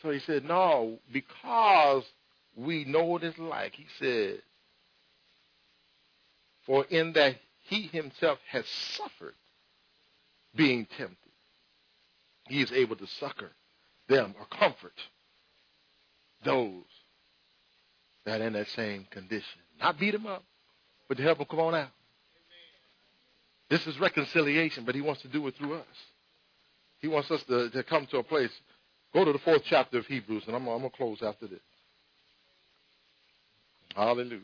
So 0.00 0.10
he 0.10 0.20
said, 0.20 0.44
no, 0.44 0.98
because 1.12 2.04
we 2.56 2.84
know 2.84 3.04
what 3.04 3.24
it's 3.24 3.38
like. 3.38 3.74
He 3.74 3.86
said, 3.98 4.42
for 6.66 6.84
in 6.84 7.12
that 7.14 7.36
he 7.62 7.82
himself 7.82 8.38
has 8.50 8.64
suffered 8.96 9.34
being 10.54 10.86
tempted, 10.96 11.16
he 12.48 12.62
is 12.62 12.72
able 12.72 12.96
to 12.96 13.06
succor 13.06 13.50
them 14.08 14.34
or 14.38 14.46
comfort 14.46 14.92
those 16.44 16.84
that 18.24 18.40
are 18.40 18.46
in 18.46 18.52
that 18.52 18.68
same 18.68 19.06
condition. 19.10 19.60
Not 19.80 19.98
beat 19.98 20.12
them 20.12 20.26
up, 20.26 20.44
but 21.08 21.16
to 21.16 21.22
help 21.22 21.38
them 21.38 21.46
come 21.50 21.60
on 21.60 21.74
out. 21.74 21.90
This 23.70 23.86
is 23.86 23.98
reconciliation, 23.98 24.84
but 24.84 24.94
he 24.94 25.00
wants 25.00 25.22
to 25.22 25.28
do 25.28 25.46
it 25.46 25.56
through 25.56 25.74
us. 25.74 25.86
He 27.00 27.08
wants 27.08 27.30
us 27.30 27.42
to, 27.44 27.70
to 27.70 27.82
come 27.82 28.06
to 28.06 28.18
a 28.18 28.22
place. 28.22 28.50
Go 29.12 29.24
to 29.24 29.32
the 29.32 29.38
fourth 29.38 29.62
chapter 29.64 29.98
of 29.98 30.06
Hebrews, 30.06 30.44
and 30.46 30.54
I'm, 30.54 30.66
I'm 30.68 30.78
going 30.78 30.90
to 30.90 30.96
close 30.96 31.22
after 31.22 31.46
this. 31.46 31.60
Hallelujah. 33.94 34.40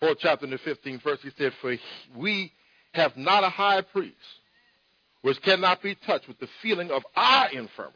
Fourth 0.00 0.18
chapter 0.20 0.46
in 0.46 0.50
the 0.50 0.58
15th 0.58 1.02
verse, 1.02 1.18
he 1.22 1.30
said, 1.36 1.52
For 1.60 1.76
we 2.16 2.52
have 2.92 3.16
not 3.16 3.44
a 3.44 3.50
high 3.50 3.82
priest 3.82 4.16
which 5.22 5.40
cannot 5.42 5.82
be 5.82 5.94
touched 5.94 6.28
with 6.28 6.38
the 6.38 6.48
feeling 6.62 6.90
of 6.90 7.04
our 7.14 7.50
infirmities, 7.50 7.94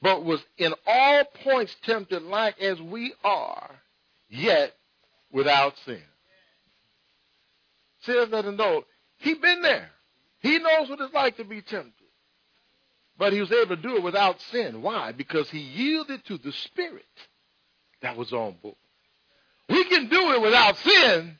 but 0.00 0.24
was 0.24 0.40
in 0.56 0.72
all 0.86 1.24
points 1.42 1.74
tempted 1.84 2.22
like 2.22 2.60
as 2.60 2.80
we 2.80 3.12
are, 3.24 3.70
yet 4.28 4.72
without 5.32 5.74
sin. 5.84 6.02
Says 8.02 8.28
that 8.30 8.44
know 8.44 8.84
he's 9.16 9.38
been 9.38 9.62
there. 9.62 9.90
He 10.40 10.58
knows 10.58 10.88
what 10.90 11.00
it's 11.00 11.14
like 11.14 11.38
to 11.38 11.44
be 11.44 11.62
tempted. 11.62 11.92
But 13.18 13.32
he 13.32 13.40
was 13.40 13.52
able 13.52 13.76
to 13.76 13.82
do 13.82 13.96
it 13.96 14.02
without 14.02 14.40
sin. 14.52 14.82
Why? 14.82 15.12
Because 15.12 15.48
he 15.48 15.58
yielded 15.58 16.24
to 16.26 16.38
the 16.38 16.52
spirit 16.52 17.04
that 18.02 18.16
was 18.16 18.32
on 18.32 18.56
board. 18.62 18.74
We 19.68 19.84
can 19.84 20.08
do 20.08 20.32
it 20.32 20.42
without 20.42 20.76
sin, 20.78 21.38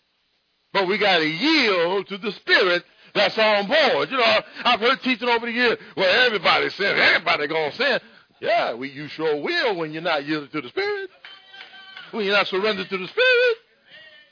but 0.72 0.86
we 0.86 0.98
got 0.98 1.18
to 1.18 1.28
yield 1.28 2.09
to 2.09 2.18
the 2.18 2.32
spirit 2.32 2.84
that's 3.14 3.36
on 3.36 3.66
board. 3.66 4.10
You 4.10 4.16
know, 4.16 4.40
I've 4.64 4.80
heard 4.80 5.02
teaching 5.02 5.28
over 5.28 5.46
the 5.46 5.52
years, 5.52 5.78
well, 5.96 6.26
everybody 6.26 6.70
sin. 6.70 6.96
Everybody 6.96 7.48
going 7.48 7.70
to 7.70 7.76
sin. 7.76 8.01
Yeah, 8.40 8.74
we, 8.74 8.90
you 8.90 9.09
sure 9.09 9.40
will 9.40 9.76
when 9.76 9.92
you're 9.92 10.02
not 10.02 10.26
yielded 10.26 10.52
to 10.52 10.60
the 10.60 10.68
spirit. 10.68 11.10
When 12.12 12.24
you're 12.24 12.36
not 12.36 12.46
surrendered 12.46 12.88
to 12.88 12.98
the 12.98 13.06
spirit. 13.06 13.56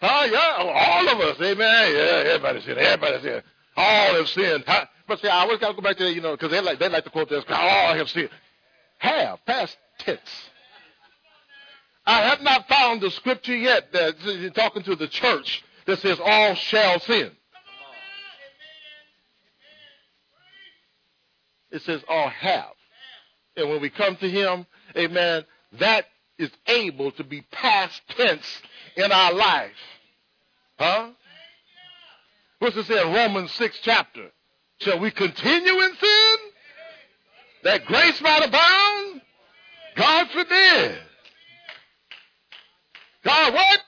Oh, 0.02 0.24
yeah, 0.24 0.56
all 0.58 1.08
of 1.08 1.20
us. 1.20 1.40
Amen. 1.40 1.92
Yeah, 1.94 2.32
everybody's 2.32 2.64
sin. 2.64 2.76
Everybody's 2.78 3.22
sin. 3.22 3.42
All 3.76 4.14
have 4.14 4.28
sinned. 4.28 4.64
But 5.12 5.20
see, 5.20 5.28
I 5.28 5.40
always 5.40 5.58
got 5.58 5.68
to 5.68 5.74
go 5.74 5.82
back 5.82 5.98
to 5.98 6.04
that, 6.04 6.14
you 6.14 6.22
know, 6.22 6.32
because 6.32 6.50
they 6.50 6.60
like, 6.62 6.78
they 6.78 6.88
like 6.88 7.04
to 7.04 7.10
quote 7.10 7.28
this, 7.28 7.44
all 7.50 7.94
have 7.94 8.08
sinned. 8.08 8.30
Have, 8.96 9.44
past 9.44 9.76
tense. 9.98 10.20
I 12.06 12.22
have 12.30 12.40
not 12.40 12.66
found 12.66 13.02
the 13.02 13.10
scripture 13.10 13.54
yet 13.54 13.92
that 13.92 14.52
talking 14.54 14.82
to 14.84 14.96
the 14.96 15.08
church 15.08 15.62
that 15.84 15.98
says 15.98 16.18
all 16.18 16.54
shall 16.54 16.98
sin. 17.00 17.30
It 21.70 21.82
says 21.82 22.02
all 22.08 22.30
have. 22.30 22.72
And 23.54 23.68
when 23.68 23.82
we 23.82 23.90
come 23.90 24.16
to 24.16 24.30
him, 24.30 24.64
amen, 24.96 25.44
that 25.78 26.06
is 26.38 26.50
able 26.66 27.12
to 27.12 27.24
be 27.24 27.42
past 27.52 28.00
tense 28.16 28.62
in 28.96 29.12
our 29.12 29.34
life. 29.34 29.76
Huh? 30.78 31.10
What's 32.60 32.78
it 32.78 32.86
say 32.86 33.06
in 33.06 33.12
Romans 33.12 33.52
6 33.52 33.78
chapter? 33.82 34.30
Shall 34.82 34.98
we 34.98 35.10
continue 35.10 35.80
in 35.80 35.94
sin? 35.94 36.36
That 37.64 37.84
grace 37.86 38.20
might 38.20 38.44
abound? 38.44 39.22
God 39.96 40.28
forbid. 40.30 40.98
God 43.24 43.54
what? 43.54 43.80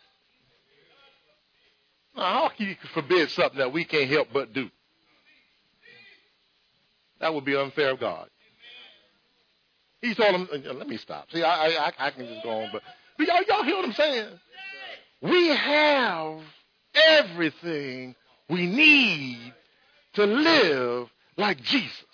Now, 2.16 2.22
how 2.22 2.48
can 2.56 2.68
you 2.68 2.76
forbid 2.92 3.30
something 3.30 3.58
that 3.58 3.72
we 3.72 3.84
can't 3.84 4.08
help 4.08 4.28
but 4.32 4.52
do? 4.52 4.70
That 7.20 7.34
would 7.34 7.44
be 7.44 7.56
unfair 7.56 7.90
of 7.90 8.00
God. 8.00 8.28
He 10.00 10.14
told 10.14 10.34
him, 10.34 10.48
uh, 10.52 10.72
let 10.74 10.86
me 10.86 10.98
stop. 10.98 11.30
See, 11.32 11.42
I, 11.42 11.68
I, 11.68 11.92
I 11.98 12.10
can 12.10 12.26
just 12.26 12.44
go 12.44 12.50
on, 12.50 12.68
but, 12.72 12.82
but 13.16 13.26
y'all, 13.26 13.42
y'all 13.48 13.64
hear 13.64 13.76
what 13.76 13.86
I'm 13.86 13.92
saying? 13.94 14.28
We 15.22 15.48
have 15.48 16.40
everything 16.94 18.14
we 18.48 18.66
need 18.66 19.54
to 20.14 20.24
live 20.24 21.08
like 21.36 21.60
Jesus. 21.62 22.04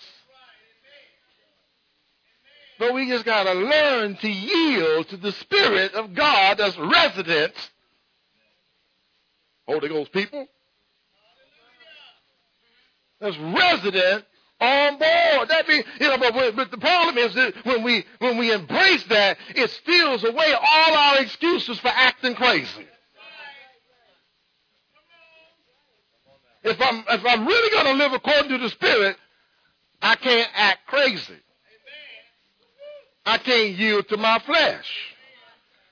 But 2.79 2.95
we 2.95 3.09
just 3.09 3.27
got 3.27 3.45
to 3.45 3.53
learn 3.53 4.17
to 4.17 4.29
yield 4.29 5.09
to 5.11 5.19
the 5.19 5.33
Spirit 5.33 5.93
of 5.93 6.15
God 6.15 6.57
that's 6.59 6.79
resident. 6.79 7.53
Holy 9.69 9.89
Ghost 9.89 10.13
people. 10.13 10.47
That's 13.21 13.37
resident 13.37 14.25
on 14.61 14.99
board. 14.99 15.49
That 15.49 15.69
means, 15.69 15.85
you 16.01 16.09
know, 16.09 16.17
but, 16.17 16.57
but 16.57 16.71
the 16.71 16.79
problem 16.79 17.19
is 17.19 17.35
that 17.35 17.55
when 17.65 17.83
we 17.83 18.05
when 18.19 18.39
we 18.39 18.51
embrace 18.51 19.05
that, 19.05 19.37
it 19.55 19.71
steals 19.71 20.25
away 20.25 20.53
all 20.55 20.95
our 20.95 21.19
excuses 21.21 21.79
for 21.81 21.89
acting 21.89 22.35
crazy. 22.35 22.87
If 26.62 26.81
I'm 26.81 27.05
if 27.09 27.24
I'm 27.24 27.47
really 27.47 27.70
going 27.70 27.87
to 27.87 28.05
live 28.05 28.12
according 28.12 28.51
to 28.51 28.59
the 28.59 28.69
Spirit, 28.69 29.16
I 30.03 30.16
can't 30.16 30.49
act 30.55 30.87
crazy. 30.87 31.39
I 33.24 33.39
can't 33.39 33.70
yield 33.70 34.09
to 34.09 34.16
my 34.16 34.39
flesh. 34.41 34.91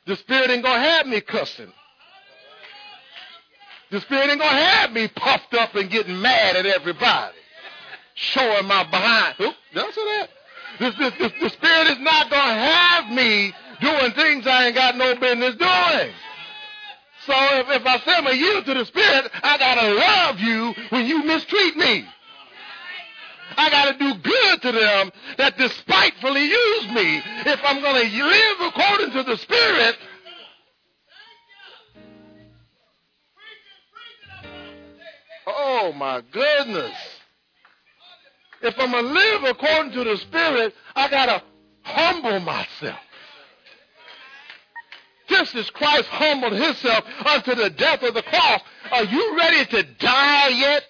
The 0.06 0.16
Spirit 0.16 0.50
ain't 0.50 0.62
gonna 0.62 0.80
have 0.80 1.06
me 1.06 1.20
cussing. 1.20 1.72
The 3.90 4.00
Spirit 4.00 4.30
ain't 4.30 4.40
gonna 4.40 4.58
have 4.58 4.92
me 4.92 5.08
puffed 5.08 5.54
up 5.54 5.74
and 5.74 5.90
getting 5.90 6.20
mad 6.20 6.56
at 6.56 6.66
everybody, 6.66 7.36
showing 8.14 8.66
my 8.66 8.84
behind. 8.84 9.36
I 9.38 9.90
say 9.92 10.04
that? 10.04 10.28
The, 10.78 10.90
the, 10.90 11.10
the, 11.18 11.32
the 11.42 11.50
Spirit 11.50 11.88
is 11.88 11.98
not 12.00 12.30
gonna 12.30 12.54
have 12.54 13.10
me 13.10 13.52
doing 13.80 14.12
things 14.12 14.46
I 14.46 14.66
ain't 14.66 14.74
got 14.74 14.96
no 14.96 15.14
business 15.14 15.56
doing. 15.56 16.12
So 17.28 17.34
if, 17.36 17.68
if 17.68 17.86
I 17.86 17.98
say 17.98 18.14
I'm 18.16 18.26
a 18.26 18.32
yield 18.32 18.64
to 18.64 18.74
the 18.74 18.86
Spirit, 18.86 19.30
I 19.42 19.58
gotta 19.58 19.92
love 19.92 20.40
you 20.40 20.74
when 20.88 21.06
you 21.06 21.22
mistreat 21.24 21.76
me. 21.76 22.06
I 23.56 23.70
gotta 23.70 23.98
do 23.98 24.14
good 24.14 24.62
to 24.62 24.72
them 24.72 25.12
that 25.36 25.58
despitefully 25.58 26.44
use 26.46 26.88
me. 26.88 27.22
If 27.44 27.60
I'm 27.64 27.82
gonna 27.82 28.08
live 28.08 28.72
according 28.72 29.10
to 29.12 29.22
the 29.24 29.36
Spirit, 29.36 29.96
Oh 35.50 35.92
my 35.92 36.22
goodness. 36.30 36.94
If 38.60 38.74
I'm 38.78 38.90
going 38.90 39.04
to 39.04 39.10
live 39.10 39.44
according 39.44 39.92
to 39.92 40.04
the 40.04 40.16
Spirit, 40.18 40.74
I 40.94 41.08
got 41.08 41.26
to 41.26 41.42
humble 41.84 42.40
myself 42.40 42.98
just 45.38 45.54
as 45.54 45.70
Christ 45.70 46.08
humbled 46.08 46.52
himself 46.52 47.04
unto 47.24 47.54
the 47.54 47.70
death 47.70 48.02
of 48.02 48.14
the 48.14 48.22
cross, 48.22 48.60
are 48.90 49.04
you 49.04 49.36
ready 49.36 49.64
to 49.66 49.82
die 49.98 50.48
yet? 50.48 50.82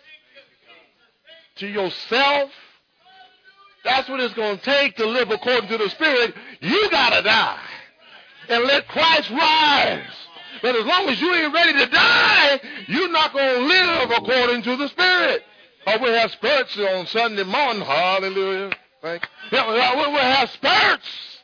To 1.57 1.67
yourself? 1.67 2.51
That's 3.85 4.09
what 4.09 4.21
it's 4.21 4.35
going 4.35 4.59
to 4.59 4.65
take 4.65 4.97
to 4.97 5.07
live 5.07 5.31
according 5.31 5.69
to 5.69 5.79
the 5.79 5.91
Spirit. 5.91 6.35
You 6.61 6.91
got 6.91 7.11
to 7.11 7.23
die 7.23 7.61
and 8.49 8.65
let 8.65 8.89
Christ 8.89 9.31
rise. 9.31 10.05
But 10.63 10.77
as 10.77 10.85
long 10.85 11.09
as 11.09 11.21
you 11.21 11.33
ain't 11.35 11.53
ready 11.53 11.73
to 11.75 11.87
die, 11.87 12.61
you're 12.87 13.11
not 13.11 13.33
going 13.33 13.55
to 13.55 13.67
live 13.67 14.11
according 14.11 14.63
to 14.63 14.77
the 14.77 14.89
Spirit. 14.89 15.43
Oh, 15.87 15.99
we 16.03 16.09
have 16.11 16.31
spurts 16.33 16.77
on 16.79 17.07
Sunday 17.07 17.45
morning. 17.45 17.83
Hallelujah. 17.83 18.73
Thank 19.03 19.23
you. 19.23 19.59
Yeah, 19.59 20.11
we 20.11 20.19
have 20.19 20.51
spurts. 20.51 21.38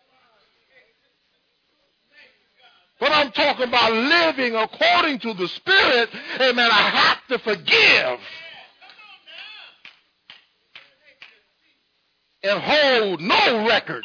But 3.05 3.13
I'm 3.13 3.33
talking 3.33 3.69
about 3.69 3.93
living 3.93 4.57
according 4.57 5.19
to 5.19 5.35
the 5.35 5.47
Spirit. 5.47 6.09
Amen. 6.41 6.71
I 6.73 6.89
have 6.89 7.27
to 7.29 7.39
forgive. 7.39 8.19
and 12.45 12.63
hold 12.63 13.21
no 13.21 13.67
record. 13.67 14.05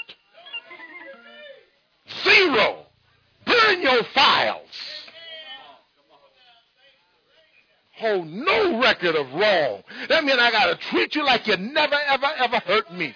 Zero. 2.25 2.87
Burn 3.45 3.81
your 3.81 4.03
files. 4.13 4.67
Hold 7.99 8.27
no 8.27 8.81
record 8.81 9.15
of 9.15 9.31
wrong. 9.31 9.81
That 10.09 10.25
means 10.25 10.39
I 10.41 10.51
got 10.51 10.65
to 10.77 10.87
treat 10.89 11.15
you 11.15 11.25
like 11.25 11.47
you 11.47 11.55
never, 11.55 11.95
ever, 11.95 12.27
ever 12.37 12.59
hurt 12.59 12.93
me. 12.93 13.13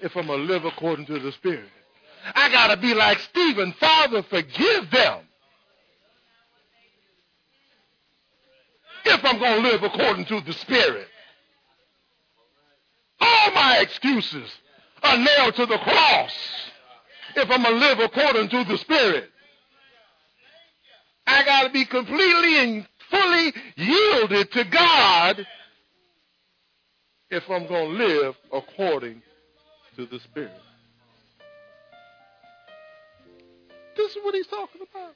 If 0.00 0.16
I'm 0.16 0.26
going 0.26 0.40
to 0.40 0.52
live 0.52 0.64
according 0.64 1.06
to 1.06 1.20
the 1.20 1.30
Spirit, 1.30 1.70
I 2.34 2.50
got 2.50 2.68
to 2.68 2.76
be 2.76 2.94
like 2.94 3.18
Stephen. 3.20 3.72
Father, 3.78 4.22
forgive 4.22 4.90
them. 4.90 5.20
If 9.04 9.24
I'm 9.24 9.38
going 9.38 9.62
to 9.62 9.68
live 9.68 9.82
according 9.82 10.24
to 10.26 10.40
the 10.40 10.52
Spirit. 10.54 11.08
All 13.20 13.50
my 13.52 13.78
excuses 13.80 14.50
are 15.02 15.18
nailed 15.18 15.54
to 15.56 15.66
the 15.66 15.78
cross 15.78 16.32
if 17.36 17.50
I'm 17.50 17.62
going 17.62 17.74
to 17.74 17.86
live 17.86 17.98
according 18.00 18.48
to 18.50 18.64
the 18.64 18.78
Spirit. 18.78 19.30
I 21.26 21.44
got 21.44 21.64
to 21.64 21.70
be 21.70 21.84
completely 21.84 22.58
and 22.58 22.86
fully 23.10 23.52
yielded 23.76 24.52
to 24.52 24.64
God 24.64 25.46
if 27.30 27.48
I'm 27.50 27.66
going 27.66 27.96
to 27.96 28.04
live 28.04 28.34
according 28.52 29.22
to 29.96 30.06
the 30.06 30.20
Spirit. 30.20 30.52
This 33.96 34.10
is 34.10 34.18
what 34.22 34.34
he's 34.34 34.46
talking 34.46 34.80
about. 34.90 35.14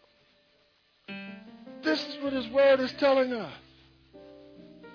This 1.82 2.05
is 2.06 2.22
what 2.22 2.32
his 2.32 2.46
word 2.48 2.80
is 2.80 2.92
telling 2.94 3.32
us. 3.32 3.52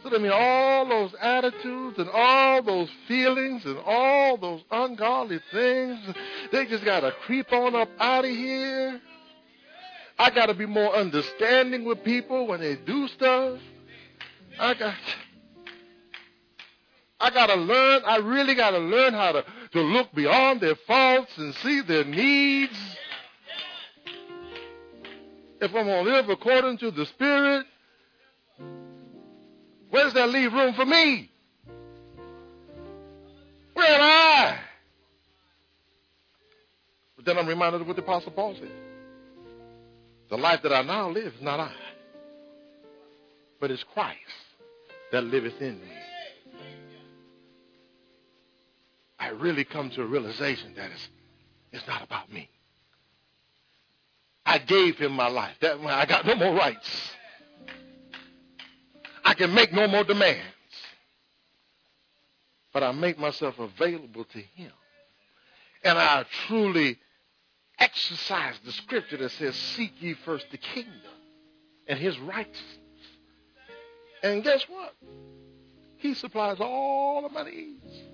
So 0.04 0.14
I 0.14 0.18
mean, 0.18 0.32
all 0.34 0.88
those 0.88 1.14
attitudes 1.20 1.98
and 1.98 2.10
all 2.10 2.62
those 2.62 2.90
feelings 3.08 3.66
and 3.66 3.78
all 3.86 4.38
those 4.38 4.62
ungodly 4.70 5.40
things, 5.52 6.00
they 6.52 6.66
just 6.66 6.84
got 6.84 7.02
to 7.02 7.12
creep 7.26 7.52
on 7.54 7.74
up 7.74 7.90
out 8.00 8.26
of 8.26 8.32
here. 8.32 9.00
I 10.20 10.30
got 10.30 10.48
to 10.48 10.54
be 10.54 10.66
more 10.66 10.94
understanding 10.94 11.86
with 11.86 12.04
people 12.04 12.48
when 12.48 12.60
they 12.60 12.76
do 12.76 13.08
stuff. 13.08 13.60
I 14.60 14.74
got, 14.74 14.96
I 17.20 17.30
got 17.30 17.48
to 17.48 17.56
learn. 17.56 18.02
I 18.06 18.18
really 18.18 18.56
got 18.56 18.72
to 18.72 18.80
learn 18.80 19.14
how 19.14 19.32
to 19.32 19.46
to 19.74 19.82
look 19.82 20.14
beyond 20.14 20.62
their 20.62 20.76
faults 20.88 21.32
and 21.38 21.54
see 21.56 21.82
their 21.82 22.04
needs. 22.04 22.78
If 25.64 25.74
I'm 25.74 25.86
going 25.86 26.04
to 26.04 26.12
live 26.12 26.28
according 26.28 26.78
to 26.80 26.92
the 26.92 27.06
Spirit, 27.06 27.66
where 29.90 30.04
does 30.04 30.14
that 30.14 30.28
leave 30.28 30.52
room 30.52 30.74
for 30.74 30.86
me? 30.86 31.32
Where 33.74 33.88
am 33.88 34.02
I? 34.02 34.60
But 37.16 37.24
then 37.24 37.38
I'm 37.38 37.48
reminded 37.48 37.80
of 37.80 37.88
what 37.88 37.96
the 37.96 38.02
Apostle 38.02 38.34
Paul 38.34 38.56
said. 38.60 38.72
The 40.30 40.36
life 40.36 40.62
that 40.64 40.74
I 40.74 40.82
now 40.82 41.10
live 41.10 41.34
is 41.34 41.42
not 41.42 41.62
I, 41.62 41.72
but 43.62 43.72
it's 43.72 43.86
Christ 43.94 44.18
that 45.14 45.24
liveth 45.24 45.62
in 45.62 45.80
me. 45.80 45.92
I 49.18 49.30
really 49.30 49.64
come 49.64 49.92
to 49.92 50.02
a 50.02 50.06
realization 50.06 50.74
that 50.76 50.92
it's, 50.92 51.08
it's 51.72 51.88
not 51.88 52.04
about 52.04 52.30
me. 52.34 52.50
I 54.46 54.58
gave 54.58 54.98
him 54.98 55.14
my 55.14 55.28
life. 55.28 55.56
That 55.62 55.80
I 55.80 56.06
got 56.06 56.26
no 56.26 56.36
more 56.36 56.54
rights. 56.54 56.90
I 59.24 59.34
can 59.34 59.54
make 59.54 59.72
no 59.74 59.88
more 59.88 60.04
demands. 60.04 60.42
But 62.74 62.84
I 62.84 62.92
make 62.92 63.18
myself 63.18 63.58
available 63.60 64.26
to 64.26 64.40
him. 64.40 64.72
And 65.84 65.98
I 65.98 66.26
truly 66.48 66.98
exercise 67.80 68.56
the 68.66 68.72
scripture 68.72 69.18
that 69.18 69.32
says, 69.32 69.56
Seek 69.56 69.94
ye 70.00 70.14
first 70.26 70.46
the 70.52 70.58
kingdom 70.58 70.94
and 71.88 72.00
his 72.00 72.18
righteousness. 72.20 72.80
And 74.24 74.44
guess 74.44 74.64
what? 74.70 74.96
He 75.98 76.14
supplies 76.14 76.58
all 76.60 77.26
of 77.26 77.32
my 77.32 77.44
needs. 77.44 78.13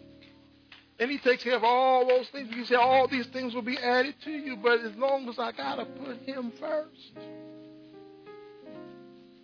And 1.00 1.10
he 1.10 1.18
takes 1.18 1.44
care 1.44 1.56
of 1.56 1.64
all 1.64 2.06
those 2.06 2.28
things. 2.30 2.50
You 2.54 2.66
say 2.66 2.76
all 2.76 3.08
these 3.08 3.28
things 3.28 3.54
will 3.54 3.62
be 3.62 3.78
added 3.78 4.16
to 4.26 4.32
you, 4.32 4.58
but 4.58 4.82
as 4.82 4.96
long 4.96 5.30
as 5.30 5.40
I 5.40 5.54
gotta 5.54 5.86
put 5.86 6.18
him 6.24 6.52
first, 6.60 7.14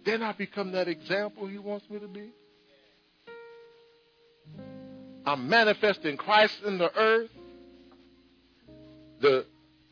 then 0.06 0.22
I 0.22 0.34
become 0.34 0.74
that 0.74 0.88
example 0.88 1.48
he 1.48 1.58
wants 1.58 1.90
me 1.90 2.00
to 2.00 2.08
be. 2.08 2.32
I'm 5.26 5.50
manifesting 5.50 6.18
Christ 6.18 6.56
in 6.66 6.78
the 6.78 6.94
earth. 6.96 7.32
The 9.22 9.46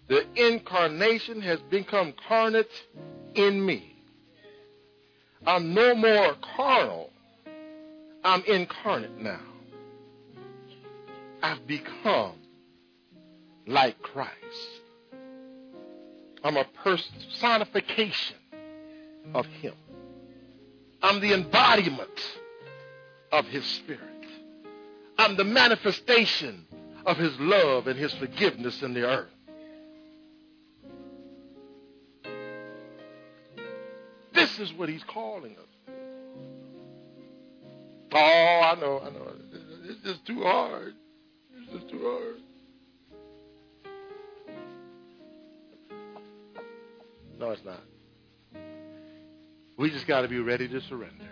the 0.10 0.26
incarnation 0.36 1.42
has 1.42 1.60
become 1.72 2.14
carnate 2.28 2.68
in 3.36 3.66
me. 3.66 3.96
I'm 5.48 5.74
no 5.74 5.96
more 5.96 6.36
carnal. 6.56 7.10
I'm 8.24 8.44
incarnate 8.44 9.18
now. 9.18 9.53
I've 11.44 11.68
become 11.68 12.36
like 13.68 14.02
Christ. 14.02 14.32
I'm 16.42 16.56
a 16.56 16.64
personification 16.84 18.38
of 19.34 19.46
Him. 19.48 19.74
I'm 21.02 21.20
the 21.20 21.34
embodiment 21.34 22.40
of 23.34 23.46
His 23.48 23.66
Spirit. 23.66 24.00
I'm 25.18 25.36
the 25.36 25.44
manifestation 25.44 26.66
of 27.06 27.18
His 27.18 27.38
love 27.42 27.88
and 27.88 28.00
His 28.00 28.14
forgiveness 28.14 28.82
in 28.82 28.94
the 28.94 29.06
earth. 29.06 29.30
This 34.34 34.60
is 34.60 34.72
what 34.76 34.88
He's 34.88 35.04
calling 35.04 35.58
us. 35.58 35.94
Oh, 38.14 38.62
I 38.64 38.76
know, 38.80 39.02
I 39.06 39.10
know. 39.10 39.34
It's 39.90 40.04
just 40.04 40.26
too 40.26 40.42
hard. 40.44 40.94
Sister 41.74 41.98
Rose. 41.98 42.40
No, 47.40 47.52
it's 47.52 47.66
not. 47.66 47.82
We 49.76 49.90
just 49.90 50.08
got 50.08 50.22
to 50.22 50.28
be 50.28 50.40
ready 50.40 50.68
to 50.68 50.82
surrender. 50.82 51.30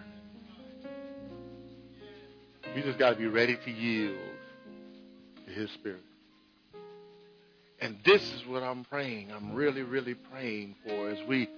We 2.76 2.81
just 2.81 2.97
got 2.97 3.11
to 3.11 3.15
be 3.15 3.27
ready 3.27 3.55
to 3.55 3.72
yield 3.72 4.18
to 5.45 5.51
His 5.51 5.69
Spirit. 5.72 6.01
And 7.80 7.97
this 8.03 8.22
is 8.22 8.45
what 8.47 8.63
I'm 8.63 8.84
praying. 8.85 9.31
I'm 9.31 9.53
really, 9.53 9.84
really 9.84 10.15
praying 10.15 10.76
for 10.84 11.09
as 11.09 11.18
we 11.27 11.49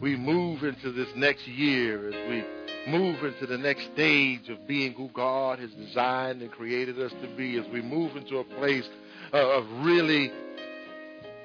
we 0.00 0.16
move 0.16 0.62
into 0.62 0.92
this 0.92 1.08
next 1.14 1.46
year, 1.46 2.08
as 2.08 2.28
we 2.28 2.44
move 2.88 3.22
into 3.24 3.46
the 3.46 3.58
next 3.58 3.88
stage 3.92 4.48
of 4.48 4.66
being 4.66 4.92
who 4.92 5.08
God 5.12 5.58
has 5.58 5.70
designed 5.72 6.42
and 6.42 6.50
created 6.50 6.98
us 7.00 7.12
to 7.22 7.28
be, 7.36 7.58
as 7.58 7.66
we 7.72 7.82
move 7.82 8.16
into 8.16 8.38
a 8.38 8.44
place 8.44 8.88
uh, 9.32 9.38
of 9.38 9.66
really 9.84 10.30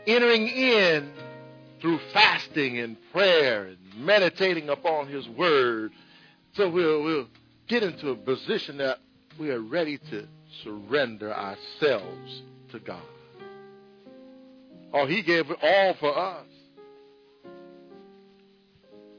entering 0.08 0.48
in 0.48 1.12
through 1.82 2.00
fasting 2.14 2.80
and 2.80 2.98
prayer 3.12 3.66
and 3.66 3.78
meditating 3.98 4.70
upon 4.70 5.08
His 5.08 5.28
Word. 5.30 5.92
So 6.54 6.70
we'll, 6.70 7.04
we'll 7.04 7.28
get 7.68 7.84
into 7.84 8.12
a 8.12 8.16
position 8.16 8.78
that 8.78 9.00
we 9.40 9.50
are 9.50 9.60
ready 9.60 9.98
to 9.98 10.28
surrender 10.64 11.34
ourselves 11.34 12.42
to 12.72 12.80
God. 12.80 13.02
Oh, 14.94 15.06
He 15.06 15.22
gave 15.22 15.50
it 15.50 15.58
all 15.62 15.96
for 16.00 16.18
us. 16.18 16.46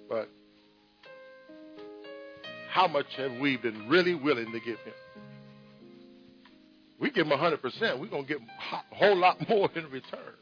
But 0.09 0.31
how 2.77 2.87
much 2.87 3.07
have 3.17 3.33
we 3.41 3.57
been 3.57 3.89
really 3.89 4.15
willing 4.15 4.53
to 4.53 4.61
give 4.61 4.79
him? 4.81 4.93
We 7.01 7.11
give 7.11 7.27
him 7.27 7.33
100%, 7.33 7.99
we're 7.99 8.07
going 8.07 8.27
to 8.27 8.29
get 8.29 8.39
a 8.39 8.95
whole 8.95 9.17
lot 9.17 9.37
more 9.49 9.71
in 9.75 9.91
return. 9.91 10.35